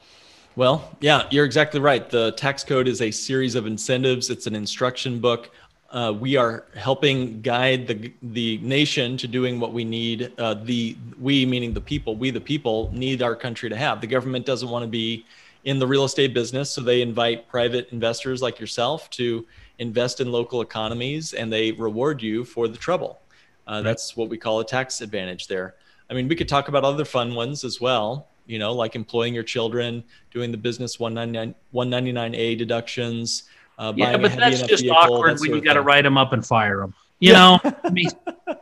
Well, 0.56 0.96
yeah, 1.00 1.26
you're 1.30 1.44
exactly 1.44 1.80
right. 1.80 2.08
The 2.08 2.32
tax 2.32 2.64
code 2.64 2.88
is 2.88 3.02
a 3.02 3.10
series 3.10 3.54
of 3.54 3.66
incentives. 3.66 4.30
It's 4.30 4.46
an 4.46 4.54
instruction 4.54 5.20
book. 5.20 5.50
Uh, 5.90 6.12
we 6.18 6.36
are 6.36 6.64
helping 6.74 7.40
guide 7.42 7.86
the 7.86 8.12
the 8.22 8.58
nation 8.58 9.16
to 9.18 9.28
doing 9.28 9.60
what 9.60 9.72
we 9.72 9.84
need. 9.84 10.32
Uh, 10.38 10.54
the 10.54 10.96
we 11.20 11.46
meaning 11.46 11.72
the 11.72 11.80
people. 11.80 12.16
We 12.16 12.30
the 12.30 12.40
people 12.40 12.90
need 12.92 13.22
our 13.22 13.36
country 13.36 13.68
to 13.68 13.76
have. 13.76 14.00
The 14.00 14.06
government 14.06 14.46
doesn't 14.46 14.68
want 14.68 14.82
to 14.82 14.88
be 14.88 15.24
in 15.66 15.78
the 15.78 15.86
real 15.86 16.04
estate 16.04 16.32
business, 16.32 16.70
so 16.70 16.80
they 16.80 17.02
invite 17.02 17.46
private 17.48 17.90
investors 17.90 18.40
like 18.40 18.58
yourself 18.58 19.10
to 19.10 19.46
invest 19.78 20.22
in 20.22 20.32
local 20.32 20.62
economies, 20.62 21.34
and 21.34 21.52
they 21.52 21.72
reward 21.72 22.22
you 22.22 22.42
for 22.42 22.66
the 22.66 22.78
trouble. 22.78 23.20
Uh, 23.66 23.82
that's 23.82 24.16
what 24.16 24.30
we 24.30 24.38
call 24.38 24.60
a 24.60 24.64
tax 24.64 25.02
advantage. 25.02 25.46
There. 25.46 25.74
I 26.08 26.14
mean, 26.14 26.28
we 26.28 26.36
could 26.36 26.48
talk 26.48 26.68
about 26.68 26.84
other 26.84 27.04
fun 27.04 27.34
ones 27.34 27.64
as 27.64 27.80
well 27.80 28.28
you 28.46 28.58
know, 28.58 28.72
like 28.72 28.96
employing 28.96 29.34
your 29.34 29.42
children, 29.42 30.02
doing 30.30 30.50
the 30.50 30.56
business 30.56 30.98
199, 30.98 31.54
199A 31.74 32.56
deductions. 32.56 33.44
Uh, 33.78 33.92
yeah, 33.96 34.16
but 34.16 34.34
that's 34.36 34.62
just 34.62 34.84
vehicle, 34.84 34.96
awkward 34.96 35.38
when 35.40 35.54
you 35.54 35.60
got 35.60 35.74
to 35.74 35.82
write 35.82 36.02
them 36.02 36.16
up 36.16 36.32
and 36.32 36.46
fire 36.46 36.80
them. 36.80 36.94
You 37.18 37.32
yeah. 37.32 37.56
know, 37.64 37.74
I 37.84 37.88
mean, 37.88 38.10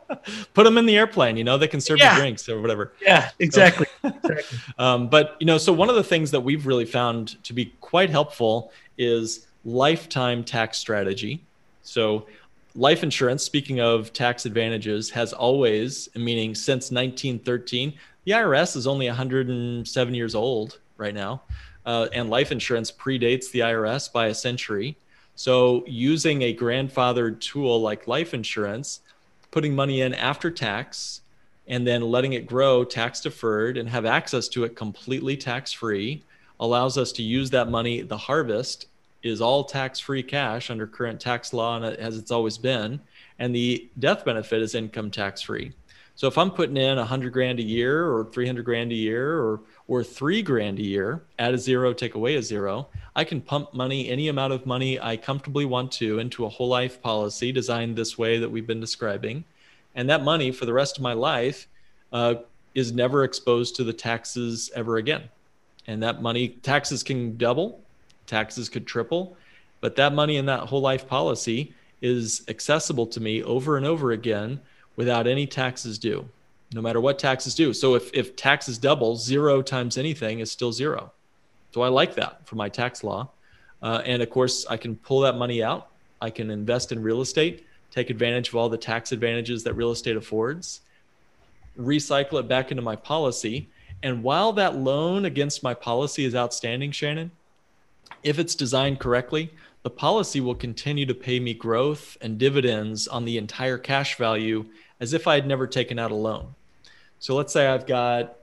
put 0.53 0.63
them 0.63 0.77
in 0.77 0.85
the 0.85 0.97
airplane. 0.97 1.37
You 1.37 1.43
know, 1.43 1.57
they 1.57 1.67
can 1.67 1.81
serve 1.81 1.99
yeah. 1.99 2.15
you 2.15 2.21
drinks 2.21 2.47
or 2.47 2.61
whatever. 2.61 2.93
Yeah, 3.01 3.29
exactly. 3.39 3.87
So, 4.01 4.09
exactly. 4.09 4.59
Um, 4.77 5.07
but 5.07 5.37
you 5.39 5.45
know, 5.45 5.57
so 5.57 5.71
one 5.71 5.89
of 5.89 5.95
the 5.95 6.03
things 6.03 6.31
that 6.31 6.41
we've 6.41 6.67
really 6.67 6.85
found 6.85 7.41
to 7.43 7.53
be 7.53 7.73
quite 7.81 8.09
helpful 8.09 8.71
is 8.97 9.47
lifetime 9.63 10.43
tax 10.43 10.77
strategy. 10.77 11.43
So 11.81 12.27
life 12.75 13.03
insurance, 13.03 13.43
speaking 13.43 13.79
of 13.79 14.13
tax 14.13 14.45
advantages, 14.45 15.09
has 15.11 15.33
always, 15.33 16.09
meaning 16.15 16.53
since 16.53 16.91
1913, 16.91 17.93
the 18.25 18.31
IRS 18.31 18.75
is 18.75 18.87
only 18.87 19.07
107 19.07 20.13
years 20.13 20.35
old 20.35 20.79
right 20.97 21.13
now, 21.13 21.41
uh, 21.85 22.07
and 22.13 22.29
life 22.29 22.51
insurance 22.51 22.91
predates 22.91 23.51
the 23.51 23.59
IRS 23.59 24.11
by 24.11 24.27
a 24.27 24.33
century. 24.33 24.97
So, 25.35 25.83
using 25.85 26.43
a 26.43 26.55
grandfathered 26.55 27.41
tool 27.41 27.81
like 27.81 28.07
life 28.07 28.33
insurance, 28.33 29.01
putting 29.55 29.73
money 29.73 30.01
in 30.01 30.13
after 30.13 30.51
tax, 30.51 31.21
and 31.65 31.87
then 31.87 32.01
letting 32.01 32.33
it 32.33 32.45
grow 32.45 32.83
tax 32.83 33.21
deferred 33.21 33.77
and 33.77 33.87
have 33.87 34.05
access 34.05 34.49
to 34.49 34.65
it 34.65 34.75
completely 34.75 35.37
tax 35.37 35.71
free 35.71 36.21
allows 36.59 36.97
us 36.97 37.13
to 37.13 37.23
use 37.23 37.49
that 37.49 37.69
money. 37.69 38.01
The 38.01 38.17
harvest 38.17 38.87
is 39.23 39.39
all 39.39 39.63
tax 39.63 39.97
free 39.97 40.21
cash 40.21 40.69
under 40.69 40.85
current 40.85 41.21
tax 41.21 41.53
law, 41.53 41.77
and 41.77 41.85
as 41.85 42.17
it's 42.17 42.31
always 42.31 42.57
been. 42.57 42.99
And 43.39 43.55
the 43.55 43.87
death 43.97 44.25
benefit 44.25 44.61
is 44.61 44.75
income 44.75 45.09
tax 45.09 45.41
free. 45.43 45.71
So 46.15 46.27
if 46.27 46.37
I'm 46.37 46.51
putting 46.51 46.77
in 46.77 46.97
hundred 46.97 47.33
grand 47.33 47.59
a 47.59 47.63
year 47.63 48.09
or 48.09 48.25
300 48.25 48.63
grand 48.63 48.91
a 48.93 48.95
year 48.95 49.37
or, 49.37 49.59
or 49.87 50.03
three 50.03 50.41
grand 50.41 50.79
a 50.79 50.83
year, 50.83 51.21
add 51.37 51.53
a 51.53 51.57
zero, 51.57 51.91
take 51.91 52.15
away 52.15 52.35
a 52.35 52.41
zero, 52.41 52.87
I 53.17 53.25
can 53.25 53.41
pump 53.41 53.73
money, 53.73 54.09
any 54.09 54.29
amount 54.29 54.53
of 54.53 54.65
money 54.65 54.99
I 54.99 55.17
comfortably 55.17 55.65
want 55.65 55.91
to 55.93 56.19
into 56.19 56.45
a 56.45 56.49
whole 56.49 56.69
life 56.69 57.01
policy 57.01 57.51
designed 57.51 57.97
this 57.97 58.17
way 58.17 58.39
that 58.39 58.49
we've 58.49 58.65
been 58.65 58.79
describing. 58.79 59.43
And 59.93 60.09
that 60.09 60.23
money 60.23 60.51
for 60.51 60.65
the 60.65 60.73
rest 60.73 60.97
of 60.97 61.03
my 61.03 61.13
life 61.13 61.67
uh, 62.13 62.35
is 62.73 62.93
never 62.93 63.25
exposed 63.25 63.75
to 63.75 63.83
the 63.83 63.93
taxes 63.93 64.71
ever 64.73 64.95
again. 64.95 65.23
And 65.85 66.01
that 66.01 66.21
money, 66.21 66.49
taxes 66.49 67.03
can 67.03 67.35
double, 67.35 67.81
taxes 68.25 68.69
could 68.69 68.87
triple, 68.87 69.35
but 69.81 69.97
that 69.97 70.13
money 70.13 70.37
in 70.37 70.45
that 70.45 70.61
whole 70.61 70.81
life 70.81 71.07
policy 71.07 71.73
is 72.01 72.43
accessible 72.47 73.05
to 73.07 73.19
me 73.19 73.43
over 73.43 73.75
and 73.75 73.85
over 73.85 74.11
again 74.11 74.61
without 74.95 75.27
any 75.27 75.45
taxes 75.45 75.97
due, 75.97 76.27
no 76.73 76.81
matter 76.81 77.01
what 77.01 77.19
taxes 77.19 77.55
due. 77.55 77.73
So 77.73 77.95
if, 77.95 78.13
if 78.13 78.35
taxes 78.35 78.77
double, 78.77 79.15
zero 79.15 79.61
times 79.61 79.97
anything 79.97 80.39
is 80.39 80.51
still 80.51 80.71
zero. 80.71 81.11
So 81.73 81.81
I 81.81 81.89
like 81.89 82.15
that 82.15 82.47
for 82.47 82.55
my 82.55 82.69
tax 82.69 83.03
law. 83.03 83.29
Uh, 83.81 84.01
and 84.05 84.21
of 84.21 84.29
course, 84.29 84.65
I 84.69 84.77
can 84.77 84.95
pull 84.95 85.19
that 85.21 85.35
money 85.37 85.61
out. 85.61 85.89
I 86.21 86.29
can 86.29 86.49
invest 86.49 86.91
in 86.91 87.03
real 87.03 87.21
estate, 87.21 87.65
take 87.91 88.09
advantage 88.09 88.49
of 88.49 88.55
all 88.55 88.69
the 88.69 88.77
tax 88.77 89.11
advantages 89.11 89.63
that 89.63 89.73
real 89.73 89.91
estate 89.91 90.15
affords, 90.15 90.81
recycle 91.77 92.39
it 92.39 92.47
back 92.47 92.71
into 92.71 92.81
my 92.81 92.95
policy. 92.95 93.67
And 94.01 94.23
while 94.23 94.53
that 94.53 94.75
loan 94.75 95.25
against 95.25 95.63
my 95.63 95.73
policy 95.73 96.25
is 96.25 96.35
outstanding, 96.35 96.91
Shannon, 96.91 97.31
if 98.23 98.39
it's 98.39 98.55
designed 98.55 98.99
correctly, 98.99 99.51
the 99.83 99.89
policy 99.89 100.41
will 100.41 100.55
continue 100.55 101.05
to 101.05 101.13
pay 101.13 101.39
me 101.39 101.53
growth 101.53 102.17
and 102.21 102.39
dividends 102.39 103.07
on 103.07 103.25
the 103.25 103.37
entire 103.37 103.77
cash 103.77 104.17
value 104.17 104.65
as 104.99 105.13
if 105.13 105.27
I 105.27 105.35
had 105.35 105.47
never 105.47 105.67
taken 105.67 105.99
out 105.99 106.11
a 106.11 106.15
loan. 106.15 106.55
So 107.19 107.35
let's 107.35 107.53
say 107.53 107.67
I've 107.67 107.85
got, 107.85 108.35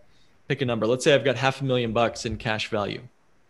pick 0.48 0.60
a 0.60 0.64
number, 0.64 0.86
let's 0.86 1.04
say 1.04 1.14
I've 1.14 1.24
got 1.24 1.36
half 1.36 1.60
a 1.60 1.64
million 1.64 1.92
bucks 1.92 2.26
in 2.26 2.36
cash 2.36 2.68
value. 2.68 3.02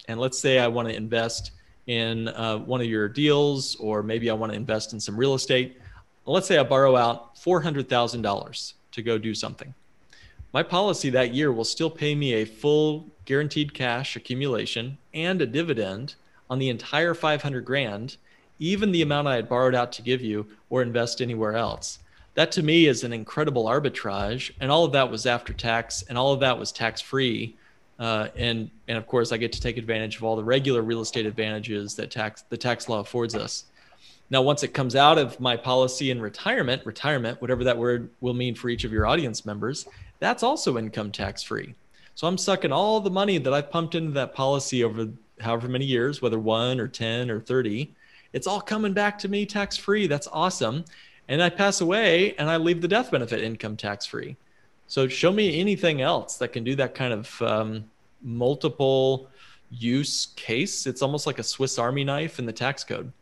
And 0.09 0.21
let's 0.21 0.39
say 0.39 0.59
I 0.59 0.69
want 0.69 0.89
to 0.89 0.95
invest 0.95 1.53
in 1.87 2.29
uh, 2.29 2.59
one 2.59 2.81
of 2.81 2.87
your 2.87 3.09
deals, 3.09 3.77
or 3.77 4.03
maybe 4.03 4.31
I 4.31 4.35
want 4.35 4.53
to 4.53 4.57
invest 4.57 4.93
in 4.93 5.01
some 5.01 5.17
real 5.17 5.35
estate. 5.35 5.81
Let's 6.27 6.47
say 6.47 6.59
I 6.59 6.63
borrow 6.63 6.97
out 6.97 7.37
$400,000 7.37 8.73
to 8.93 9.03
go 9.03 9.19
do 9.19 9.35
something. 9.35 9.75
My 10.53 10.63
policy 10.63 11.11
that 11.11 11.35
year 11.35 11.51
will 11.51 11.65
still 11.65 11.91
pay 11.91 12.15
me 12.15 12.35
a 12.35 12.45
full 12.45 13.07
guaranteed 13.25 13.73
cash 13.73 14.17
accumulation 14.17 14.99
and 15.15 15.41
a 15.41 15.47
dividend 15.47 16.15
on 16.51 16.59
the 16.59 16.69
entire 16.69 17.15
500 17.15 17.65
grand, 17.65 18.17
even 18.59 18.93
the 18.93 19.03
amount 19.03 19.29
I 19.29 19.37
had 19.37 19.49
borrowed 19.49 19.75
out 19.75 19.93
to 19.93 20.03
give 20.03 20.21
you 20.21 20.47
or 20.69 20.83
invest 20.83 21.23
anywhere 21.23 21.57
else. 21.57 22.01
That 22.35 22.53
to 22.53 22.63
me 22.63 22.87
is 22.87 23.05
an 23.05 23.13
incredible 23.13 23.67
arbitrage. 23.67 24.53
And 24.61 24.71
all 24.71 24.85
of 24.85 24.93
that 24.93 25.11
was 25.11 25.27
after 25.27 25.53
tax 25.53 26.03
and 26.03 26.17
all 26.17 26.33
of 26.33 26.41
that 26.41 26.59
was 26.59 26.73
tax 26.73 27.01
free 27.01 27.57
uh, 28.03 28.29
and 28.37 28.69
and 28.89 28.99
of 28.99 29.07
course, 29.07 29.31
I 29.31 29.37
get 29.37 29.53
to 29.53 29.61
take 29.61 29.77
advantage 29.77 30.17
of 30.17 30.25
all 30.25 30.35
the 30.35 30.43
regular 30.43 30.83
real 30.83 31.01
estate 31.01 31.25
advantages 31.25 31.95
that 31.95 32.11
tax 32.11 32.43
the 32.49 32.57
tax 32.57 32.89
law 32.89 32.99
affords 32.99 33.37
us. 33.37 33.67
Now, 34.29 34.43
once 34.43 34.65
it 34.65 34.75
comes 34.75 34.97
out 34.97 35.19
of 35.19 35.39
my 35.39 35.57
policy 35.57 36.11
in 36.11 36.21
retirement, 36.21 36.85
retirement, 36.85 37.41
whatever 37.41 37.63
that 37.63 37.79
word 37.79 38.11
will 38.21 38.35
mean 38.35 38.57
for 38.57 38.71
each 38.71 38.83
of 38.83 38.91
your 38.91 39.07
audience 39.07 39.47
members, 39.47 39.87
that's 40.19 40.43
also 40.43 40.79
income 40.79 41.13
tax 41.13 41.45
free. 41.45 41.77
So 42.17 42.27
I'm 42.27 42.39
sucking 42.39 42.73
all 42.73 42.99
the 42.99 43.11
money 43.11 43.39
that 43.39 43.55
I've 43.55 43.71
pumped 43.71 43.95
into 43.95 44.11
that 44.13 44.35
policy 44.35 44.83
over 44.83 45.09
however 45.39 45.69
many 45.69 45.85
years, 45.85 46.21
whether 46.21 46.41
one 46.41 46.81
or 46.81 46.89
10 46.89 47.31
or 47.31 47.41
30, 47.41 47.93
it's 48.33 48.49
all 48.49 48.61
coming 48.61 48.95
back 48.95 49.17
to 49.21 49.29
me 49.29 49.47
tax 49.47 49.77
free. 49.77 50.09
That's 50.09 50.29
awesome. 50.33 50.85
And 51.29 51.43
I 51.43 51.49
pass 51.49 51.81
away 51.81 52.35
and 52.37 52.51
I 52.51 52.57
leave 52.57 52.81
the 52.81 52.89
death 52.89 53.11
benefit 53.11 53.43
income 53.43 53.77
tax 53.77 54.07
free. 54.07 54.37
So 54.87 55.09
show 55.09 55.33
me 55.33 55.59
anything 55.59 56.03
else 56.03 56.37
that 56.37 56.49
can 56.49 56.65
do 56.65 56.75
that 56.77 56.95
kind 56.95 57.13
of 57.13 57.43
um, 57.43 57.85
multiple 58.23 59.29
use 59.71 60.29
case. 60.37 60.87
It's 60.87 61.01
almost 61.01 61.27
like 61.27 61.39
a 61.39 61.43
Swiss 61.43 61.79
Army 61.79 62.05
knife 62.05 62.39
in 62.39 62.47
the 62.47 62.53
tax 62.53 62.85
code. 62.85 63.13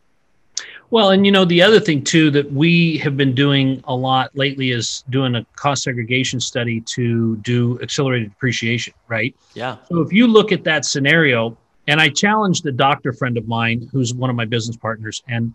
Well, 0.90 1.10
and 1.10 1.24
you 1.24 1.30
know, 1.32 1.44
the 1.44 1.62
other 1.62 1.78
thing 1.78 2.02
too 2.02 2.30
that 2.32 2.50
we 2.52 2.98
have 2.98 3.16
been 3.16 3.34
doing 3.34 3.80
a 3.84 3.94
lot 3.94 4.36
lately 4.36 4.72
is 4.72 5.04
doing 5.10 5.36
a 5.36 5.46
cost 5.54 5.84
segregation 5.84 6.40
study 6.40 6.80
to 6.80 7.36
do 7.36 7.80
accelerated 7.80 8.30
depreciation, 8.30 8.92
right? 9.06 9.34
Yeah. 9.54 9.76
So 9.88 10.00
if 10.00 10.12
you 10.12 10.26
look 10.26 10.50
at 10.50 10.64
that 10.64 10.84
scenario, 10.84 11.56
and 11.86 12.00
I 12.00 12.08
challenged 12.08 12.66
a 12.66 12.72
doctor 12.72 13.12
friend 13.12 13.38
of 13.38 13.46
mine 13.48 13.88
who's 13.92 14.12
one 14.12 14.30
of 14.30 14.36
my 14.36 14.44
business 14.44 14.76
partners, 14.76 15.22
and 15.28 15.54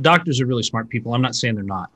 doctors 0.00 0.40
are 0.40 0.46
really 0.46 0.62
smart 0.62 0.88
people. 0.88 1.14
I'm 1.14 1.22
not 1.22 1.34
saying 1.34 1.54
they're 1.54 1.64
not. 1.64 1.90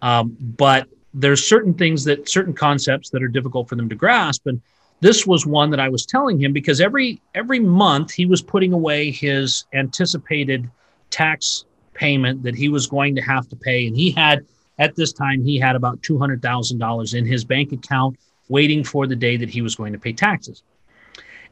Um, 0.00 0.36
but 0.40 0.88
there's 1.14 1.46
certain 1.46 1.74
things 1.74 2.04
that 2.04 2.28
certain 2.28 2.54
concepts 2.54 3.10
that 3.10 3.22
are 3.22 3.28
difficult 3.28 3.68
for 3.68 3.76
them 3.76 3.88
to 3.88 3.94
grasp. 3.94 4.46
And 4.46 4.60
this 5.00 5.26
was 5.26 5.46
one 5.46 5.70
that 5.70 5.80
I 5.80 5.88
was 5.88 6.06
telling 6.06 6.40
him 6.40 6.52
because 6.52 6.80
every 6.80 7.20
every 7.34 7.60
month 7.60 8.12
he 8.12 8.26
was 8.26 8.40
putting 8.40 8.72
away 8.72 9.10
his 9.10 9.64
anticipated 9.72 10.70
tax 11.10 11.64
payment 11.94 12.42
that 12.42 12.54
he 12.54 12.68
was 12.68 12.86
going 12.86 13.14
to 13.16 13.20
have 13.20 13.48
to 13.48 13.56
pay 13.56 13.86
and 13.86 13.96
he 13.96 14.10
had 14.10 14.46
at 14.78 14.96
this 14.96 15.12
time 15.12 15.44
he 15.44 15.58
had 15.58 15.76
about 15.76 16.00
$200,000 16.00 17.14
in 17.14 17.26
his 17.26 17.44
bank 17.44 17.72
account 17.72 18.18
waiting 18.48 18.82
for 18.82 19.06
the 19.06 19.14
day 19.14 19.36
that 19.36 19.50
he 19.50 19.60
was 19.60 19.74
going 19.74 19.92
to 19.92 19.98
pay 19.98 20.12
taxes. 20.12 20.62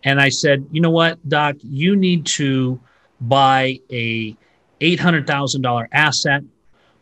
And 0.04 0.20
I 0.20 0.30
said, 0.30 0.66
"You 0.72 0.80
know 0.80 0.90
what, 0.90 1.18
doc, 1.28 1.56
you 1.60 1.94
need 1.94 2.24
to 2.26 2.80
buy 3.20 3.78
a 3.90 4.34
$800,000 4.80 5.86
asset. 5.92 6.42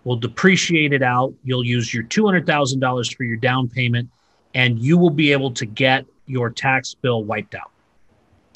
We'll 0.05 0.17
depreciate 0.17 0.93
it 0.93 1.03
out. 1.03 1.35
You'll 1.45 1.65
use 1.65 1.93
your 1.93 2.05
$200,000 2.05 3.17
for 3.17 3.25
your 3.25 3.37
down 3.37 3.69
payment 3.69 4.09
and 4.55 4.79
you 4.79 4.97
will 4.97 5.11
be 5.11 5.33
able 5.33 5.51
to 5.53 5.67
get 5.67 6.05
your 6.27 6.51
tax 6.51 6.95
bill 6.95 7.25
wiped 7.25 7.55
out. 7.55 7.71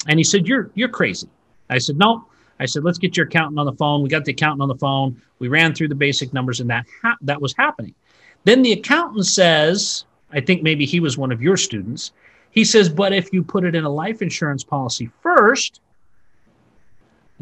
And 0.07 0.19
he 0.19 0.23
said, 0.23 0.47
You're 0.47 0.69
you're 0.73 0.89
crazy. 0.89 1.29
I 1.69 1.77
said, 1.77 1.97
No. 1.97 2.25
I 2.59 2.65
said, 2.65 2.83
let's 2.83 2.99
get 2.99 3.17
your 3.17 3.25
accountant 3.25 3.59
on 3.59 3.65
the 3.65 3.73
phone. 3.73 4.03
We 4.03 4.09
got 4.09 4.25
the 4.25 4.31
accountant 4.31 4.61
on 4.61 4.67
the 4.67 4.75
phone. 4.75 5.19
We 5.39 5.47
ran 5.47 5.73
through 5.73 5.87
the 5.87 5.95
basic 5.95 6.33
numbers, 6.33 6.59
and 6.59 6.69
that 6.69 6.85
ha- 7.01 7.17
that 7.21 7.41
was 7.41 7.53
happening. 7.57 7.93
Then 8.43 8.61
the 8.61 8.73
accountant 8.73 9.25
says, 9.25 10.05
I 10.31 10.39
think 10.39 10.63
maybe 10.63 10.85
he 10.85 10.99
was 10.99 11.17
one 11.17 11.31
of 11.31 11.41
your 11.41 11.57
students. 11.57 12.11
He 12.51 12.63
says, 12.63 12.89
but 12.89 13.13
if 13.13 13.33
you 13.33 13.43
put 13.43 13.65
it 13.65 13.75
in 13.75 13.83
a 13.83 13.89
life 13.89 14.21
insurance 14.21 14.63
policy 14.63 15.09
first, 15.21 15.81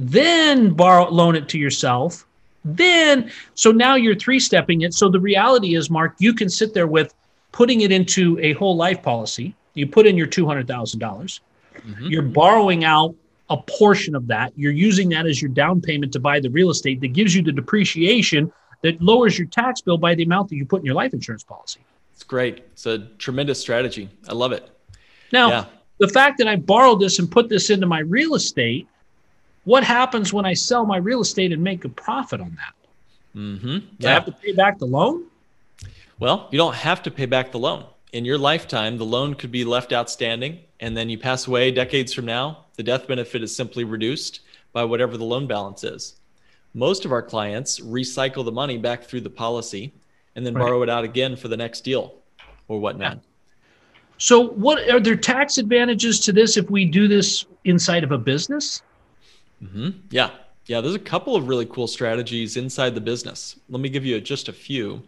then 0.01 0.73
borrow 0.73 1.09
loan 1.09 1.35
it 1.35 1.47
to 1.49 1.59
yourself, 1.59 2.25
then 2.65 3.31
so 3.55 3.71
now 3.71 3.95
you're 3.95 4.15
three 4.15 4.39
stepping 4.39 4.81
it. 4.81 4.93
So 4.93 5.09
the 5.09 5.19
reality 5.19 5.75
is, 5.75 5.89
Mark, 5.89 6.15
you 6.19 6.33
can 6.33 6.49
sit 6.49 6.73
there 6.73 6.87
with 6.87 7.13
putting 7.51 7.81
it 7.81 7.91
into 7.91 8.39
a 8.39 8.53
whole 8.53 8.75
life 8.75 9.01
policy 9.01 9.55
you 9.73 9.87
put 9.87 10.05
in 10.05 10.17
your 10.17 10.27
$200,000. 10.27 10.65
mm 10.65 11.39
hmm 11.81 12.07
You're 12.07 12.23
borrowing 12.23 12.83
out 12.83 13.15
a 13.49 13.57
portion 13.57 14.15
of 14.15 14.27
that. 14.27 14.53
You're 14.55 14.71
using 14.71 15.09
that 15.09 15.25
as 15.25 15.41
your 15.41 15.51
down 15.51 15.81
payment 15.81 16.13
to 16.13 16.19
buy 16.19 16.39
the 16.39 16.49
real 16.49 16.69
estate 16.69 17.01
that 17.01 17.09
gives 17.09 17.35
you 17.35 17.41
the 17.41 17.51
depreciation 17.51 18.51
that 18.81 19.01
lowers 19.01 19.37
your 19.37 19.47
tax 19.47 19.81
bill 19.81 19.97
by 19.97 20.15
the 20.15 20.23
amount 20.23 20.49
that 20.49 20.55
you 20.55 20.65
put 20.65 20.79
in 20.79 20.85
your 20.85 20.95
life 20.95 21.13
insurance 21.13 21.43
policy. 21.43 21.81
It's 22.13 22.23
great. 22.23 22.59
It's 22.73 22.85
a 22.85 22.99
tremendous 23.17 23.59
strategy. 23.59 24.09
I 24.27 24.33
love 24.33 24.51
it. 24.51 24.69
Now, 25.31 25.49
yeah. 25.49 25.65
the 25.97 26.07
fact 26.07 26.37
that 26.39 26.47
I 26.47 26.55
borrowed 26.55 26.99
this 26.99 27.19
and 27.19 27.29
put 27.29 27.49
this 27.49 27.69
into 27.69 27.87
my 27.87 27.99
real 27.99 28.35
estate, 28.35 28.87
what 29.63 29.83
happens 29.83 30.33
when 30.33 30.45
I 30.45 30.53
sell 30.53 30.85
my 30.85 30.97
real 30.97 31.21
estate 31.21 31.51
and 31.51 31.63
make 31.63 31.85
a 31.85 31.89
profit 31.89 32.41
on 32.41 32.57
that? 32.57 33.39
Mm-hmm. 33.39 33.77
Do 33.77 33.85
yeah. 33.99 34.09
I 34.09 34.13
have 34.13 34.25
to 34.25 34.31
pay 34.31 34.51
back 34.53 34.79
the 34.79 34.85
loan? 34.85 35.25
Well, 36.19 36.47
you 36.51 36.57
don't 36.57 36.75
have 36.75 37.01
to 37.03 37.11
pay 37.11 37.25
back 37.25 37.51
the 37.51 37.59
loan 37.59 37.85
in 38.13 38.25
your 38.25 38.37
lifetime, 38.37 38.97
the 38.97 39.05
loan 39.05 39.35
could 39.35 39.51
be 39.51 39.63
left 39.63 39.93
outstanding, 39.93 40.59
and 40.79 40.95
then 40.95 41.09
you 41.09 41.17
pass 41.17 41.47
away 41.47 41.71
decades 41.71 42.13
from 42.13 42.25
now. 42.25 42.65
The 42.75 42.83
death 42.83 43.07
benefit 43.07 43.43
is 43.43 43.55
simply 43.55 43.83
reduced 43.83 44.41
by 44.73 44.83
whatever 44.83 45.17
the 45.17 45.23
loan 45.23 45.47
balance 45.47 45.83
is. 45.83 46.19
Most 46.73 47.05
of 47.05 47.11
our 47.11 47.21
clients 47.21 47.79
recycle 47.79 48.43
the 48.43 48.51
money 48.51 48.77
back 48.77 49.03
through 49.03 49.21
the 49.21 49.29
policy 49.29 49.93
and 50.35 50.45
then 50.45 50.53
right. 50.53 50.61
borrow 50.61 50.81
it 50.81 50.89
out 50.89 51.03
again 51.03 51.35
for 51.35 51.47
the 51.47 51.57
next 51.57 51.81
deal 51.81 52.15
or 52.67 52.79
whatnot. 52.79 53.19
So, 54.17 54.49
what 54.49 54.89
are 54.89 54.99
there 54.99 55.15
tax 55.15 55.57
advantages 55.57 56.19
to 56.21 56.31
this 56.31 56.55
if 56.55 56.69
we 56.69 56.85
do 56.85 57.07
this 57.07 57.45
inside 57.65 58.03
of 58.03 58.11
a 58.11 58.17
business? 58.17 58.83
Mm-hmm. 59.63 59.89
Yeah, 60.09 60.31
yeah. 60.65 60.81
There's 60.81 60.95
a 60.95 60.99
couple 60.99 61.35
of 61.35 61.47
really 61.47 61.65
cool 61.65 61.87
strategies 61.87 62.57
inside 62.57 62.95
the 62.95 63.01
business. 63.01 63.59
Let 63.69 63.81
me 63.81 63.89
give 63.89 64.05
you 64.05 64.19
just 64.21 64.47
a 64.47 64.53
few. 64.53 65.03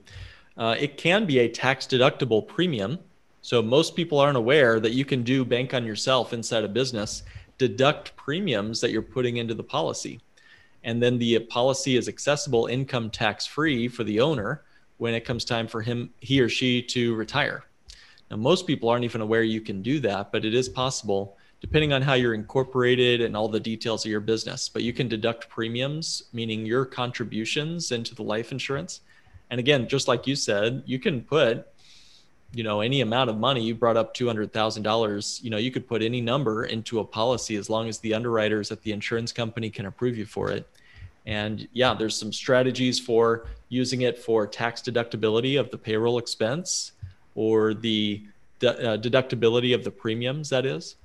Uh, 0.57 0.75
it 0.79 0.97
can 0.97 1.25
be 1.25 1.39
a 1.39 1.49
tax 1.49 1.85
deductible 1.87 2.47
premium. 2.47 2.99
So 3.41 3.61
most 3.61 3.95
people 3.95 4.19
aren't 4.19 4.37
aware 4.37 4.79
that 4.79 4.93
you 4.93 5.03
can 5.03 5.23
do 5.23 5.43
bank 5.43 5.73
on 5.73 5.85
yourself 5.85 6.31
inside 6.31 6.63
a 6.63 6.69
business, 6.69 7.23
deduct 7.57 8.15
premiums 8.15 8.79
that 8.79 8.91
you're 8.91 9.01
putting 9.01 9.37
into 9.37 9.53
the 9.53 9.63
policy. 9.63 10.21
And 10.83 11.01
then 11.01 11.17
the 11.17 11.39
policy 11.39 11.97
is 11.97 12.07
accessible 12.07 12.67
income 12.67 13.09
tax 13.09 13.45
free 13.45 13.87
for 13.87 14.03
the 14.03 14.19
owner 14.19 14.63
when 14.97 15.13
it 15.13 15.25
comes 15.25 15.43
time 15.43 15.67
for 15.67 15.81
him, 15.81 16.09
he 16.19 16.39
or 16.39 16.49
she 16.49 16.81
to 16.81 17.15
retire. 17.15 17.65
Now, 18.29 18.37
most 18.37 18.67
people 18.67 18.89
aren't 18.89 19.05
even 19.05 19.21
aware 19.21 19.43
you 19.43 19.61
can 19.61 19.81
do 19.81 19.99
that, 20.01 20.31
but 20.31 20.45
it 20.45 20.53
is 20.53 20.69
possible 20.69 21.37
depending 21.63 21.93
on 21.93 22.03
how 22.03 22.13
you're 22.13 22.35
incorporated 22.35 23.21
and 23.21 23.35
all 23.35 23.47
the 23.47 23.59
details 23.59 24.05
of 24.05 24.11
your 24.11 24.19
business. 24.19 24.69
But 24.69 24.83
you 24.83 24.93
can 24.93 25.07
deduct 25.07 25.49
premiums, 25.49 26.25
meaning 26.31 26.63
your 26.63 26.85
contributions 26.85 27.91
into 27.91 28.13
the 28.13 28.21
life 28.21 28.51
insurance 28.51 29.01
and 29.53 29.59
again, 29.59 29.87
just 29.87 30.07
like 30.07 30.25
you 30.25 30.35
said, 30.35 30.81
you 30.87 30.97
can 30.97 31.21
put, 31.21 31.67
you 32.55 32.63
know, 32.63 32.81
any 32.81 33.01
amount 33.01 33.29
of 33.29 33.37
money. 33.37 33.63
You 33.63 33.75
brought 33.75 33.97
up 33.97 34.15
two 34.15 34.25
hundred 34.25 34.51
thousand 34.51 34.81
dollars. 34.81 35.39
You 35.43 35.51
know, 35.51 35.57
you 35.57 35.69
could 35.69 35.87
put 35.87 36.01
any 36.01 36.21
number 36.21 36.65
into 36.65 36.99
a 37.01 37.03
policy 37.05 37.55
as 37.55 37.69
long 37.69 37.87
as 37.87 37.99
the 37.99 38.15
underwriters 38.15 38.71
at 38.71 38.81
the 38.81 38.91
insurance 38.91 39.31
company 39.31 39.69
can 39.69 39.85
approve 39.85 40.17
you 40.17 40.25
for 40.25 40.49
it. 40.49 40.67
And 41.27 41.67
yeah, 41.71 41.93
there's 41.93 42.17
some 42.17 42.33
strategies 42.33 42.99
for 42.99 43.45
using 43.69 44.01
it 44.01 44.17
for 44.17 44.47
tax 44.47 44.81
deductibility 44.81 45.59
of 45.59 45.69
the 45.69 45.77
payroll 45.77 46.17
expense 46.17 46.93
or 47.35 47.75
the 47.75 48.23
de- 48.57 48.89
uh, 48.89 48.97
deductibility 48.97 49.75
of 49.75 49.83
the 49.83 49.91
premiums. 49.91 50.49
That 50.49 50.65
is. 50.65 50.95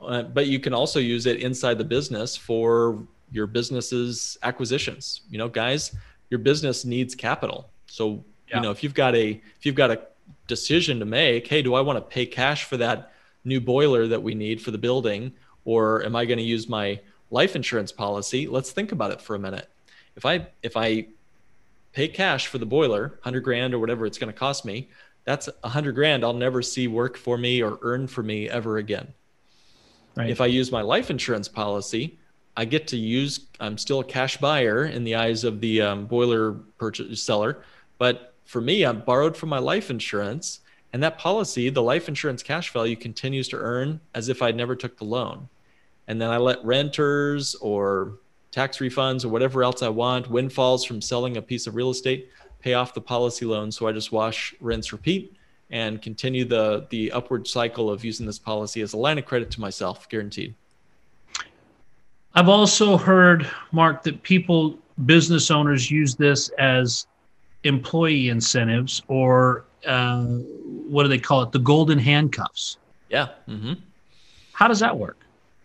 Uh, 0.00 0.22
but 0.22 0.46
you 0.46 0.60
can 0.60 0.72
also 0.72 0.98
use 0.98 1.26
it 1.26 1.40
inside 1.42 1.78
the 1.78 1.84
business 1.84 2.36
for 2.36 3.02
your 3.32 3.46
business's 3.46 4.38
acquisitions. 4.42 5.22
You 5.30 5.38
know, 5.38 5.48
guys, 5.48 5.94
your 6.30 6.38
business 6.38 6.84
needs 6.84 7.14
capital. 7.14 7.68
So, 7.86 8.24
yeah. 8.48 8.56
you 8.56 8.62
know, 8.62 8.70
if 8.70 8.82
you've 8.82 8.94
got 8.94 9.14
a 9.14 9.30
if 9.30 9.66
you've 9.66 9.74
got 9.74 9.90
a 9.90 10.00
decision 10.46 10.98
to 10.98 11.04
make, 11.04 11.46
hey, 11.46 11.62
do 11.62 11.74
I 11.74 11.80
want 11.80 11.96
to 11.96 12.02
pay 12.02 12.26
cash 12.26 12.64
for 12.64 12.76
that 12.78 13.12
new 13.44 13.60
boiler 13.60 14.06
that 14.06 14.22
we 14.22 14.34
need 14.34 14.60
for 14.60 14.70
the 14.70 14.78
building 14.78 15.32
or 15.64 16.04
am 16.04 16.16
I 16.16 16.24
going 16.24 16.38
to 16.38 16.44
use 16.44 16.68
my 16.68 17.00
life 17.30 17.54
insurance 17.56 17.92
policy? 17.92 18.46
Let's 18.46 18.70
think 18.70 18.92
about 18.92 19.10
it 19.10 19.20
for 19.20 19.34
a 19.34 19.38
minute. 19.38 19.68
If 20.16 20.24
I 20.24 20.46
if 20.62 20.76
I 20.76 21.06
pay 21.92 22.08
cash 22.08 22.46
for 22.46 22.58
the 22.58 22.66
boiler, 22.66 23.08
100 23.22 23.40
grand 23.40 23.74
or 23.74 23.78
whatever 23.78 24.06
it's 24.06 24.18
going 24.18 24.32
to 24.32 24.38
cost 24.38 24.64
me, 24.64 24.88
that's 25.24 25.48
100 25.60 25.92
grand 25.92 26.24
I'll 26.24 26.32
never 26.32 26.62
see 26.62 26.88
work 26.88 27.16
for 27.16 27.36
me 27.36 27.62
or 27.62 27.78
earn 27.82 28.06
for 28.06 28.22
me 28.22 28.48
ever 28.48 28.78
again. 28.78 29.12
Right. 30.16 30.30
If 30.30 30.40
I 30.40 30.46
use 30.46 30.72
my 30.72 30.82
life 30.82 31.10
insurance 31.10 31.48
policy, 31.48 32.18
I 32.56 32.64
get 32.64 32.88
to 32.88 32.96
use, 32.96 33.46
I'm 33.60 33.78
still 33.78 34.00
a 34.00 34.04
cash 34.04 34.36
buyer 34.38 34.86
in 34.86 35.04
the 35.04 35.14
eyes 35.14 35.44
of 35.44 35.60
the 35.60 35.80
um, 35.80 36.06
boiler 36.06 36.54
purchase 36.76 37.22
seller. 37.22 37.62
But 37.98 38.34
for 38.44 38.60
me, 38.60 38.84
I'm 38.84 39.00
borrowed 39.00 39.36
from 39.36 39.48
my 39.48 39.60
life 39.60 39.90
insurance, 39.90 40.60
and 40.92 41.02
that 41.02 41.18
policy, 41.18 41.70
the 41.70 41.82
life 41.82 42.08
insurance 42.08 42.42
cash 42.42 42.72
value, 42.72 42.96
continues 42.96 43.46
to 43.48 43.56
earn 43.58 44.00
as 44.14 44.28
if 44.28 44.42
I 44.42 44.50
never 44.50 44.74
took 44.74 44.96
the 44.96 45.04
loan. 45.04 45.48
and 46.08 46.20
then 46.20 46.30
I 46.30 46.38
let 46.38 46.64
renters 46.64 47.54
or 47.56 48.14
tax 48.50 48.78
refunds 48.78 49.24
or 49.24 49.28
whatever 49.28 49.62
else 49.62 49.82
I 49.82 49.90
want, 49.90 50.28
windfalls 50.28 50.84
from 50.84 51.00
selling 51.02 51.36
a 51.36 51.42
piece 51.42 51.66
of 51.66 51.76
real 51.76 51.90
estate, 51.90 52.30
pay 52.60 52.74
off 52.74 52.94
the 52.94 53.00
policy 53.00 53.44
loan. 53.44 53.70
So 53.70 53.86
I 53.86 53.92
just 53.92 54.10
wash, 54.10 54.54
rinse, 54.58 54.90
repeat, 54.90 55.36
and 55.70 56.00
continue 56.00 56.44
the 56.44 56.86
the 56.90 57.12
upward 57.12 57.46
cycle 57.46 57.90
of 57.90 58.04
using 58.04 58.26
this 58.26 58.38
policy 58.38 58.80
as 58.80 58.92
a 58.92 58.96
line 58.96 59.18
of 59.18 59.26
credit 59.26 59.50
to 59.52 59.60
myself, 59.60 60.08
guaranteed. 60.08 60.54
I've 62.34 62.48
also 62.48 62.96
heard, 62.96 63.50
Mark, 63.72 64.02
that 64.04 64.22
people, 64.22 64.78
business 65.06 65.50
owners, 65.50 65.90
use 65.90 66.14
this 66.14 66.50
as 66.50 67.06
employee 67.64 68.28
incentives 68.28 69.02
or 69.08 69.64
uh, 69.86 70.24
what 70.24 71.02
do 71.02 71.08
they 71.08 71.18
call 71.18 71.42
it? 71.42 71.52
The 71.52 71.58
golden 71.58 71.98
handcuffs. 71.98 72.78
Yeah. 73.08 73.28
Mm-hmm. 73.48 73.74
How 74.52 74.68
does 74.68 74.80
that 74.80 74.96
work? 74.96 75.16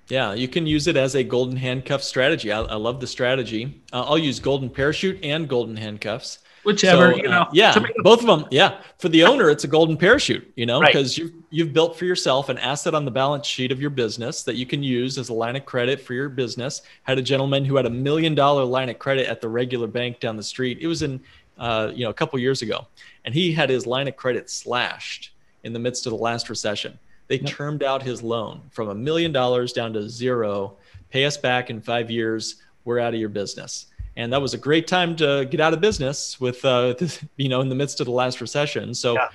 Yeah, 0.10 0.34
you 0.34 0.48
can 0.48 0.68
use 0.68 0.88
it 0.88 0.98
as 0.98 1.16
a 1.16 1.24
golden 1.24 1.56
handcuff 1.56 2.04
strategy. 2.04 2.52
I, 2.52 2.62
I 2.62 2.76
love 2.76 3.00
the 3.00 3.08
strategy. 3.08 3.82
Uh, 3.92 4.04
I'll 4.04 4.18
use 4.18 4.40
golden 4.40 4.70
parachute 4.70 5.24
and 5.24 5.48
golden 5.48 5.76
handcuffs. 5.76 6.40
Whichever, 6.64 7.12
so, 7.12 7.18
you 7.18 7.28
uh, 7.28 7.32
know. 7.32 7.42
Uh, 7.42 7.50
yeah, 7.54 7.76
both 7.98 8.22
of 8.22 8.28
them. 8.28 8.46
Yeah, 8.50 8.80
for 8.98 9.10
the 9.10 9.24
owner, 9.30 9.50
it's 9.50 9.64
a 9.64 9.68
golden 9.68 9.98
parachute. 9.98 10.52
You 10.56 10.66
know, 10.66 10.80
because 10.80 11.20
right. 11.20 11.26
you've 11.26 11.44
you've 11.50 11.74
built 11.74 11.98
for 11.98 12.06
yourself 12.06 12.50
an 12.50 12.58
asset 12.58 12.96
on 12.96 13.06
the 13.06 13.12
balance 13.12 13.46
sheet 13.46 13.72
of 13.72 13.82
your 13.82 13.90
business 13.90 14.44
that 14.44 14.56
you 14.56 14.66
can 14.66 14.82
use 14.82 15.18
as 15.18 15.30
a 15.30 15.34
line 15.34 15.56
of 15.56 15.66
credit 15.66 16.00
for 16.02 16.14
your 16.14 16.30
business. 16.30 16.82
Had 17.04 17.18
a 17.18 17.22
gentleman 17.22 17.66
who 17.66 17.76
had 17.76 17.86
a 17.86 17.90
million 17.90 18.34
dollar 18.34 18.64
line 18.64 18.90
of 18.90 19.00
credit 19.00 19.28
at 19.28 19.42
the 19.42 19.50
regular 19.50 19.88
bank 19.88 20.20
down 20.20 20.38
the 20.38 20.44
street. 20.44 20.80
It 20.82 20.88
was 20.88 21.02
in, 21.02 21.20
uh, 21.58 21.92
you 21.94 22.04
know, 22.06 22.10
a 22.10 22.14
couple 22.14 22.40
years 22.40 22.62
ago, 22.62 22.88
and 23.26 23.34
he 23.34 23.52
had 23.52 23.70
his 23.70 23.86
line 23.86 24.08
of 24.08 24.16
credit 24.16 24.50
slashed 24.50 25.32
in 25.64 25.74
the 25.74 25.80
midst 25.80 26.06
of 26.06 26.12
the 26.12 26.20
last 26.20 26.50
recession. 26.50 26.98
They 27.28 27.40
yep. 27.40 27.48
termed 27.48 27.84
out 27.84 28.04
his 28.04 28.22
loan 28.22 28.62
from 28.72 28.90
a 28.90 28.96
million 28.96 29.32
dollars 29.32 29.74
down 29.74 29.94
to 29.94 30.10
zero. 30.10 30.76
Pay 31.10 31.26
us 31.26 31.38
back 31.38 31.70
in 31.70 31.82
five 31.82 32.12
years. 32.12 32.56
We're 32.86 33.00
out 33.00 33.14
of 33.14 33.20
your 33.20 33.30
business. 33.30 33.88
And 34.16 34.32
that 34.32 34.42
was 34.42 34.54
a 34.54 34.58
great 34.58 34.88
time 34.88 35.16
to 35.18 35.46
get 35.50 35.60
out 35.60 35.74
of 35.74 35.82
business 35.82 36.40
with, 36.40 36.64
uh, 36.66 36.94
this, 37.00 37.24
you 37.38 37.50
know, 37.50 37.62
in 37.62 37.70
the 37.70 37.76
midst 37.76 38.00
of 38.00 38.06
the 38.06 38.12
last 38.12 38.42
recession. 38.42 38.94
So 38.94 39.14
yeah. 39.14 39.30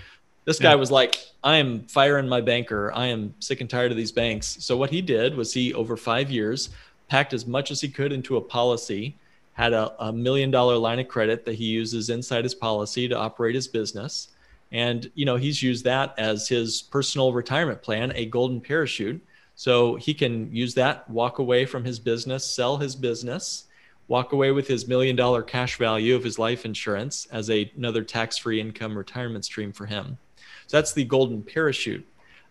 this 0.44 0.58
guy 0.58 0.70
yeah. 0.70 0.76
was 0.76 0.90
like, 0.90 1.18
I 1.42 1.56
am 1.56 1.82
firing 1.86 2.28
my 2.28 2.40
banker. 2.40 2.92
I 2.94 3.06
am 3.06 3.34
sick 3.40 3.60
and 3.60 3.70
tired 3.70 3.90
of 3.90 3.96
these 3.96 4.12
banks. 4.12 4.58
So 4.60 4.76
what 4.76 4.90
he 4.90 5.02
did 5.02 5.36
was 5.36 5.52
he, 5.52 5.74
over 5.74 5.96
five 5.96 6.30
years, 6.30 6.70
packed 7.08 7.32
as 7.32 7.46
much 7.46 7.70
as 7.70 7.80
he 7.80 7.88
could 7.88 8.12
into 8.12 8.36
a 8.36 8.40
policy, 8.40 9.16
had 9.52 9.72
a, 9.72 9.92
a 10.04 10.12
million 10.12 10.50
dollar 10.50 10.76
line 10.76 10.98
of 10.98 11.08
credit 11.08 11.44
that 11.44 11.54
he 11.54 11.64
uses 11.64 12.10
inside 12.10 12.44
his 12.44 12.54
policy 12.54 13.08
to 13.08 13.16
operate 13.16 13.54
his 13.54 13.66
business 13.66 14.28
and 14.72 15.10
you 15.14 15.24
know 15.24 15.36
he's 15.36 15.62
used 15.62 15.84
that 15.84 16.14
as 16.18 16.48
his 16.48 16.82
personal 16.82 17.32
retirement 17.32 17.80
plan 17.82 18.12
a 18.14 18.26
golden 18.26 18.60
parachute 18.60 19.20
so 19.54 19.96
he 19.96 20.14
can 20.14 20.54
use 20.54 20.74
that 20.74 21.08
walk 21.10 21.38
away 21.38 21.64
from 21.64 21.84
his 21.84 21.98
business 21.98 22.44
sell 22.44 22.76
his 22.76 22.94
business 22.94 23.64
walk 24.08 24.32
away 24.32 24.50
with 24.50 24.66
his 24.66 24.88
million 24.88 25.14
dollar 25.14 25.42
cash 25.42 25.76
value 25.76 26.16
of 26.16 26.24
his 26.24 26.38
life 26.38 26.64
insurance 26.64 27.26
as 27.30 27.50
a, 27.50 27.70
another 27.76 28.02
tax-free 28.02 28.60
income 28.60 28.96
retirement 28.96 29.44
stream 29.44 29.72
for 29.72 29.86
him 29.86 30.18
so 30.66 30.76
that's 30.76 30.92
the 30.92 31.04
golden 31.04 31.42
parachute 31.42 32.06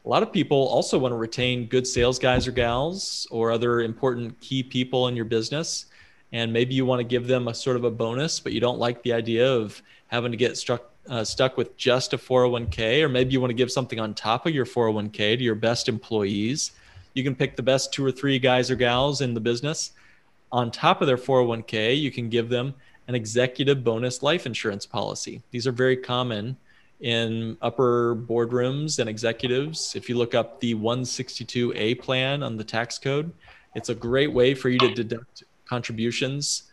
a 0.05 0.09
lot 0.09 0.23
of 0.23 0.31
people 0.31 0.67
also 0.67 0.97
want 0.97 1.11
to 1.11 1.17
retain 1.17 1.65
good 1.65 1.85
sales 1.85 2.17
guys 2.17 2.47
or 2.47 2.51
gals 2.51 3.27
or 3.31 3.51
other 3.51 3.81
important 3.81 4.39
key 4.39 4.63
people 4.63 5.07
in 5.07 5.15
your 5.15 5.25
business 5.25 5.87
and 6.31 6.51
maybe 6.51 6.73
you 6.73 6.85
want 6.85 6.99
to 6.99 7.03
give 7.03 7.27
them 7.27 7.47
a 7.47 7.53
sort 7.53 7.75
of 7.75 7.83
a 7.83 7.91
bonus 7.91 8.39
but 8.39 8.53
you 8.53 8.59
don't 8.59 8.79
like 8.79 9.01
the 9.03 9.13
idea 9.13 9.51
of 9.51 9.81
having 10.07 10.31
to 10.31 10.37
get 10.37 10.57
struck 10.57 10.91
uh, 11.09 11.23
stuck 11.23 11.57
with 11.57 11.75
just 11.77 12.13
a 12.13 12.17
401k, 12.17 13.01
or 13.01 13.09
maybe 13.09 13.31
you 13.31 13.39
want 13.39 13.49
to 13.49 13.55
give 13.55 13.71
something 13.71 13.99
on 13.99 14.13
top 14.13 14.45
of 14.45 14.53
your 14.53 14.65
401k 14.65 15.37
to 15.37 15.43
your 15.43 15.55
best 15.55 15.87
employees. 15.87 16.71
You 17.13 17.23
can 17.23 17.35
pick 17.35 17.55
the 17.55 17.63
best 17.63 17.93
two 17.93 18.05
or 18.05 18.11
three 18.11 18.39
guys 18.39 18.69
or 18.69 18.75
gals 18.75 19.21
in 19.21 19.33
the 19.33 19.39
business. 19.39 19.91
On 20.51 20.71
top 20.71 21.01
of 21.01 21.07
their 21.07 21.17
401k, 21.17 21.99
you 21.99 22.11
can 22.11 22.29
give 22.29 22.49
them 22.49 22.73
an 23.07 23.15
executive 23.15 23.83
bonus 23.83 24.23
life 24.23 24.45
insurance 24.45 24.85
policy. 24.85 25.41
These 25.51 25.67
are 25.67 25.71
very 25.71 25.97
common 25.97 26.57
in 26.99 27.57
upper 27.61 28.15
boardrooms 28.15 28.99
and 28.99 29.09
executives. 29.09 29.95
If 29.95 30.09
you 30.09 30.17
look 30.17 30.33
up 30.33 30.59
the 30.59 30.75
162A 30.75 31.99
plan 32.01 32.43
on 32.43 32.57
the 32.57 32.63
tax 32.63 32.97
code, 32.97 33.31
it's 33.75 33.89
a 33.89 33.95
great 33.95 34.31
way 34.31 34.53
for 34.55 34.69
you 34.69 34.79
to 34.79 34.93
deduct 34.93 35.43
contributions 35.65 36.63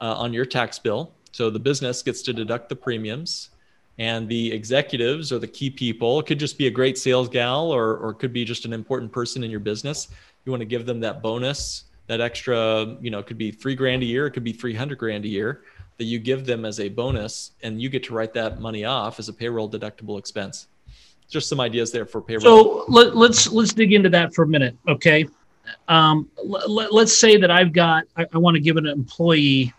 uh, 0.00 0.14
on 0.14 0.32
your 0.32 0.46
tax 0.46 0.78
bill. 0.78 1.12
So 1.32 1.50
the 1.50 1.58
business 1.58 2.02
gets 2.02 2.22
to 2.22 2.32
deduct 2.32 2.68
the 2.68 2.76
premiums 2.76 3.50
and 3.98 4.28
the 4.28 4.52
executives 4.52 5.32
or 5.32 5.38
the 5.38 5.46
key 5.46 5.70
people 5.70 6.18
it 6.18 6.26
could 6.26 6.38
just 6.38 6.58
be 6.58 6.66
a 6.66 6.70
great 6.70 6.98
sales 6.98 7.28
gal 7.28 7.70
or, 7.70 7.96
or 7.98 8.12
could 8.12 8.32
be 8.32 8.44
just 8.44 8.64
an 8.64 8.72
important 8.72 9.12
person 9.12 9.44
in 9.44 9.50
your 9.50 9.60
business 9.60 10.08
you 10.44 10.50
want 10.50 10.60
to 10.60 10.66
give 10.66 10.84
them 10.84 11.00
that 11.00 11.22
bonus 11.22 11.84
that 12.06 12.20
extra 12.20 12.96
you 13.00 13.10
know 13.10 13.18
it 13.18 13.26
could 13.26 13.38
be 13.38 13.50
three 13.50 13.74
grand 13.74 14.02
a 14.02 14.06
year 14.06 14.26
it 14.26 14.32
could 14.32 14.44
be 14.44 14.52
300 14.52 14.98
grand 14.98 15.24
a 15.24 15.28
year 15.28 15.62
that 15.98 16.04
you 16.04 16.18
give 16.18 16.44
them 16.44 16.64
as 16.64 16.80
a 16.80 16.88
bonus 16.88 17.52
and 17.62 17.80
you 17.80 17.88
get 17.88 18.02
to 18.04 18.14
write 18.14 18.34
that 18.34 18.60
money 18.60 18.84
off 18.84 19.18
as 19.18 19.28
a 19.28 19.32
payroll 19.32 19.70
deductible 19.70 20.18
expense. 20.18 20.66
Just 21.28 21.48
some 21.48 21.60
ideas 21.60 21.92
there 21.92 22.04
for 22.04 22.20
payroll. 22.20 22.42
So 22.42 22.84
let, 22.88 23.08
us 23.08 23.14
let's, 23.14 23.52
let's 23.52 23.72
dig 23.72 23.92
into 23.92 24.08
that 24.10 24.34
for 24.34 24.42
a 24.42 24.48
minute 24.48 24.76
okay? 24.88 25.26
Um, 25.88 26.28
let, 26.44 26.92
us 26.92 27.16
say 27.16 27.38
that 27.38 27.50
i've 27.50 27.72
got 27.72 28.04
i, 28.18 28.26
I 28.34 28.38
want 28.38 28.54
to 28.54 28.60
give 28.60 28.76
an 28.76 28.86
employee 28.86 29.72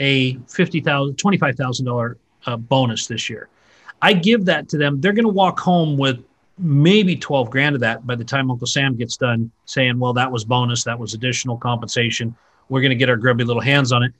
a 0.00 0.34
$50000 0.34 1.14
$25000 1.14 2.14
uh, 2.46 2.56
bonus 2.56 3.06
this 3.06 3.28
year. 3.28 3.48
I 4.00 4.12
give 4.12 4.44
that 4.44 4.68
to 4.70 4.78
them. 4.78 5.00
They're 5.00 5.12
going 5.12 5.24
to 5.24 5.32
walk 5.32 5.58
home 5.58 5.96
with 5.96 6.24
maybe 6.58 7.16
12 7.16 7.50
grand 7.50 7.74
of 7.74 7.80
that 7.80 8.06
by 8.06 8.14
the 8.14 8.24
time 8.24 8.50
Uncle 8.50 8.66
Sam 8.66 8.96
gets 8.96 9.16
done 9.16 9.50
saying, 9.64 9.98
well, 9.98 10.12
that 10.12 10.30
was 10.30 10.44
bonus, 10.44 10.84
that 10.84 10.98
was 10.98 11.14
additional 11.14 11.56
compensation. 11.56 12.34
We're 12.68 12.80
going 12.80 12.90
to 12.90 12.96
get 12.96 13.08
our 13.08 13.16
grubby 13.16 13.44
little 13.44 13.62
hands 13.62 13.92
on 13.92 14.02
it. 14.02 14.12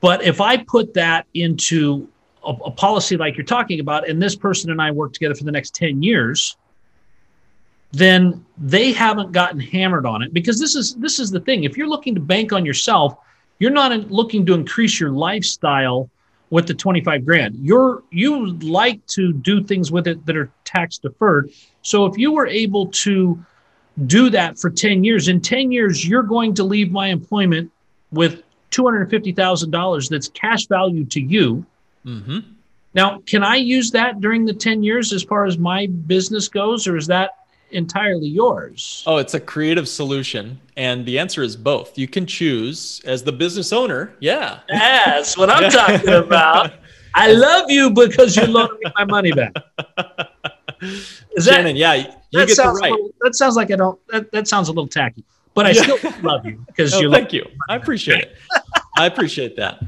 But 0.00 0.22
if 0.22 0.40
I 0.40 0.56
put 0.56 0.94
that 0.94 1.26
into 1.34 2.08
a, 2.44 2.50
a, 2.50 2.70
policy 2.70 3.16
like 3.16 3.36
you're 3.36 3.44
talking 3.44 3.80
about, 3.80 4.08
and 4.08 4.22
this 4.22 4.36
person 4.36 4.70
and 4.70 4.80
I 4.80 4.90
work 4.90 5.12
together 5.12 5.34
for 5.34 5.44
the 5.44 5.52
next 5.52 5.74
10 5.74 6.02
years, 6.02 6.56
then 7.92 8.44
they 8.58 8.92
haven't 8.92 9.32
gotten 9.32 9.58
hammered 9.58 10.06
on 10.06 10.22
it 10.22 10.32
because 10.32 10.60
this 10.60 10.76
is 10.76 10.94
this 10.96 11.18
is 11.18 11.30
the 11.30 11.40
thing. 11.40 11.64
If 11.64 11.76
you're 11.76 11.88
looking 11.88 12.14
to 12.14 12.20
bank 12.20 12.52
on 12.52 12.64
yourself, 12.64 13.16
you're 13.58 13.70
not 13.70 13.92
looking 14.10 14.44
to 14.46 14.54
increase 14.54 15.00
your 15.00 15.10
lifestyle 15.10 16.10
with 16.50 16.66
the 16.66 16.74
25 16.74 17.24
grand. 17.24 17.56
You're 17.60 18.02
you 18.10 18.52
like 18.58 19.04
to 19.08 19.32
do 19.32 19.62
things 19.62 19.90
with 19.92 20.06
it 20.06 20.24
that 20.26 20.36
are 20.36 20.50
tax 20.64 20.98
deferred. 20.98 21.50
So 21.82 22.06
if 22.06 22.16
you 22.16 22.32
were 22.32 22.46
able 22.46 22.86
to 22.86 23.44
do 24.06 24.30
that 24.30 24.58
for 24.58 24.70
10 24.70 25.04
years, 25.04 25.28
in 25.28 25.40
10 25.40 25.72
years 25.72 26.06
you're 26.06 26.22
going 26.22 26.54
to 26.54 26.64
leave 26.64 26.90
my 26.90 27.08
employment 27.08 27.70
with 28.10 28.42
$250,000 28.70 30.08
that's 30.08 30.28
cash 30.28 30.66
value 30.66 31.04
to 31.06 31.20
you. 31.20 31.64
Mm-hmm. 32.04 32.38
Now, 32.94 33.20
can 33.26 33.42
I 33.42 33.56
use 33.56 33.90
that 33.92 34.20
during 34.20 34.44
the 34.44 34.54
10 34.54 34.82
years 34.82 35.12
as 35.12 35.22
far 35.22 35.44
as 35.44 35.58
my 35.58 35.86
business 35.86 36.48
goes, 36.48 36.86
or 36.86 36.96
is 36.96 37.06
that 37.08 37.30
entirely 37.70 38.28
yours? 38.28 39.02
Oh, 39.06 39.16
it's 39.16 39.34
a 39.34 39.40
creative 39.40 39.88
solution. 39.88 40.60
And 40.76 41.04
the 41.04 41.18
answer 41.18 41.42
is 41.42 41.56
both. 41.56 41.98
You 41.98 42.08
can 42.08 42.26
choose 42.26 43.00
as 43.04 43.22
the 43.22 43.32
business 43.32 43.72
owner. 43.72 44.14
Yeah. 44.20 44.60
That's 44.68 45.36
what 45.36 45.50
I'm 45.50 45.70
talking 45.70 46.08
about. 46.14 46.72
I 47.14 47.32
love 47.32 47.70
you 47.70 47.90
because 47.90 48.36
you 48.36 48.46
loaned 48.46 48.78
me 48.78 48.90
my 48.96 49.04
money 49.04 49.32
back. 49.32 49.52
Is 50.80 51.44
Shannon, 51.44 51.64
that, 51.64 51.76
yeah, 51.76 51.94
you 51.94 52.04
that 52.32 52.48
get 52.48 52.56
sounds 52.56 52.78
the 52.78 52.82
right. 52.82 52.92
Little, 52.92 53.14
that 53.20 53.34
sounds 53.34 53.56
like 53.56 53.70
I 53.70 53.76
don't. 53.76 53.98
That, 54.08 54.30
that 54.32 54.48
sounds 54.48 54.68
a 54.68 54.72
little 54.72 54.86
tacky, 54.86 55.24
but 55.54 55.66
I 55.66 55.72
still 55.72 55.98
love 56.22 56.46
you 56.46 56.64
because 56.66 56.94
oh, 56.94 57.00
you. 57.00 57.10
Thank 57.10 57.32
you. 57.32 57.44
I 57.68 57.76
appreciate 57.76 58.20
it. 58.20 58.36
I 58.96 59.06
appreciate 59.06 59.56
that. 59.56 59.82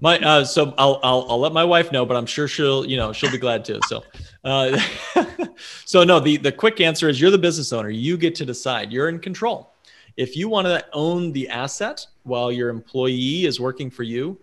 My 0.00 0.18
uh, 0.20 0.44
so 0.44 0.74
I'll, 0.78 1.00
I'll 1.02 1.26
I'll 1.28 1.40
let 1.40 1.52
my 1.52 1.64
wife 1.64 1.90
know, 1.90 2.06
but 2.06 2.16
I'm 2.16 2.26
sure 2.26 2.46
she'll 2.46 2.84
you 2.86 2.96
know 2.96 3.12
she'll 3.12 3.32
be 3.32 3.38
glad 3.38 3.64
to. 3.66 3.80
So, 3.88 4.04
uh, 4.46 4.80
so 5.84 6.04
no, 6.04 6.20
the 6.20 6.36
the 6.36 6.52
quick 6.52 6.80
answer 6.80 7.08
is 7.08 7.20
you're 7.20 7.30
the 7.30 7.38
business 7.38 7.72
owner. 7.72 7.90
You 7.90 8.16
get 8.16 8.34
to 8.36 8.46
decide. 8.46 8.92
You're 8.92 9.08
in 9.08 9.18
control. 9.18 9.72
If 10.16 10.36
you 10.36 10.48
want 10.48 10.66
to 10.66 10.84
own 10.92 11.32
the 11.32 11.48
asset 11.48 12.06
while 12.22 12.50
your 12.50 12.70
employee 12.70 13.44
is 13.44 13.60
working 13.60 13.90
for 13.90 14.02
you, 14.02 14.38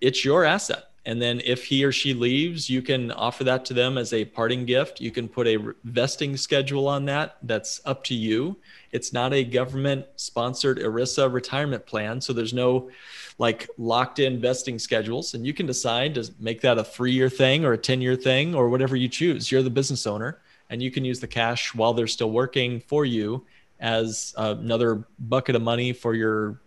it's 0.00 0.24
your 0.24 0.44
asset. 0.44 0.84
And 1.06 1.20
then 1.20 1.42
if 1.44 1.64
he 1.64 1.84
or 1.84 1.92
she 1.92 2.14
leaves, 2.14 2.70
you 2.70 2.80
can 2.80 3.10
offer 3.12 3.44
that 3.44 3.66
to 3.66 3.74
them 3.74 3.98
as 3.98 4.14
a 4.14 4.24
parting 4.24 4.64
gift. 4.64 5.00
You 5.00 5.10
can 5.10 5.28
put 5.28 5.46
a 5.46 5.74
vesting 5.84 6.36
schedule 6.36 6.88
on 6.88 7.04
that. 7.06 7.36
That's 7.42 7.82
up 7.84 8.04
to 8.04 8.14
you. 8.14 8.56
It's 8.90 9.12
not 9.12 9.34
a 9.34 9.44
government 9.44 10.06
sponsored 10.16 10.78
ERISA 10.78 11.30
retirement 11.30 11.84
plan. 11.84 12.22
So 12.22 12.32
there's 12.32 12.54
no 12.54 12.90
like 13.38 13.68
locked 13.78 14.18
in 14.18 14.40
vesting 14.40 14.78
schedules 14.78 15.34
and 15.34 15.46
you 15.46 15.52
can 15.52 15.66
decide 15.66 16.14
to 16.14 16.30
make 16.38 16.60
that 16.60 16.78
a 16.78 16.84
three 16.84 17.12
year 17.12 17.28
thing 17.28 17.64
or 17.64 17.72
a 17.72 17.78
10 17.78 18.00
year 18.00 18.16
thing 18.16 18.54
or 18.54 18.68
whatever 18.68 18.96
you 18.96 19.08
choose. 19.08 19.50
You're 19.50 19.62
the 19.62 19.70
business 19.70 20.06
owner 20.06 20.38
and 20.70 20.82
you 20.82 20.90
can 20.90 21.04
use 21.04 21.20
the 21.20 21.26
cash 21.26 21.74
while 21.74 21.92
they're 21.92 22.06
still 22.06 22.30
working 22.30 22.80
for 22.80 23.04
you 23.04 23.44
as 23.80 24.34
uh, 24.38 24.54
another 24.58 25.04
bucket 25.18 25.56
of 25.56 25.62
money 25.62 25.92
for 25.92 26.14
your 26.14 26.58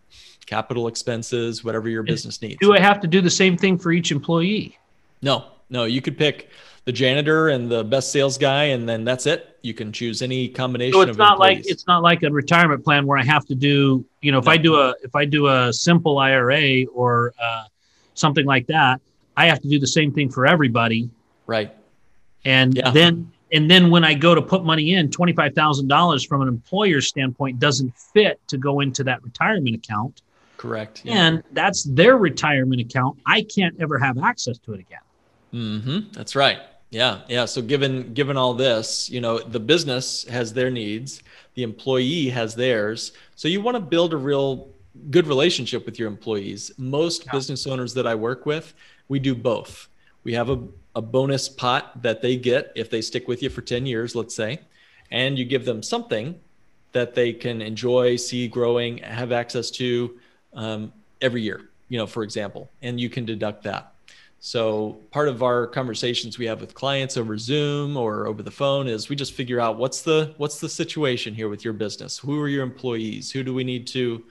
capital 0.45 0.87
expenses, 0.87 1.63
whatever 1.63 1.89
your 1.89 2.03
business 2.03 2.41
needs. 2.41 2.57
Do 2.59 2.73
I 2.73 2.79
have 2.79 2.99
to 3.01 3.07
do 3.07 3.21
the 3.21 3.29
same 3.29 3.57
thing 3.57 3.77
for 3.77 3.91
each 3.91 4.11
employee? 4.11 4.77
No, 5.21 5.45
no, 5.69 5.85
you 5.85 6.01
could 6.01 6.17
pick 6.17 6.49
the 6.87 6.93
janitor 6.93 7.49
and 7.49 7.69
the 7.69 7.83
best 7.83 8.13
sales 8.13 8.37
guy, 8.37 8.63
and 8.63 8.87
then 8.87 9.03
that's 9.03 9.25
it. 9.25 9.59
You 9.61 9.73
can 9.73 9.91
choose 9.91 10.21
any 10.21 10.47
combination. 10.47 10.93
So 10.93 11.01
it's 11.01 11.17
not 11.17 11.33
employees. 11.33 11.57
like 11.57 11.69
it's 11.69 11.85
not 11.85 12.01
like 12.01 12.23
a 12.23 12.31
retirement 12.31 12.81
plan 12.81 13.05
where 13.05 13.17
I 13.17 13.25
have 13.25 13.45
to 13.47 13.55
do, 13.55 14.05
you 14.21 14.31
know, 14.31 14.37
if 14.37 14.45
no. 14.45 14.51
I 14.51 14.57
do 14.57 14.75
a 14.75 14.95
if 15.03 15.13
I 15.13 15.25
do 15.25 15.47
a 15.47 15.73
simple 15.73 16.17
IRA 16.17 16.85
or 16.85 17.33
uh, 17.43 17.65
something 18.13 18.45
like 18.45 18.67
that, 18.67 19.01
I 19.35 19.47
have 19.47 19.59
to 19.63 19.67
do 19.67 19.79
the 19.79 19.87
same 19.87 20.13
thing 20.13 20.29
for 20.29 20.47
everybody. 20.47 21.09
Right. 21.45 21.75
And 22.45 22.77
yeah. 22.77 22.91
then 22.91 23.33
and 23.51 23.69
then 23.69 23.91
when 23.91 24.05
I 24.05 24.13
go 24.13 24.33
to 24.33 24.41
put 24.41 24.63
money 24.63 24.93
in, 24.93 25.11
twenty 25.11 25.33
five 25.33 25.53
thousand 25.55 25.89
dollars 25.89 26.25
from 26.25 26.41
an 26.41 26.47
employer's 26.47 27.09
standpoint 27.09 27.59
doesn't 27.59 27.97
fit 27.97 28.39
to 28.47 28.57
go 28.57 28.79
into 28.79 29.03
that 29.03 29.21
retirement 29.25 29.75
account. 29.75 30.21
Correct. 30.55 31.01
Yeah. 31.03 31.15
And 31.15 31.43
that's 31.51 31.83
their 31.83 32.15
retirement 32.15 32.79
account. 32.79 33.19
I 33.25 33.41
can't 33.41 33.75
ever 33.81 33.99
have 33.99 34.17
access 34.19 34.57
to 34.59 34.73
it 34.73 34.79
again. 34.79 34.99
Mm-hmm. 35.53 36.11
That's 36.13 36.33
right. 36.33 36.61
Yeah, 36.89 37.21
yeah. 37.27 37.45
So 37.45 37.61
given 37.61 38.13
given 38.13 38.37
all 38.37 38.53
this, 38.53 39.09
you 39.09 39.19
know, 39.19 39.39
the 39.39 39.59
business 39.59 40.23
has 40.25 40.53
their 40.53 40.71
needs, 40.71 41.21
the 41.55 41.63
employee 41.63 42.29
has 42.29 42.55
theirs. 42.55 43.11
So 43.35 43.47
you 43.47 43.61
want 43.61 43.75
to 43.75 43.81
build 43.81 44.13
a 44.13 44.17
real 44.17 44.69
good 45.09 45.27
relationship 45.27 45.85
with 45.85 45.99
your 45.99 46.07
employees. 46.07 46.71
Most 46.77 47.25
yeah. 47.25 47.31
business 47.31 47.67
owners 47.67 47.93
that 47.93 48.07
I 48.07 48.15
work 48.15 48.45
with, 48.45 48.73
we 49.09 49.19
do 49.19 49.35
both. 49.35 49.89
We 50.23 50.33
have 50.33 50.49
a, 50.49 50.63
a 50.95 51.01
bonus 51.01 51.47
pot 51.47 52.01
that 52.01 52.21
they 52.21 52.35
get 52.37 52.71
if 52.75 52.89
they 52.89 53.01
stick 53.01 53.27
with 53.27 53.43
you 53.43 53.49
for 53.49 53.61
10 53.61 53.85
years, 53.85 54.15
let's 54.15 54.35
say, 54.35 54.59
and 55.11 55.37
you 55.37 55.45
give 55.45 55.65
them 55.65 55.83
something 55.83 56.39
that 56.91 57.13
they 57.15 57.31
can 57.33 57.61
enjoy, 57.61 58.15
see 58.15 58.47
growing, 58.47 58.97
have 58.99 59.31
access 59.31 59.69
to 59.71 60.17
um, 60.53 60.91
every 61.21 61.41
year, 61.41 61.69
you 61.89 61.97
know, 61.97 62.07
for 62.07 62.23
example, 62.23 62.69
and 62.81 62.99
you 62.99 63.09
can 63.09 63.25
deduct 63.25 63.63
that. 63.63 63.93
So 64.39 64.97
part 65.11 65.27
of 65.27 65.41
our 65.41 65.65
conversations 65.67 66.37
we 66.37 66.45
have 66.45 66.61
with 66.61 66.73
clients 66.73 67.17
over 67.17 67.37
Zoom 67.37 67.97
or 67.97 68.27
over 68.27 68.43
the 68.43 68.51
phone 68.51 68.87
is 68.87 69.09
we 69.09 69.15
just 69.15 69.33
figure 69.33 69.59
out 69.59 69.77
what's 69.77 70.01
the 70.01 70.33
what's 70.37 70.59
the 70.59 70.69
situation 70.69 71.33
here 71.33 71.49
with 71.49 71.63
your 71.63 71.73
business. 71.73 72.17
Who 72.17 72.39
are 72.39 72.47
your 72.47 72.63
employees? 72.63 73.31
Who 73.31 73.43
do 73.43 73.53
we 73.53 73.63
need 73.63 73.87
to 73.87 74.23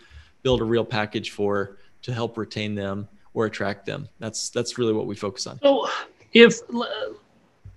build 0.42 0.60
a 0.60 0.64
real 0.64 0.84
package 0.84 1.32
for 1.32 1.78
to 2.02 2.14
help 2.14 2.38
retain 2.38 2.74
them 2.74 3.08
or 3.34 3.46
attract 3.46 3.84
them? 3.84 4.08
That's 4.20 4.48
that's 4.50 4.78
really 4.78 4.92
what 4.92 5.06
we 5.06 5.16
focus 5.16 5.46
on. 5.46 5.58
So 5.60 5.88
if 6.32 6.60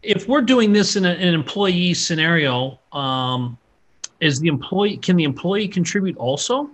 if 0.04 0.28
we're 0.28 0.42
doing 0.42 0.72
this 0.72 0.96
in 0.96 1.06
a, 1.06 1.10
an 1.10 1.34
employee 1.34 1.94
scenario, 1.96 2.80
um, 2.94 3.58
is 4.20 4.39
the 4.39 4.50
employee 4.50 4.98
can 4.98 5.15
the 5.15 5.24
employee 5.24 5.68
contribute 5.68 6.15
also? 6.18 6.70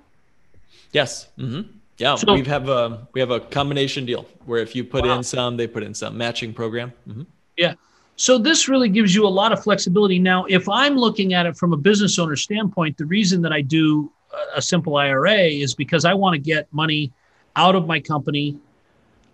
Yes. 0.91 1.29
Mm-hmm. 1.37 1.71
Yeah, 1.97 2.15
so, 2.15 2.33
we 2.33 2.43
have 2.43 2.67
a 2.67 3.07
we 3.13 3.21
have 3.21 3.31
a 3.31 3.39
combination 3.39 4.05
deal 4.05 4.25
where 4.45 4.61
if 4.61 4.75
you 4.75 4.83
put 4.83 5.05
wow. 5.05 5.17
in 5.17 5.23
some, 5.23 5.55
they 5.55 5.67
put 5.67 5.83
in 5.83 5.93
some 5.93 6.17
matching 6.17 6.53
program. 6.53 6.91
Mm-hmm. 7.07 7.23
Yeah. 7.57 7.75
So 8.17 8.37
this 8.37 8.67
really 8.67 8.89
gives 8.89 9.13
you 9.13 9.25
a 9.25 9.29
lot 9.29 9.51
of 9.51 9.61
flexibility. 9.61 10.19
Now, 10.19 10.45
if 10.45 10.69
I'm 10.69 10.95
looking 10.95 11.33
at 11.33 11.45
it 11.45 11.57
from 11.57 11.73
a 11.73 11.77
business 11.77 12.17
owner 12.17 12.35
standpoint, 12.35 12.97
the 12.97 13.05
reason 13.05 13.41
that 13.41 13.51
I 13.51 13.61
do 13.61 14.11
a 14.55 14.61
simple 14.61 14.97
IRA 14.97 15.35
is 15.35 15.73
because 15.73 16.05
I 16.05 16.13
want 16.13 16.33
to 16.33 16.39
get 16.39 16.71
money 16.73 17.11
out 17.55 17.75
of 17.75 17.87
my 17.87 17.99
company 17.99 18.57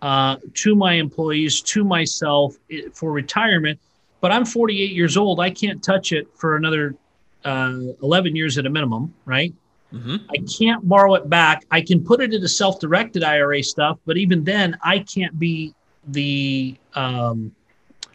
uh, 0.02 0.38
to 0.56 0.76
my 0.76 0.94
employees, 0.94 1.62
to 1.62 1.84
myself 1.84 2.56
for 2.94 3.12
retirement. 3.12 3.80
But 4.20 4.32
I'm 4.32 4.46
48 4.46 4.92
years 4.92 5.18
old. 5.18 5.40
I 5.40 5.50
can't 5.50 5.84
touch 5.84 6.12
it 6.12 6.28
for 6.36 6.56
another 6.56 6.96
uh, 7.44 7.78
11 8.02 8.36
years 8.36 8.58
at 8.58 8.66
a 8.66 8.70
minimum, 8.70 9.14
right? 9.26 9.54
Mm-hmm. 9.94 10.18
I 10.30 10.38
can't 10.58 10.88
borrow 10.88 11.16
it 11.16 11.30
back. 11.30 11.66
I 11.72 11.82
can 11.82 12.04
put 12.04 12.22
it 12.22 12.34
into 12.34 12.48
self-directed 12.48 13.24
IRA 13.24 13.62
stuff, 13.64 14.00
but 14.06 14.18
even 14.18 14.44
then, 14.44 14.78
I 14.84 15.00
can't 15.00 15.38
be 15.38 15.74
the 16.08 16.78
um, 16.96 17.54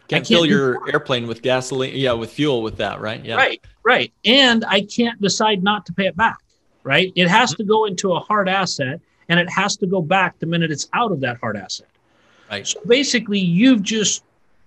can't, 0.07 0.25
can't 0.25 0.27
fill 0.27 0.45
your 0.45 0.89
airplane 0.91 1.27
with 1.27 1.41
gasoline, 1.41 1.95
yeah, 1.95 2.13
with 2.13 2.31
fuel 2.31 2.63
with 2.63 2.77
that, 2.77 3.01
right? 3.01 3.23
Yeah, 3.23 3.35
right, 3.35 3.61
right. 3.83 4.11
And 4.25 4.65
I 4.65 4.81
can't 4.81 5.21
decide 5.21 5.63
not 5.63 5.85
to 5.87 5.93
pay 5.93 6.07
it 6.07 6.15
back, 6.15 6.37
right? 6.83 7.11
It 7.15 7.27
has 7.27 7.51
mm-hmm. 7.51 7.63
to 7.63 7.67
go 7.67 7.85
into 7.85 8.13
a 8.13 8.19
hard 8.19 8.49
asset, 8.49 8.99
and 9.29 9.39
it 9.39 9.49
has 9.49 9.77
to 9.77 9.87
go 9.87 10.01
back 10.01 10.39
the 10.39 10.45
minute 10.45 10.71
it's 10.71 10.87
out 10.93 11.11
of 11.11 11.19
that 11.21 11.37
hard 11.39 11.57
asset. 11.57 11.87
Right. 12.49 12.65
So 12.65 12.79
basically, 12.87 13.39
you've 13.39 13.83
just 13.83 14.23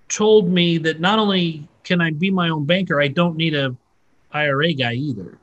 told 0.08 0.48
me 0.48 0.78
that 0.78 1.00
not 1.00 1.18
only 1.18 1.66
can 1.84 2.00
I 2.00 2.10
be 2.10 2.30
my 2.30 2.50
own 2.50 2.66
banker, 2.66 3.00
I 3.00 3.08
don't 3.08 3.36
need 3.36 3.54
a 3.54 3.74
IRA 4.32 4.74
guy 4.74 4.92
either. 4.92 5.38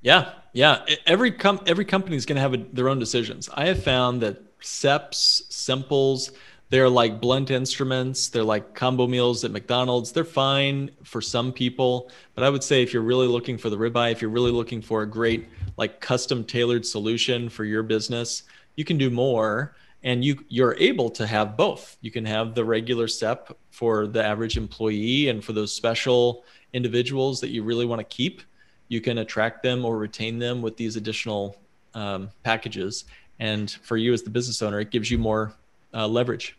Yeah, 0.00 0.32
yeah. 0.52 0.84
Every 1.06 1.32
com- 1.32 1.62
every 1.66 1.84
company 1.84 2.16
is 2.16 2.26
going 2.26 2.36
to 2.36 2.42
have 2.42 2.54
a, 2.54 2.58
their 2.58 2.88
own 2.88 2.98
decisions. 2.98 3.48
I 3.54 3.66
have 3.66 3.82
found 3.82 4.20
that 4.22 4.42
SEPs, 4.60 5.42
simples, 5.52 6.32
they're 6.72 6.88
like 6.88 7.20
blunt 7.20 7.50
instruments. 7.50 8.28
They're 8.28 8.42
like 8.42 8.74
combo 8.74 9.06
meals 9.06 9.44
at 9.44 9.50
McDonald's. 9.50 10.10
They're 10.10 10.24
fine 10.24 10.90
for 11.02 11.20
some 11.20 11.52
people, 11.52 12.10
but 12.34 12.44
I 12.44 12.48
would 12.48 12.64
say 12.64 12.82
if 12.82 12.94
you're 12.94 13.02
really 13.02 13.26
looking 13.26 13.58
for 13.58 13.68
the 13.68 13.76
ribeye, 13.76 14.10
if 14.10 14.22
you're 14.22 14.30
really 14.30 14.50
looking 14.50 14.80
for 14.80 15.02
a 15.02 15.06
great 15.06 15.48
like 15.76 16.00
custom 16.00 16.44
tailored 16.44 16.86
solution 16.86 17.50
for 17.50 17.66
your 17.66 17.82
business, 17.82 18.44
you 18.76 18.86
can 18.86 18.96
do 18.96 19.10
more 19.10 19.74
and 20.02 20.24
you 20.24 20.44
you're 20.48 20.74
able 20.78 21.10
to 21.10 21.26
have 21.26 21.58
both. 21.58 21.98
You 22.00 22.10
can 22.10 22.24
have 22.24 22.54
the 22.54 22.64
regular 22.64 23.06
SEP 23.06 23.54
for 23.70 24.06
the 24.06 24.24
average 24.24 24.56
employee 24.56 25.28
and 25.28 25.44
for 25.44 25.52
those 25.52 25.74
special 25.74 26.42
individuals 26.72 27.38
that 27.42 27.50
you 27.50 27.62
really 27.64 27.84
want 27.84 27.98
to 27.98 28.04
keep 28.04 28.40
you 28.92 29.00
can 29.00 29.18
attract 29.18 29.62
them 29.62 29.86
or 29.86 29.96
retain 29.96 30.38
them 30.38 30.60
with 30.60 30.76
these 30.76 30.96
additional 30.96 31.56
um, 31.94 32.28
packages. 32.42 33.06
And 33.40 33.70
for 33.70 33.96
you 33.96 34.12
as 34.12 34.22
the 34.22 34.28
business 34.28 34.60
owner, 34.60 34.80
it 34.80 34.90
gives 34.90 35.10
you 35.10 35.16
more 35.16 35.54
uh, 35.94 36.06
leverage. 36.06 36.58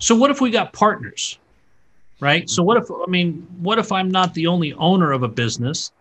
So, 0.00 0.16
what 0.16 0.32
if 0.32 0.40
we 0.40 0.50
got 0.50 0.72
partners, 0.72 1.38
right? 2.18 2.50
So, 2.50 2.64
what 2.64 2.78
if, 2.78 2.90
I 2.90 3.08
mean, 3.08 3.46
what 3.60 3.78
if 3.78 3.92
I'm 3.92 4.10
not 4.10 4.34
the 4.34 4.48
only 4.48 4.72
owner 4.74 5.12
of 5.12 5.22
a 5.22 5.28
business? 5.28 5.92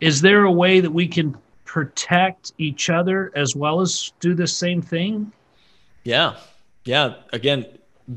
Is 0.00 0.20
there 0.20 0.44
a 0.44 0.52
way 0.52 0.80
that 0.80 0.90
we 0.90 1.08
can 1.08 1.34
protect 1.64 2.52
each 2.58 2.90
other 2.90 3.32
as 3.34 3.56
well 3.56 3.80
as 3.80 4.12
do 4.20 4.34
the 4.34 4.46
same 4.46 4.82
thing? 4.82 5.32
Yeah. 6.04 6.34
Yeah. 6.84 7.14
Again, 7.32 7.64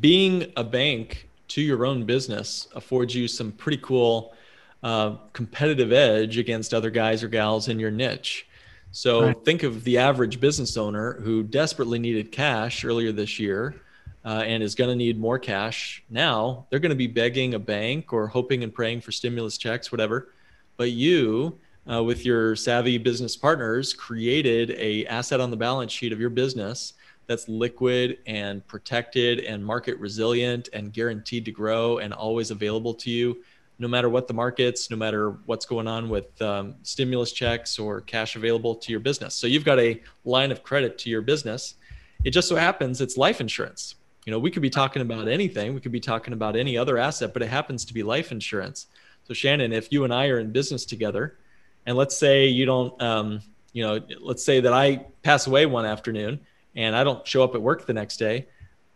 being 0.02 0.52
a 0.58 0.66
bank 0.66 1.30
to 1.48 1.62
your 1.62 1.86
own 1.86 2.04
business 2.04 2.68
affords 2.76 3.16
you 3.16 3.30
some 3.30 3.54
pretty 3.54 3.78
cool 3.78 4.36
uh, 4.84 5.16
competitive 5.34 5.92
edge 5.92 6.38
against 6.38 6.74
other 6.74 6.90
guys 6.90 7.24
or 7.24 7.28
gals 7.28 7.68
in 7.68 7.80
your 7.80 7.92
niche. 7.92 8.48
So 8.92 9.24
right. 9.24 9.46
think 9.46 9.64
of 9.64 9.84
the 9.84 9.98
average 9.98 10.40
business 10.40 10.78
owner 10.78 11.20
who 11.22 11.44
desperately 11.44 12.00
needed 12.00 12.32
cash 12.32 12.86
earlier 12.86 13.12
this 13.12 13.40
year 13.40 13.76
uh, 14.24 14.44
and 14.46 14.64
is 14.64 14.74
going 14.74 14.90
to 14.90 14.96
need 14.96 15.20
more 15.20 15.38
cash 15.38 16.04
now. 16.10 16.66
They're 16.70 16.80
going 16.80 16.92
to 16.92 16.96
be 16.96 17.08
begging 17.08 17.54
a 17.54 17.60
bank 17.60 18.14
or 18.14 18.28
hoping 18.28 18.64
and 18.64 18.74
praying 18.74 19.02
for 19.02 19.12
stimulus 19.12 19.58
checks, 19.58 19.92
whatever. 19.92 20.30
But 20.78 20.92
you, 20.92 21.60
uh, 21.92 22.04
with 22.04 22.26
your 22.26 22.56
savvy 22.56 22.98
business 22.98 23.36
partners, 23.36 23.94
created 23.94 24.72
a 24.72 25.06
asset 25.08 25.42
on 25.42 25.52
the 25.52 25.58
balance 25.58 25.92
sheet 25.92 26.14
of 26.14 26.20
your 26.20 26.30
business 26.30 26.94
that's 27.28 27.48
liquid 27.48 28.20
and 28.26 28.66
protected 28.68 29.40
and 29.42 29.66
market 29.66 29.98
resilient 30.00 30.70
and 30.74 30.94
guaranteed 30.94 31.46
to 31.46 31.52
grow 31.52 31.98
and 32.00 32.14
always 32.14 32.52
available 32.52 32.94
to 32.94 33.10
you 33.10 33.44
no 33.78 33.88
matter 33.88 34.10
what 34.10 34.28
the 34.28 34.34
markets, 34.34 34.90
no 34.90 34.98
matter 34.98 35.32
what's 35.46 35.66
going 35.66 35.88
on 35.88 36.10
with 36.10 36.42
um, 36.42 36.76
stimulus 36.84 37.32
checks 37.32 37.78
or 37.78 38.02
cash 38.02 38.36
available 38.36 38.76
to 38.76 38.92
your 38.92 39.00
business. 39.00 39.36
So 39.36 39.48
you've 39.48 39.66
got 39.66 39.80
a 39.80 40.02
line 40.24 40.52
of 40.52 40.64
credit 40.64 40.98
to 41.00 41.10
your 41.10 41.22
business. 41.22 41.76
It 42.24 42.32
just 42.32 42.48
so 42.48 42.56
happens 42.56 43.02
it's 43.02 43.18
life 43.18 43.42
insurance. 43.42 43.96
You 44.26 44.32
know, 44.32 44.40
we 44.40 44.50
could 44.50 44.62
be 44.62 44.70
talking 44.70 45.02
about 45.02 45.28
anything, 45.28 45.74
we 45.74 45.82
could 45.82 45.92
be 45.92 46.00
talking 46.00 46.34
about 46.34 46.56
any 46.56 46.78
other 46.78 46.98
asset, 46.98 47.34
but 47.34 47.44
it 47.44 47.50
happens 47.50 47.86
to 47.86 47.94
be 47.94 48.02
life 48.02 48.32
insurance. 48.32 48.88
So 49.28 49.34
Shannon, 49.34 49.74
if 49.74 49.92
you 49.92 50.04
and 50.04 50.14
I 50.14 50.28
are 50.28 50.40
in 50.40 50.52
business 50.52 50.86
together, 50.86 51.38
and 51.86 51.96
let's 51.98 52.18
say 52.18 52.48
you 52.48 52.66
don't, 52.66 53.00
um, 53.02 53.42
you 53.74 53.86
know, 53.86 54.00
let's 54.20 54.44
say 54.44 54.62
that 54.62 54.74
I 54.74 55.06
pass 55.22 55.48
away 55.48 55.66
one 55.66 55.86
afternoon 55.86 56.40
and 56.76 56.96
I 56.96 57.04
don't 57.04 57.28
show 57.28 57.44
up 57.44 57.54
at 57.56 57.62
work 57.62 57.86
the 57.86 57.94
next 57.94 58.18
day. 58.18 58.48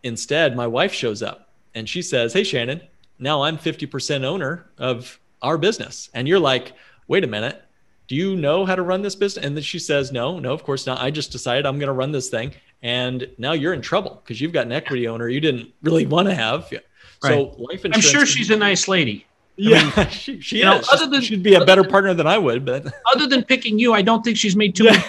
Instead, 0.02 0.56
my 0.56 0.66
wife 0.66 0.92
shows 0.92 1.22
up 1.22 1.50
and 1.74 1.88
she 1.88 2.02
says, 2.02 2.32
"Hey, 2.32 2.42
Shannon, 2.42 2.80
now 3.20 3.42
I'm 3.42 3.58
50% 3.58 4.24
owner 4.24 4.70
of 4.78 5.20
our 5.42 5.58
business. 5.58 6.10
And 6.14 6.26
you're 6.26 6.40
like, 6.40 6.72
wait 7.06 7.24
a 7.24 7.26
minute, 7.26 7.62
do 8.08 8.16
you 8.16 8.34
know 8.34 8.64
how 8.64 8.74
to 8.74 8.82
run 8.82 9.02
this 9.02 9.14
business? 9.14 9.44
And 9.44 9.56
then 9.56 9.62
she 9.62 9.78
says, 9.78 10.10
no, 10.10 10.38
no, 10.40 10.52
of 10.52 10.64
course 10.64 10.86
not. 10.86 11.00
I 11.00 11.10
just 11.10 11.30
decided 11.30 11.66
I'm 11.66 11.78
going 11.78 11.88
to 11.88 11.92
run 11.92 12.12
this 12.12 12.28
thing. 12.28 12.52
And 12.82 13.28
now 13.38 13.52
you're 13.52 13.74
in 13.74 13.82
trouble 13.82 14.20
because 14.24 14.40
you've 14.40 14.52
got 14.52 14.66
an 14.66 14.72
equity 14.72 15.06
owner 15.06 15.28
you 15.28 15.40
didn't 15.40 15.72
really 15.82 16.06
want 16.06 16.28
to 16.28 16.34
have. 16.34 16.72
Right. 16.72 16.82
So 17.22 17.54
life 17.58 17.84
insurance. 17.84 17.96
I'm 17.96 18.00
sure 18.00 18.26
she's 18.26 18.50
a 18.50 18.56
nice 18.56 18.88
lady. 18.88 19.26
Yeah, 19.56 19.90
I 19.94 20.04
mean, 20.04 20.08
she, 20.10 20.40
she 20.40 20.58
is. 20.58 20.64
Know, 20.64 20.80
other 20.92 21.06
than, 21.06 21.20
she'd 21.20 21.42
be 21.42 21.54
a 21.54 21.64
better 21.64 21.84
partner 21.84 22.14
than 22.14 22.26
I 22.26 22.38
would, 22.38 22.64
but 22.64 22.86
other 23.14 23.26
than 23.26 23.44
picking 23.44 23.78
you, 23.78 23.92
I 23.92 24.02
don't 24.02 24.22
think 24.22 24.36
she's 24.36 24.56
made 24.56 24.74
too 24.74 24.84
many 24.84 25.02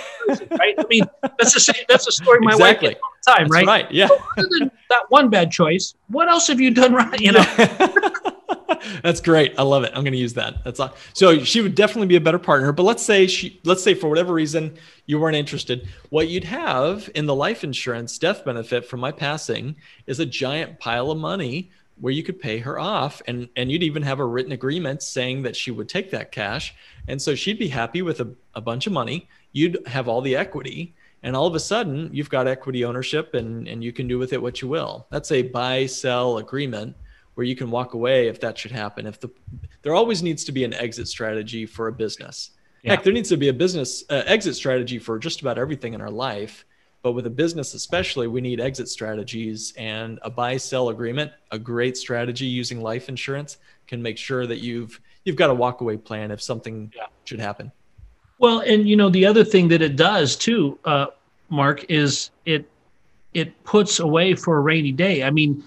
right? 0.51 0.75
I 0.77 0.85
mean, 0.89 1.03
that's 1.21 1.53
the 1.53 1.59
same. 1.59 1.83
That's 1.87 2.07
a 2.07 2.11
story 2.11 2.39
my 2.41 2.51
exactly. 2.51 2.89
wife 2.89 2.95
gets 2.95 3.01
all 3.03 3.33
the 3.35 3.39
time, 3.39 3.49
that's 3.49 3.51
right? 3.51 3.67
Right. 3.67 3.91
Yeah. 3.91 4.07
So 4.07 4.17
other 4.37 4.49
than 4.59 4.71
that 4.89 5.03
one 5.09 5.29
bad 5.29 5.51
choice, 5.51 5.95
what 6.07 6.27
else 6.29 6.47
have 6.47 6.59
you 6.59 6.71
done 6.71 6.93
right? 6.93 7.19
You 7.19 7.33
know. 7.33 7.45
That's 9.03 9.21
great. 9.21 9.53
I 9.59 9.61
love 9.61 9.83
it. 9.83 9.91
I'm 9.93 10.03
going 10.03 10.13
to 10.13 10.19
use 10.19 10.33
that. 10.33 10.63
That's 10.63 10.79
all. 10.79 10.95
So 11.13 11.43
she 11.43 11.61
would 11.61 11.75
definitely 11.75 12.07
be 12.07 12.15
a 12.15 12.21
better 12.21 12.39
partner. 12.39 12.71
But 12.71 12.83
let's 12.83 13.03
say 13.03 13.27
she, 13.27 13.61
let's 13.63 13.83
say 13.83 13.93
for 13.93 14.09
whatever 14.09 14.33
reason 14.33 14.75
you 15.05 15.19
weren't 15.19 15.35
interested. 15.35 15.87
What 16.09 16.29
you'd 16.29 16.45
have 16.45 17.07
in 17.13 17.27
the 17.27 17.35
life 17.35 17.63
insurance 17.63 18.17
death 18.17 18.43
benefit 18.43 18.85
from 18.85 18.99
my 18.99 19.11
passing 19.11 19.75
is 20.07 20.19
a 20.19 20.25
giant 20.25 20.79
pile 20.79 21.11
of 21.11 21.19
money 21.19 21.71
where 22.01 22.11
you 22.11 22.23
could 22.23 22.39
pay 22.39 22.57
her 22.57 22.79
off 22.79 23.21
and 23.27 23.47
and 23.55 23.71
you'd 23.71 23.83
even 23.83 24.01
have 24.01 24.19
a 24.19 24.25
written 24.25 24.51
agreement 24.51 25.01
saying 25.01 25.43
that 25.43 25.55
she 25.55 25.71
would 25.71 25.87
take 25.87 26.11
that 26.11 26.31
cash. 26.31 26.75
And 27.07 27.21
so 27.21 27.35
she'd 27.35 27.59
be 27.59 27.69
happy 27.69 28.01
with 28.01 28.19
a, 28.19 28.33
a 28.55 28.61
bunch 28.61 28.87
of 28.87 28.93
money. 28.93 29.29
You'd 29.53 29.77
have 29.87 30.07
all 30.07 30.21
the 30.21 30.35
equity 30.35 30.95
and 31.23 31.35
all 31.35 31.45
of 31.45 31.53
a 31.53 31.59
sudden 31.59 32.09
you've 32.11 32.29
got 32.29 32.47
equity 32.47 32.83
ownership 32.83 33.35
and 33.35 33.67
and 33.67 33.83
you 33.83 33.93
can 33.93 34.07
do 34.07 34.17
with 34.17 34.33
it 34.33 34.41
what 34.41 34.61
you 34.61 34.67
will. 34.67 35.05
That's 35.11 35.31
a 35.31 35.43
buy 35.43 35.85
sell 35.85 36.39
agreement 36.39 36.95
where 37.35 37.45
you 37.45 37.55
can 37.55 37.71
walk 37.71 37.93
away 37.93 38.27
if 38.27 38.41
that 38.41 38.57
should 38.57 38.71
happen. 38.71 39.05
If 39.05 39.19
the 39.19 39.29
there 39.83 39.93
always 39.93 40.23
needs 40.23 40.43
to 40.45 40.51
be 40.51 40.63
an 40.63 40.73
exit 40.73 41.07
strategy 41.07 41.65
for 41.65 41.87
a 41.87 41.93
business. 41.93 42.51
Yeah. 42.81 42.95
heck 42.95 43.03
there 43.03 43.13
needs 43.13 43.29
to 43.29 43.37
be 43.37 43.49
a 43.49 43.53
business 43.53 44.03
uh, 44.09 44.23
exit 44.25 44.55
strategy 44.55 44.97
for 44.97 45.19
just 45.19 45.41
about 45.41 45.59
everything 45.59 45.93
in 45.93 46.01
our 46.01 46.09
life 46.09 46.65
but 47.01 47.13
with 47.13 47.25
a 47.25 47.31
business, 47.31 47.73
especially, 47.73 48.27
we 48.27 48.41
need 48.41 48.59
exit 48.59 48.87
strategies 48.87 49.73
and 49.77 50.19
a 50.21 50.29
buy 50.29 50.57
sell 50.57 50.89
agreement, 50.89 51.31
a 51.51 51.57
great 51.57 51.97
strategy 51.97 52.45
using 52.45 52.81
life 52.81 53.09
insurance 53.09 53.57
can 53.87 54.01
make 54.01 54.17
sure 54.17 54.45
that 54.45 54.59
you've 54.59 54.99
you've 55.25 55.35
got 55.35 55.49
a 55.49 55.53
walk 55.53 55.81
away 55.81 55.97
plan 55.97 56.31
if 56.31 56.41
something 56.41 56.91
yeah. 56.95 57.07
should 57.25 57.39
happen. 57.39 57.71
Well, 58.37 58.59
and 58.59 58.87
you 58.87 58.95
know 58.95 59.09
the 59.09 59.25
other 59.25 59.43
thing 59.43 59.67
that 59.69 59.81
it 59.81 59.95
does 59.95 60.35
too, 60.35 60.77
uh, 60.85 61.07
Mark, 61.49 61.85
is 61.89 62.29
it 62.45 62.69
it 63.33 63.63
puts 63.63 63.99
away 63.99 64.35
for 64.35 64.57
a 64.57 64.61
rainy 64.61 64.91
day. 64.91 65.23
I 65.23 65.31
mean, 65.31 65.63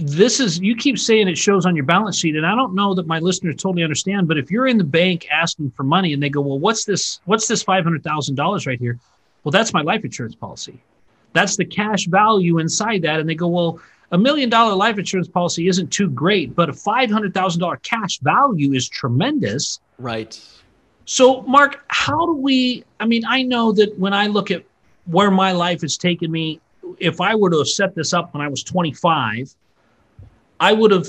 this 0.00 0.38
is 0.38 0.58
you 0.58 0.76
keep 0.76 0.98
saying 0.98 1.28
it 1.28 1.38
shows 1.38 1.64
on 1.64 1.74
your 1.74 1.84
balance 1.86 2.18
sheet, 2.18 2.36
and 2.36 2.46
I 2.46 2.54
don't 2.54 2.74
know 2.74 2.94
that 2.94 3.06
my 3.06 3.20
listeners 3.20 3.56
totally 3.56 3.82
understand. 3.82 4.28
But 4.28 4.36
if 4.36 4.50
you're 4.50 4.66
in 4.66 4.76
the 4.76 4.84
bank 4.84 5.26
asking 5.30 5.70
for 5.70 5.82
money 5.82 6.12
and 6.12 6.22
they 6.22 6.28
go, 6.28 6.42
"Well, 6.42 6.58
what's 6.58 6.84
this? 6.84 7.20
What's 7.24 7.48
this 7.48 7.62
five 7.62 7.84
hundred 7.84 8.04
thousand 8.04 8.34
dollars 8.34 8.66
right 8.66 8.78
here?" 8.78 8.98
Well, 9.46 9.52
that's 9.52 9.72
my 9.72 9.82
life 9.82 10.04
insurance 10.04 10.34
policy. 10.34 10.82
That's 11.32 11.56
the 11.56 11.64
cash 11.64 12.06
value 12.06 12.58
inside 12.58 13.02
that. 13.02 13.20
And 13.20 13.28
they 13.28 13.36
go, 13.36 13.46
well, 13.46 13.80
a 14.10 14.18
million 14.18 14.50
dollar 14.50 14.74
life 14.74 14.98
insurance 14.98 15.28
policy 15.28 15.68
isn't 15.68 15.92
too 15.92 16.10
great, 16.10 16.56
but 16.56 16.68
a 16.68 16.72
$500,000 16.72 17.82
cash 17.82 18.18
value 18.18 18.72
is 18.72 18.88
tremendous. 18.88 19.78
Right. 19.98 20.36
So, 21.04 21.42
Mark, 21.42 21.84
how 21.86 22.26
do 22.26 22.32
we? 22.32 22.82
I 22.98 23.06
mean, 23.06 23.22
I 23.24 23.44
know 23.44 23.70
that 23.70 23.96
when 23.96 24.12
I 24.12 24.26
look 24.26 24.50
at 24.50 24.64
where 25.04 25.30
my 25.30 25.52
life 25.52 25.82
has 25.82 25.96
taken 25.96 26.32
me, 26.32 26.60
if 26.98 27.20
I 27.20 27.36
were 27.36 27.50
to 27.50 27.58
have 27.58 27.68
set 27.68 27.94
this 27.94 28.12
up 28.12 28.34
when 28.34 28.40
I 28.40 28.48
was 28.48 28.64
25, 28.64 29.54
I 30.58 30.72
would 30.72 30.90
have 30.90 31.06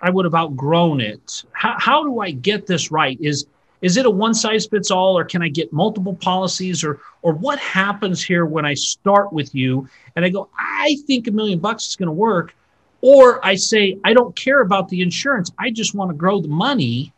I 0.00 0.08
would 0.08 0.24
have 0.24 0.36
outgrown 0.36 1.00
it. 1.00 1.42
How, 1.50 1.74
how 1.80 2.04
do 2.04 2.20
I 2.20 2.30
get 2.30 2.68
this 2.68 2.92
right? 2.92 3.18
Is 3.20 3.46
is 3.82 3.96
it 3.96 4.06
a 4.06 4.10
one 4.10 4.32
size 4.32 4.66
fits 4.66 4.90
all 4.90 5.18
or 5.18 5.24
can 5.24 5.42
i 5.42 5.48
get 5.48 5.72
multiple 5.72 6.14
policies 6.14 6.82
or 6.82 7.00
or 7.20 7.34
what 7.34 7.58
happens 7.58 8.22
here 8.22 8.46
when 8.46 8.64
i 8.64 8.72
start 8.72 9.32
with 9.32 9.54
you 9.54 9.88
and 10.16 10.24
i 10.24 10.28
go 10.28 10.48
i 10.58 10.96
think 11.06 11.26
a 11.26 11.30
million 11.30 11.58
bucks 11.58 11.88
is 11.88 11.96
going 11.96 12.06
to 12.06 12.12
work 12.12 12.54
or 13.00 13.44
i 13.44 13.54
say 13.54 13.98
i 14.04 14.14
don't 14.14 14.34
care 14.36 14.60
about 14.60 14.88
the 14.88 15.02
insurance 15.02 15.50
i 15.58 15.70
just 15.70 15.94
want 15.94 16.10
to 16.10 16.14
grow 16.14 16.40
the 16.40 16.48
money 16.48 17.12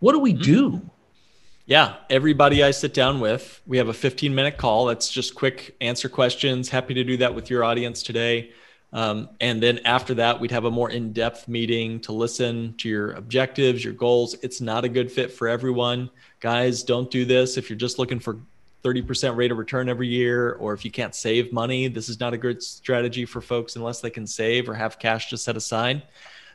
what 0.00 0.12
do 0.12 0.18
we 0.18 0.32
mm-hmm. 0.32 0.42
do? 0.42 0.90
Yeah 1.66 1.96
everybody 2.08 2.62
i 2.64 2.70
sit 2.70 2.94
down 2.94 3.20
with 3.20 3.60
we 3.66 3.78
have 3.78 3.88
a 3.88 3.94
15 3.94 4.34
minute 4.34 4.56
call. 4.56 4.86
That's 4.86 5.08
just 5.10 5.34
quick 5.34 5.76
answer 5.80 6.08
questions. 6.08 6.70
Happy 6.70 6.94
to 6.94 7.04
do 7.04 7.16
that 7.18 7.34
with 7.34 7.50
your 7.50 7.62
audience 7.62 8.02
today 8.02 8.50
um, 8.92 9.28
and 9.40 9.62
then 9.62 9.80
after 9.84 10.14
that, 10.14 10.40
we'd 10.40 10.50
have 10.50 10.64
a 10.64 10.70
more 10.70 10.90
in 10.90 11.12
depth 11.12 11.46
meeting 11.46 12.00
to 12.00 12.12
listen 12.12 12.74
to 12.78 12.88
your 12.88 13.12
objectives, 13.12 13.84
your 13.84 13.92
goals. 13.92 14.34
It's 14.42 14.60
not 14.60 14.84
a 14.84 14.88
good 14.88 15.12
fit 15.12 15.32
for 15.32 15.46
everyone. 15.46 16.10
Guys, 16.40 16.82
don't 16.82 17.10
do 17.10 17.24
this 17.24 17.56
if 17.56 17.70
you're 17.70 17.78
just 17.78 17.98
looking 17.98 18.18
for 18.18 18.40
30% 18.82 19.36
rate 19.36 19.52
of 19.52 19.58
return 19.58 19.88
every 19.88 20.08
year, 20.08 20.52
or 20.52 20.72
if 20.72 20.84
you 20.84 20.90
can't 20.90 21.14
save 21.14 21.52
money. 21.52 21.86
This 21.86 22.08
is 22.08 22.18
not 22.18 22.32
a 22.32 22.38
good 22.38 22.62
strategy 22.62 23.26
for 23.26 23.40
folks 23.40 23.76
unless 23.76 24.00
they 24.00 24.10
can 24.10 24.26
save 24.26 24.68
or 24.68 24.74
have 24.74 24.98
cash 24.98 25.28
to 25.30 25.38
set 25.38 25.56
aside. 25.56 26.02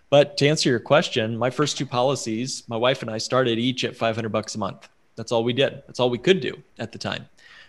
But 0.10 0.36
to 0.38 0.48
answer 0.48 0.70
your 0.70 0.80
question, 0.80 1.38
my 1.38 1.50
first 1.50 1.78
two 1.78 1.86
policies, 1.86 2.64
my 2.68 2.78
wife 2.78 3.02
and 3.02 3.12
I 3.12 3.18
started 3.18 3.60
each 3.60 3.84
at 3.84 3.96
500 3.96 4.30
bucks 4.30 4.56
a 4.56 4.60
month. 4.60 4.90
That's 5.16 5.32
all 5.32 5.44
we 5.44 5.54
did. 5.54 5.84
That's 5.88 6.00
all 6.00 6.10
we 6.10 6.18
could 6.18 6.42
do 6.42 6.56
at 6.80 6.92
the 6.92 6.98
time. 6.98 7.28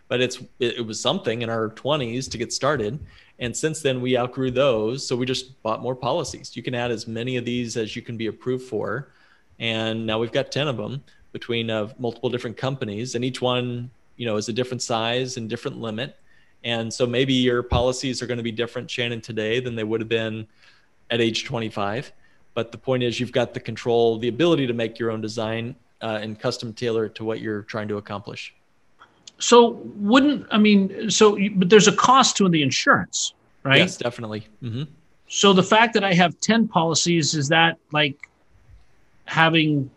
But 0.08 0.20
it's 0.20 0.36
it, 0.58 0.78
it 0.78 0.86
was 0.86 1.00
something 1.00 1.42
in 1.42 1.50
our 1.50 1.70
20s 1.70 2.30
to 2.30 2.38
get 2.38 2.52
started. 2.52 2.98
And 3.38 3.54
since 3.56 3.82
then, 3.82 4.00
we 4.00 4.16
outgrew 4.16 4.50
those. 4.50 5.06
So 5.06 5.14
we 5.14 5.26
just 5.26 5.62
bought 5.62 5.82
more 5.82 5.94
policies. 5.94 6.56
You 6.56 6.62
can 6.62 6.74
add 6.74 6.90
as 6.90 7.06
many 7.06 7.36
of 7.36 7.44
these 7.44 7.76
as 7.76 7.94
you 7.94 8.02
can 8.02 8.16
be 8.16 8.28
approved 8.28 8.66
for. 8.66 9.08
And 9.58 10.06
now 10.06 10.18
we've 10.18 10.32
got 10.32 10.50
10 10.50 10.68
of 10.68 10.76
them 10.76 11.02
between 11.32 11.70
uh, 11.70 11.92
multiple 11.98 12.30
different 12.30 12.56
companies. 12.56 13.14
And 13.14 13.24
each 13.24 13.42
one, 13.42 13.90
you 14.16 14.26
know, 14.26 14.36
is 14.36 14.48
a 14.48 14.52
different 14.52 14.82
size 14.82 15.36
and 15.36 15.50
different 15.50 15.78
limit. 15.78 16.16
And 16.64 16.92
so 16.92 17.06
maybe 17.06 17.34
your 17.34 17.62
policies 17.62 18.22
are 18.22 18.26
going 18.26 18.38
to 18.38 18.42
be 18.42 18.52
different, 18.52 18.90
Shannon, 18.90 19.20
today 19.20 19.60
than 19.60 19.76
they 19.76 19.84
would 19.84 20.00
have 20.00 20.08
been 20.08 20.46
at 21.10 21.20
age 21.20 21.44
25. 21.44 22.12
But 22.54 22.72
the 22.72 22.78
point 22.78 23.02
is, 23.02 23.20
you've 23.20 23.32
got 23.32 23.52
the 23.52 23.60
control, 23.60 24.18
the 24.18 24.28
ability 24.28 24.66
to 24.66 24.72
make 24.72 24.98
your 24.98 25.10
own 25.10 25.20
design 25.20 25.76
uh, 26.00 26.18
and 26.22 26.40
custom 26.40 26.72
tailor 26.72 27.04
it 27.04 27.14
to 27.16 27.24
what 27.24 27.40
you're 27.40 27.62
trying 27.62 27.88
to 27.88 27.98
accomplish. 27.98 28.54
So 29.38 29.80
wouldn't 29.96 30.46
I 30.50 30.58
mean? 30.58 31.10
So 31.10 31.38
but 31.54 31.68
there's 31.68 31.88
a 31.88 31.96
cost 31.96 32.36
to 32.38 32.48
the 32.48 32.62
insurance, 32.62 33.34
right? 33.64 33.78
Yes, 33.78 33.96
definitely. 33.96 34.46
Mm-hmm. 34.62 34.84
So 35.28 35.52
the 35.52 35.62
fact 35.62 35.94
that 35.94 36.04
I 36.04 36.14
have 36.14 36.38
ten 36.40 36.66
policies 36.68 37.34
is 37.34 37.48
that 37.48 37.78
like 37.92 38.30
having 39.26 39.90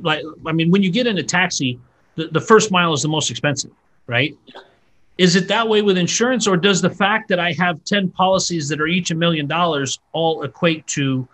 like 0.00 0.22
I 0.46 0.52
mean 0.52 0.70
when 0.70 0.82
you 0.82 0.90
get 0.90 1.06
in 1.06 1.18
a 1.18 1.22
taxi, 1.22 1.78
the, 2.14 2.28
the 2.28 2.40
first 2.40 2.70
mile 2.70 2.92
is 2.92 3.02
the 3.02 3.08
most 3.08 3.30
expensive, 3.30 3.72
right? 4.06 4.36
Is 5.18 5.36
it 5.36 5.46
that 5.48 5.68
way 5.68 5.82
with 5.82 5.98
insurance, 5.98 6.46
or 6.46 6.56
does 6.56 6.80
the 6.80 6.90
fact 6.90 7.28
that 7.28 7.38
I 7.38 7.52
have 7.52 7.84
10 7.84 8.10
policies 8.10 8.68
that 8.70 8.80
are 8.80 8.86
each 8.86 9.10
a 9.10 9.14
million 9.14 9.46
dollars 9.46 9.98
all 10.12 10.42
equate 10.42 10.86
to 10.88 11.28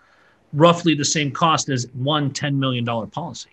roughly 0.53 0.95
the 0.95 1.05
same 1.05 1.31
cost 1.31 1.69
as 1.69 1.87
one 1.93 2.31
$10 2.31 2.55
million 2.55 2.85
policy? 2.85 3.49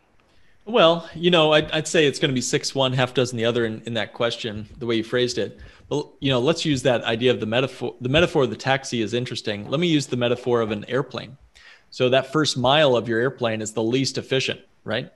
Well, 0.67 1.09
you 1.15 1.31
know, 1.31 1.53
I'd, 1.53 1.71
I'd 1.71 1.87
say 1.87 2.07
it's 2.07 2.19
going 2.19 2.31
to 2.31 2.35
be 2.35 2.41
six 2.41 2.75
one, 2.75 2.93
half 2.93 3.15
dozen 3.15 3.39
the 3.39 3.45
other 3.45 3.65
in, 3.65 3.83
in 3.87 3.95
that 3.95 4.13
question, 4.13 4.69
the 4.79 4.87
way 4.87 4.97
you 4.97 5.05
phrased 5.05 5.39
it. 5.39 5.61
But 5.89 6.09
you 6.19 6.29
know, 6.31 6.41
let's 6.41 6.65
use 6.65 6.83
that 6.83 7.05
idea 7.05 7.31
of 7.31 7.39
the 7.39 7.47
metaphor. 7.47 7.95
The 8.01 8.09
metaphor 8.09 8.43
of 8.43 8.51
the 8.51 8.57
taxi 8.57 9.01
is 9.01 9.15
interesting. 9.15 9.71
Let 9.71 9.79
me 9.79 9.87
use 9.87 10.09
the 10.09 10.17
metaphor 10.17 10.61
of 10.61 10.73
an 10.73 10.85
airplane. 10.89 11.37
So 11.91 12.09
that 12.09 12.33
first 12.33 12.59
mile 12.59 12.97
of 12.97 13.09
your 13.09 13.21
airplane 13.21 13.63
is 13.63 13.73
the 13.73 13.83
least 13.83 14.19
efficient, 14.19 14.61
right? 14.83 15.13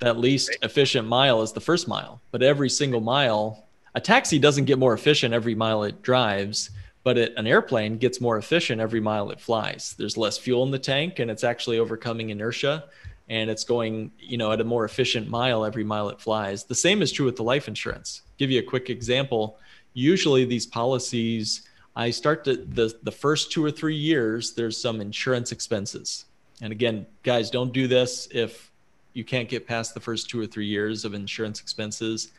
That 0.00 0.18
least 0.18 0.56
efficient 0.62 1.06
mile 1.06 1.40
is 1.42 1.52
the 1.52 1.60
first 1.60 1.86
mile. 1.86 2.20
But 2.32 2.42
every 2.42 2.68
single 2.68 3.00
mile, 3.00 3.68
a 3.94 4.00
taxi 4.00 4.40
doesn't 4.40 4.64
get 4.64 4.78
more 4.78 4.92
efficient 4.92 5.32
every 5.32 5.54
mile 5.54 5.84
it 5.84 6.02
drives, 6.02 6.70
but 7.04 7.16
it, 7.16 7.32
an 7.36 7.46
airplane 7.46 7.96
gets 7.96 8.20
more 8.20 8.38
efficient 8.38 8.80
every 8.80 9.00
mile 9.00 9.30
it 9.30 9.40
flies. 9.40 9.94
There's 9.96 10.16
less 10.16 10.36
fuel 10.36 10.64
in 10.64 10.72
the 10.72 10.78
tank, 10.80 11.20
and 11.20 11.30
it's 11.30 11.44
actually 11.44 11.78
overcoming 11.78 12.30
inertia 12.30 12.84
and 13.30 13.48
it's 13.48 13.64
going 13.64 14.10
you 14.18 14.36
know 14.36 14.52
at 14.52 14.60
a 14.60 14.64
more 14.64 14.84
efficient 14.84 15.28
mile 15.28 15.64
every 15.64 15.84
mile 15.84 16.10
it 16.10 16.20
flies. 16.20 16.64
The 16.64 16.74
same 16.74 17.00
is 17.00 17.10
true 17.10 17.24
with 17.24 17.36
the 17.36 17.44
life 17.44 17.68
insurance. 17.68 18.22
Give 18.36 18.50
you 18.50 18.58
a 18.58 18.62
quick 18.62 18.90
example. 18.90 19.58
Usually 19.94 20.44
these 20.44 20.66
policies 20.66 21.62
i 21.96 22.10
start 22.10 22.44
to 22.44 22.56
the 22.56 22.94
the 23.02 23.10
first 23.10 23.50
two 23.50 23.64
or 23.64 23.70
three 23.70 23.96
years 23.96 24.52
there's 24.52 24.76
some 24.76 25.00
insurance 25.00 25.52
expenses. 25.52 26.26
And 26.60 26.72
again 26.72 27.06
guys 27.22 27.50
don't 27.50 27.72
do 27.72 27.86
this 27.88 28.28
if 28.32 28.70
you 29.14 29.24
can't 29.24 29.48
get 29.48 29.66
past 29.66 29.94
the 29.94 30.00
first 30.00 30.28
two 30.28 30.38
or 30.38 30.46
three 30.46 30.66
years 30.66 31.04
of 31.04 31.14
insurance 31.14 31.60
expenses. 31.60 32.32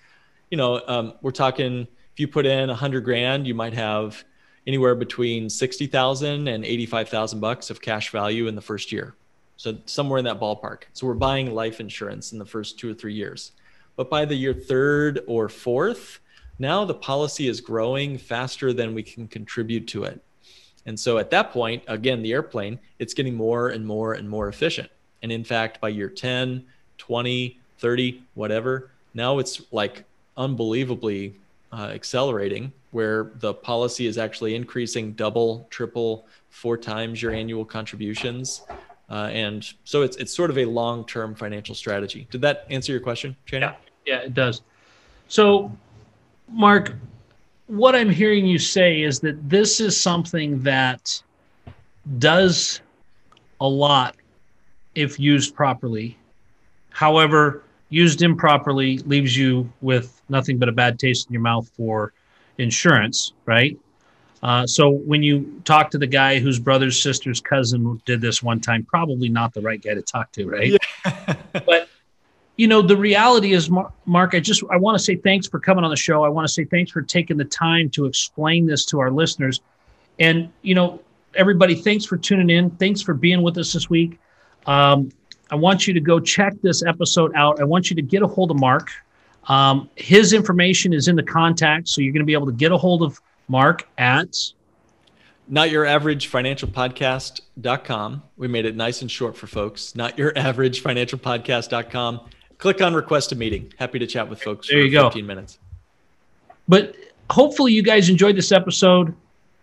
You 0.51 0.57
know 0.57 0.81
um, 0.87 1.13
we're 1.21 1.31
talking 1.31 1.87
if 2.13 2.19
you 2.19 2.27
put 2.27 2.45
in 2.45 2.69
a 2.69 2.75
hundred 2.75 3.05
grand 3.05 3.47
you 3.47 3.55
might 3.55 3.73
have 3.73 4.23
anywhere 4.67 4.93
between 4.93 5.49
60,000 5.49 6.47
and 6.47 6.63
85,000 6.63 7.39
bucks 7.39 7.71
of 7.71 7.81
cash 7.81 8.11
value 8.11 8.47
in 8.47 8.53
the 8.53 8.61
first 8.61 8.91
year 8.91 9.15
so 9.61 9.77
somewhere 9.85 10.17
in 10.17 10.25
that 10.25 10.39
ballpark. 10.39 10.85
So 10.93 11.05
we're 11.05 11.13
buying 11.13 11.53
life 11.53 11.79
insurance 11.79 12.31
in 12.31 12.39
the 12.39 12.45
first 12.45 12.79
two 12.79 12.89
or 12.89 12.95
three 12.95 13.13
years. 13.13 13.51
But 13.95 14.09
by 14.09 14.25
the 14.25 14.33
year 14.33 14.55
third 14.55 15.19
or 15.27 15.49
fourth, 15.49 16.19
now 16.57 16.83
the 16.83 16.95
policy 16.95 17.47
is 17.47 17.61
growing 17.61 18.17
faster 18.17 18.73
than 18.73 18.95
we 18.95 19.03
can 19.03 19.27
contribute 19.27 19.87
to 19.89 20.05
it. 20.05 20.19
And 20.87 20.99
so 20.99 21.19
at 21.19 21.29
that 21.29 21.51
point, 21.51 21.83
again, 21.87 22.23
the 22.23 22.31
airplane, 22.31 22.79
it's 22.97 23.13
getting 23.13 23.35
more 23.35 23.69
and 23.69 23.85
more 23.85 24.13
and 24.13 24.27
more 24.27 24.47
efficient. 24.47 24.89
And 25.21 25.31
in 25.31 25.43
fact, 25.43 25.79
by 25.79 25.89
year 25.89 26.09
10, 26.09 26.65
20, 26.97 27.59
30, 27.77 28.23
whatever, 28.33 28.89
now 29.13 29.37
it's 29.37 29.61
like 29.71 30.05
unbelievably 30.37 31.35
uh, 31.71 31.91
accelerating 31.93 32.73
where 32.89 33.29
the 33.35 33.53
policy 33.53 34.07
is 34.07 34.17
actually 34.17 34.55
increasing 34.55 35.11
double, 35.11 35.67
triple, 35.69 36.25
four 36.49 36.77
times 36.77 37.21
your 37.21 37.31
annual 37.31 37.63
contributions. 37.63 38.63
Uh, 39.11 39.29
and 39.33 39.73
so 39.83 40.03
it's 40.03 40.15
it's 40.15 40.33
sort 40.33 40.49
of 40.49 40.57
a 40.57 40.63
long 40.63 41.05
term 41.05 41.35
financial 41.35 41.75
strategy. 41.75 42.27
Did 42.31 42.39
that 42.41 42.65
answer 42.69 42.93
your 42.93 43.01
question, 43.01 43.35
Shannon? 43.43 43.73
Yeah, 44.05 44.15
yeah, 44.15 44.21
it 44.21 44.33
does. 44.33 44.61
So, 45.27 45.69
Mark, 46.49 46.93
what 47.67 47.93
I'm 47.93 48.09
hearing 48.09 48.45
you 48.45 48.57
say 48.57 49.01
is 49.01 49.19
that 49.19 49.49
this 49.49 49.81
is 49.81 49.99
something 49.99 50.61
that 50.63 51.21
does 52.19 52.79
a 53.59 53.67
lot 53.67 54.15
if 54.95 55.19
used 55.19 55.55
properly. 55.55 56.17
However, 56.91 57.63
used 57.89 58.21
improperly 58.21 58.99
leaves 58.99 59.35
you 59.35 59.71
with 59.81 60.21
nothing 60.29 60.57
but 60.57 60.69
a 60.69 60.71
bad 60.71 60.99
taste 60.99 61.27
in 61.27 61.33
your 61.33 61.41
mouth 61.41 61.69
for 61.75 62.13
insurance, 62.57 63.33
right? 63.45 63.77
Uh, 64.43 64.65
so 64.65 64.89
when 64.89 65.21
you 65.21 65.61
talk 65.65 65.91
to 65.91 65.97
the 65.97 66.07
guy 66.07 66.39
whose 66.39 66.59
brother's 66.59 67.01
sister's 67.01 67.39
cousin 67.39 68.01
did 68.05 68.21
this 68.21 68.41
one 68.41 68.59
time, 68.59 68.83
probably 68.83 69.29
not 69.29 69.53
the 69.53 69.61
right 69.61 69.81
guy 69.81 69.93
to 69.93 70.01
talk 70.01 70.31
to, 70.31 70.47
right? 70.47 70.77
Yeah. 71.05 71.35
but 71.65 71.89
you 72.57 72.67
know, 72.67 72.81
the 72.81 72.97
reality 72.97 73.53
is, 73.53 73.69
Mark, 73.69 74.35
I 74.35 74.39
just 74.39 74.63
I 74.69 74.77
want 74.77 74.97
to 74.97 75.03
say 75.03 75.15
thanks 75.15 75.47
for 75.47 75.59
coming 75.59 75.83
on 75.83 75.89
the 75.89 75.95
show. 75.95 76.23
I 76.23 76.29
want 76.29 76.47
to 76.47 76.53
say 76.53 76.65
thanks 76.65 76.91
for 76.91 77.01
taking 77.01 77.37
the 77.37 77.45
time 77.45 77.89
to 77.91 78.05
explain 78.05 78.65
this 78.65 78.85
to 78.85 78.99
our 78.99 79.09
listeners. 79.09 79.61
And 80.19 80.51
you 80.61 80.75
know, 80.75 81.01
everybody, 81.35 81.75
thanks 81.75 82.05
for 82.05 82.17
tuning 82.17 82.49
in. 82.49 82.69
Thanks 82.71 83.01
for 83.01 83.13
being 83.13 83.41
with 83.41 83.57
us 83.57 83.73
this 83.73 83.89
week. 83.89 84.19
Um, 84.65 85.11
I 85.49 85.55
want 85.55 85.87
you 85.87 85.93
to 85.93 85.99
go 85.99 86.19
check 86.19 86.53
this 86.61 86.83
episode 86.83 87.33
out. 87.35 87.59
I 87.59 87.63
want 87.63 87.89
you 87.89 87.95
to 87.95 88.01
get 88.01 88.21
a 88.21 88.27
hold 88.27 88.51
of 88.51 88.59
Mark. 88.59 88.91
Um, 89.47 89.89
his 89.95 90.33
information 90.33 90.93
is 90.93 91.07
in 91.07 91.15
the 91.15 91.23
contact, 91.23 91.89
so 91.89 92.01
you're 92.01 92.13
going 92.13 92.21
to 92.21 92.27
be 92.27 92.33
able 92.33 92.45
to 92.45 92.53
get 92.53 92.71
a 92.71 92.77
hold 92.77 93.01
of 93.01 93.19
Mark 93.47 93.87
at 93.97 94.35
not 95.47 95.69
your 95.69 95.85
average 95.85 96.27
financial 96.27 96.69
podcast.com. 96.69 98.23
We 98.37 98.47
made 98.47 98.65
it 98.65 98.75
nice 98.75 99.01
and 99.01 99.11
short 99.11 99.35
for 99.35 99.47
folks. 99.47 99.95
Not 99.95 100.17
your 100.17 100.37
average 100.37 100.81
financial 100.81 101.19
podcast.com 101.19 102.21
click 102.61 102.79
on 102.79 102.93
request 102.93 103.31
a 103.33 103.35
meeting. 103.35 103.73
Happy 103.77 103.99
to 103.99 104.07
chat 104.07 104.29
with 104.29 104.41
folks 104.41 104.69
there 104.69 104.79
you 104.79 104.91
go. 104.91 105.09
15 105.09 105.25
minutes. 105.25 105.59
But 106.69 106.95
hopefully 107.29 107.73
you 107.73 107.81
guys 107.81 108.07
enjoyed 108.07 108.37
this 108.37 108.51
episode 108.51 109.13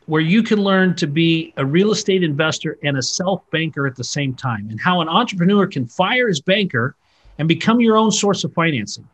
where 0.07 0.21
you 0.21 0.43
can 0.43 0.59
learn 0.59 0.97
to 0.97 1.07
be 1.07 1.55
a 1.57 1.65
real 1.65 1.93
estate 1.93 2.23
investor 2.23 2.77
and 2.83 2.99
a 2.99 3.03
self 3.03 3.49
banker 3.51 3.87
at 3.87 3.95
the 3.95 4.05
same 4.05 4.35
time 4.35 4.69
and 4.69 4.81
how 4.81 5.01
an 5.01 5.09
entrepreneur 5.09 5.67
can 5.67 5.87
fire 5.87 6.29
his 6.29 6.41
banker 6.41 6.97
and 7.39 7.47
become 7.47 7.81
your 7.81 7.97
own 7.97 8.11
source 8.11 8.43
of 8.43 8.53
financing. 8.53 9.09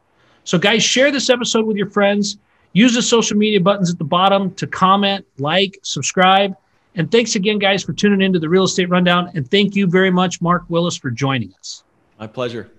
So 0.45 0.59
guys, 0.59 0.83
share 0.83 1.13
this 1.13 1.29
episode 1.29 1.67
with 1.67 1.77
your 1.77 1.91
friends. 1.91 2.39
Use 2.75 2.93
the 2.93 3.03
social 3.03 3.37
media 3.37 3.61
buttons 3.61 3.91
at 3.91 3.99
the 3.99 4.05
bottom 4.05 4.53
to 4.57 4.67
comment, 4.67 5.25
like, 5.39 5.79
subscribe. 5.83 6.57
And 6.97 7.11
thanks 7.11 7.37
again, 7.37 7.61
guys, 7.61 7.85
for 7.85 7.93
tuning 7.93 8.21
into 8.21 8.41
the 8.41 8.49
Real 8.49 8.65
Estate 8.65 8.91
Rundown. 8.91 9.31
And 9.35 9.49
thank 9.49 9.77
you 9.77 9.87
very 9.87 10.11
much, 10.11 10.43
Mark 10.43 10.65
Willis, 10.69 10.97
for 10.97 11.11
joining 11.11 11.55
us. 11.55 11.85
My 12.19 12.27
pleasure. 12.27 12.71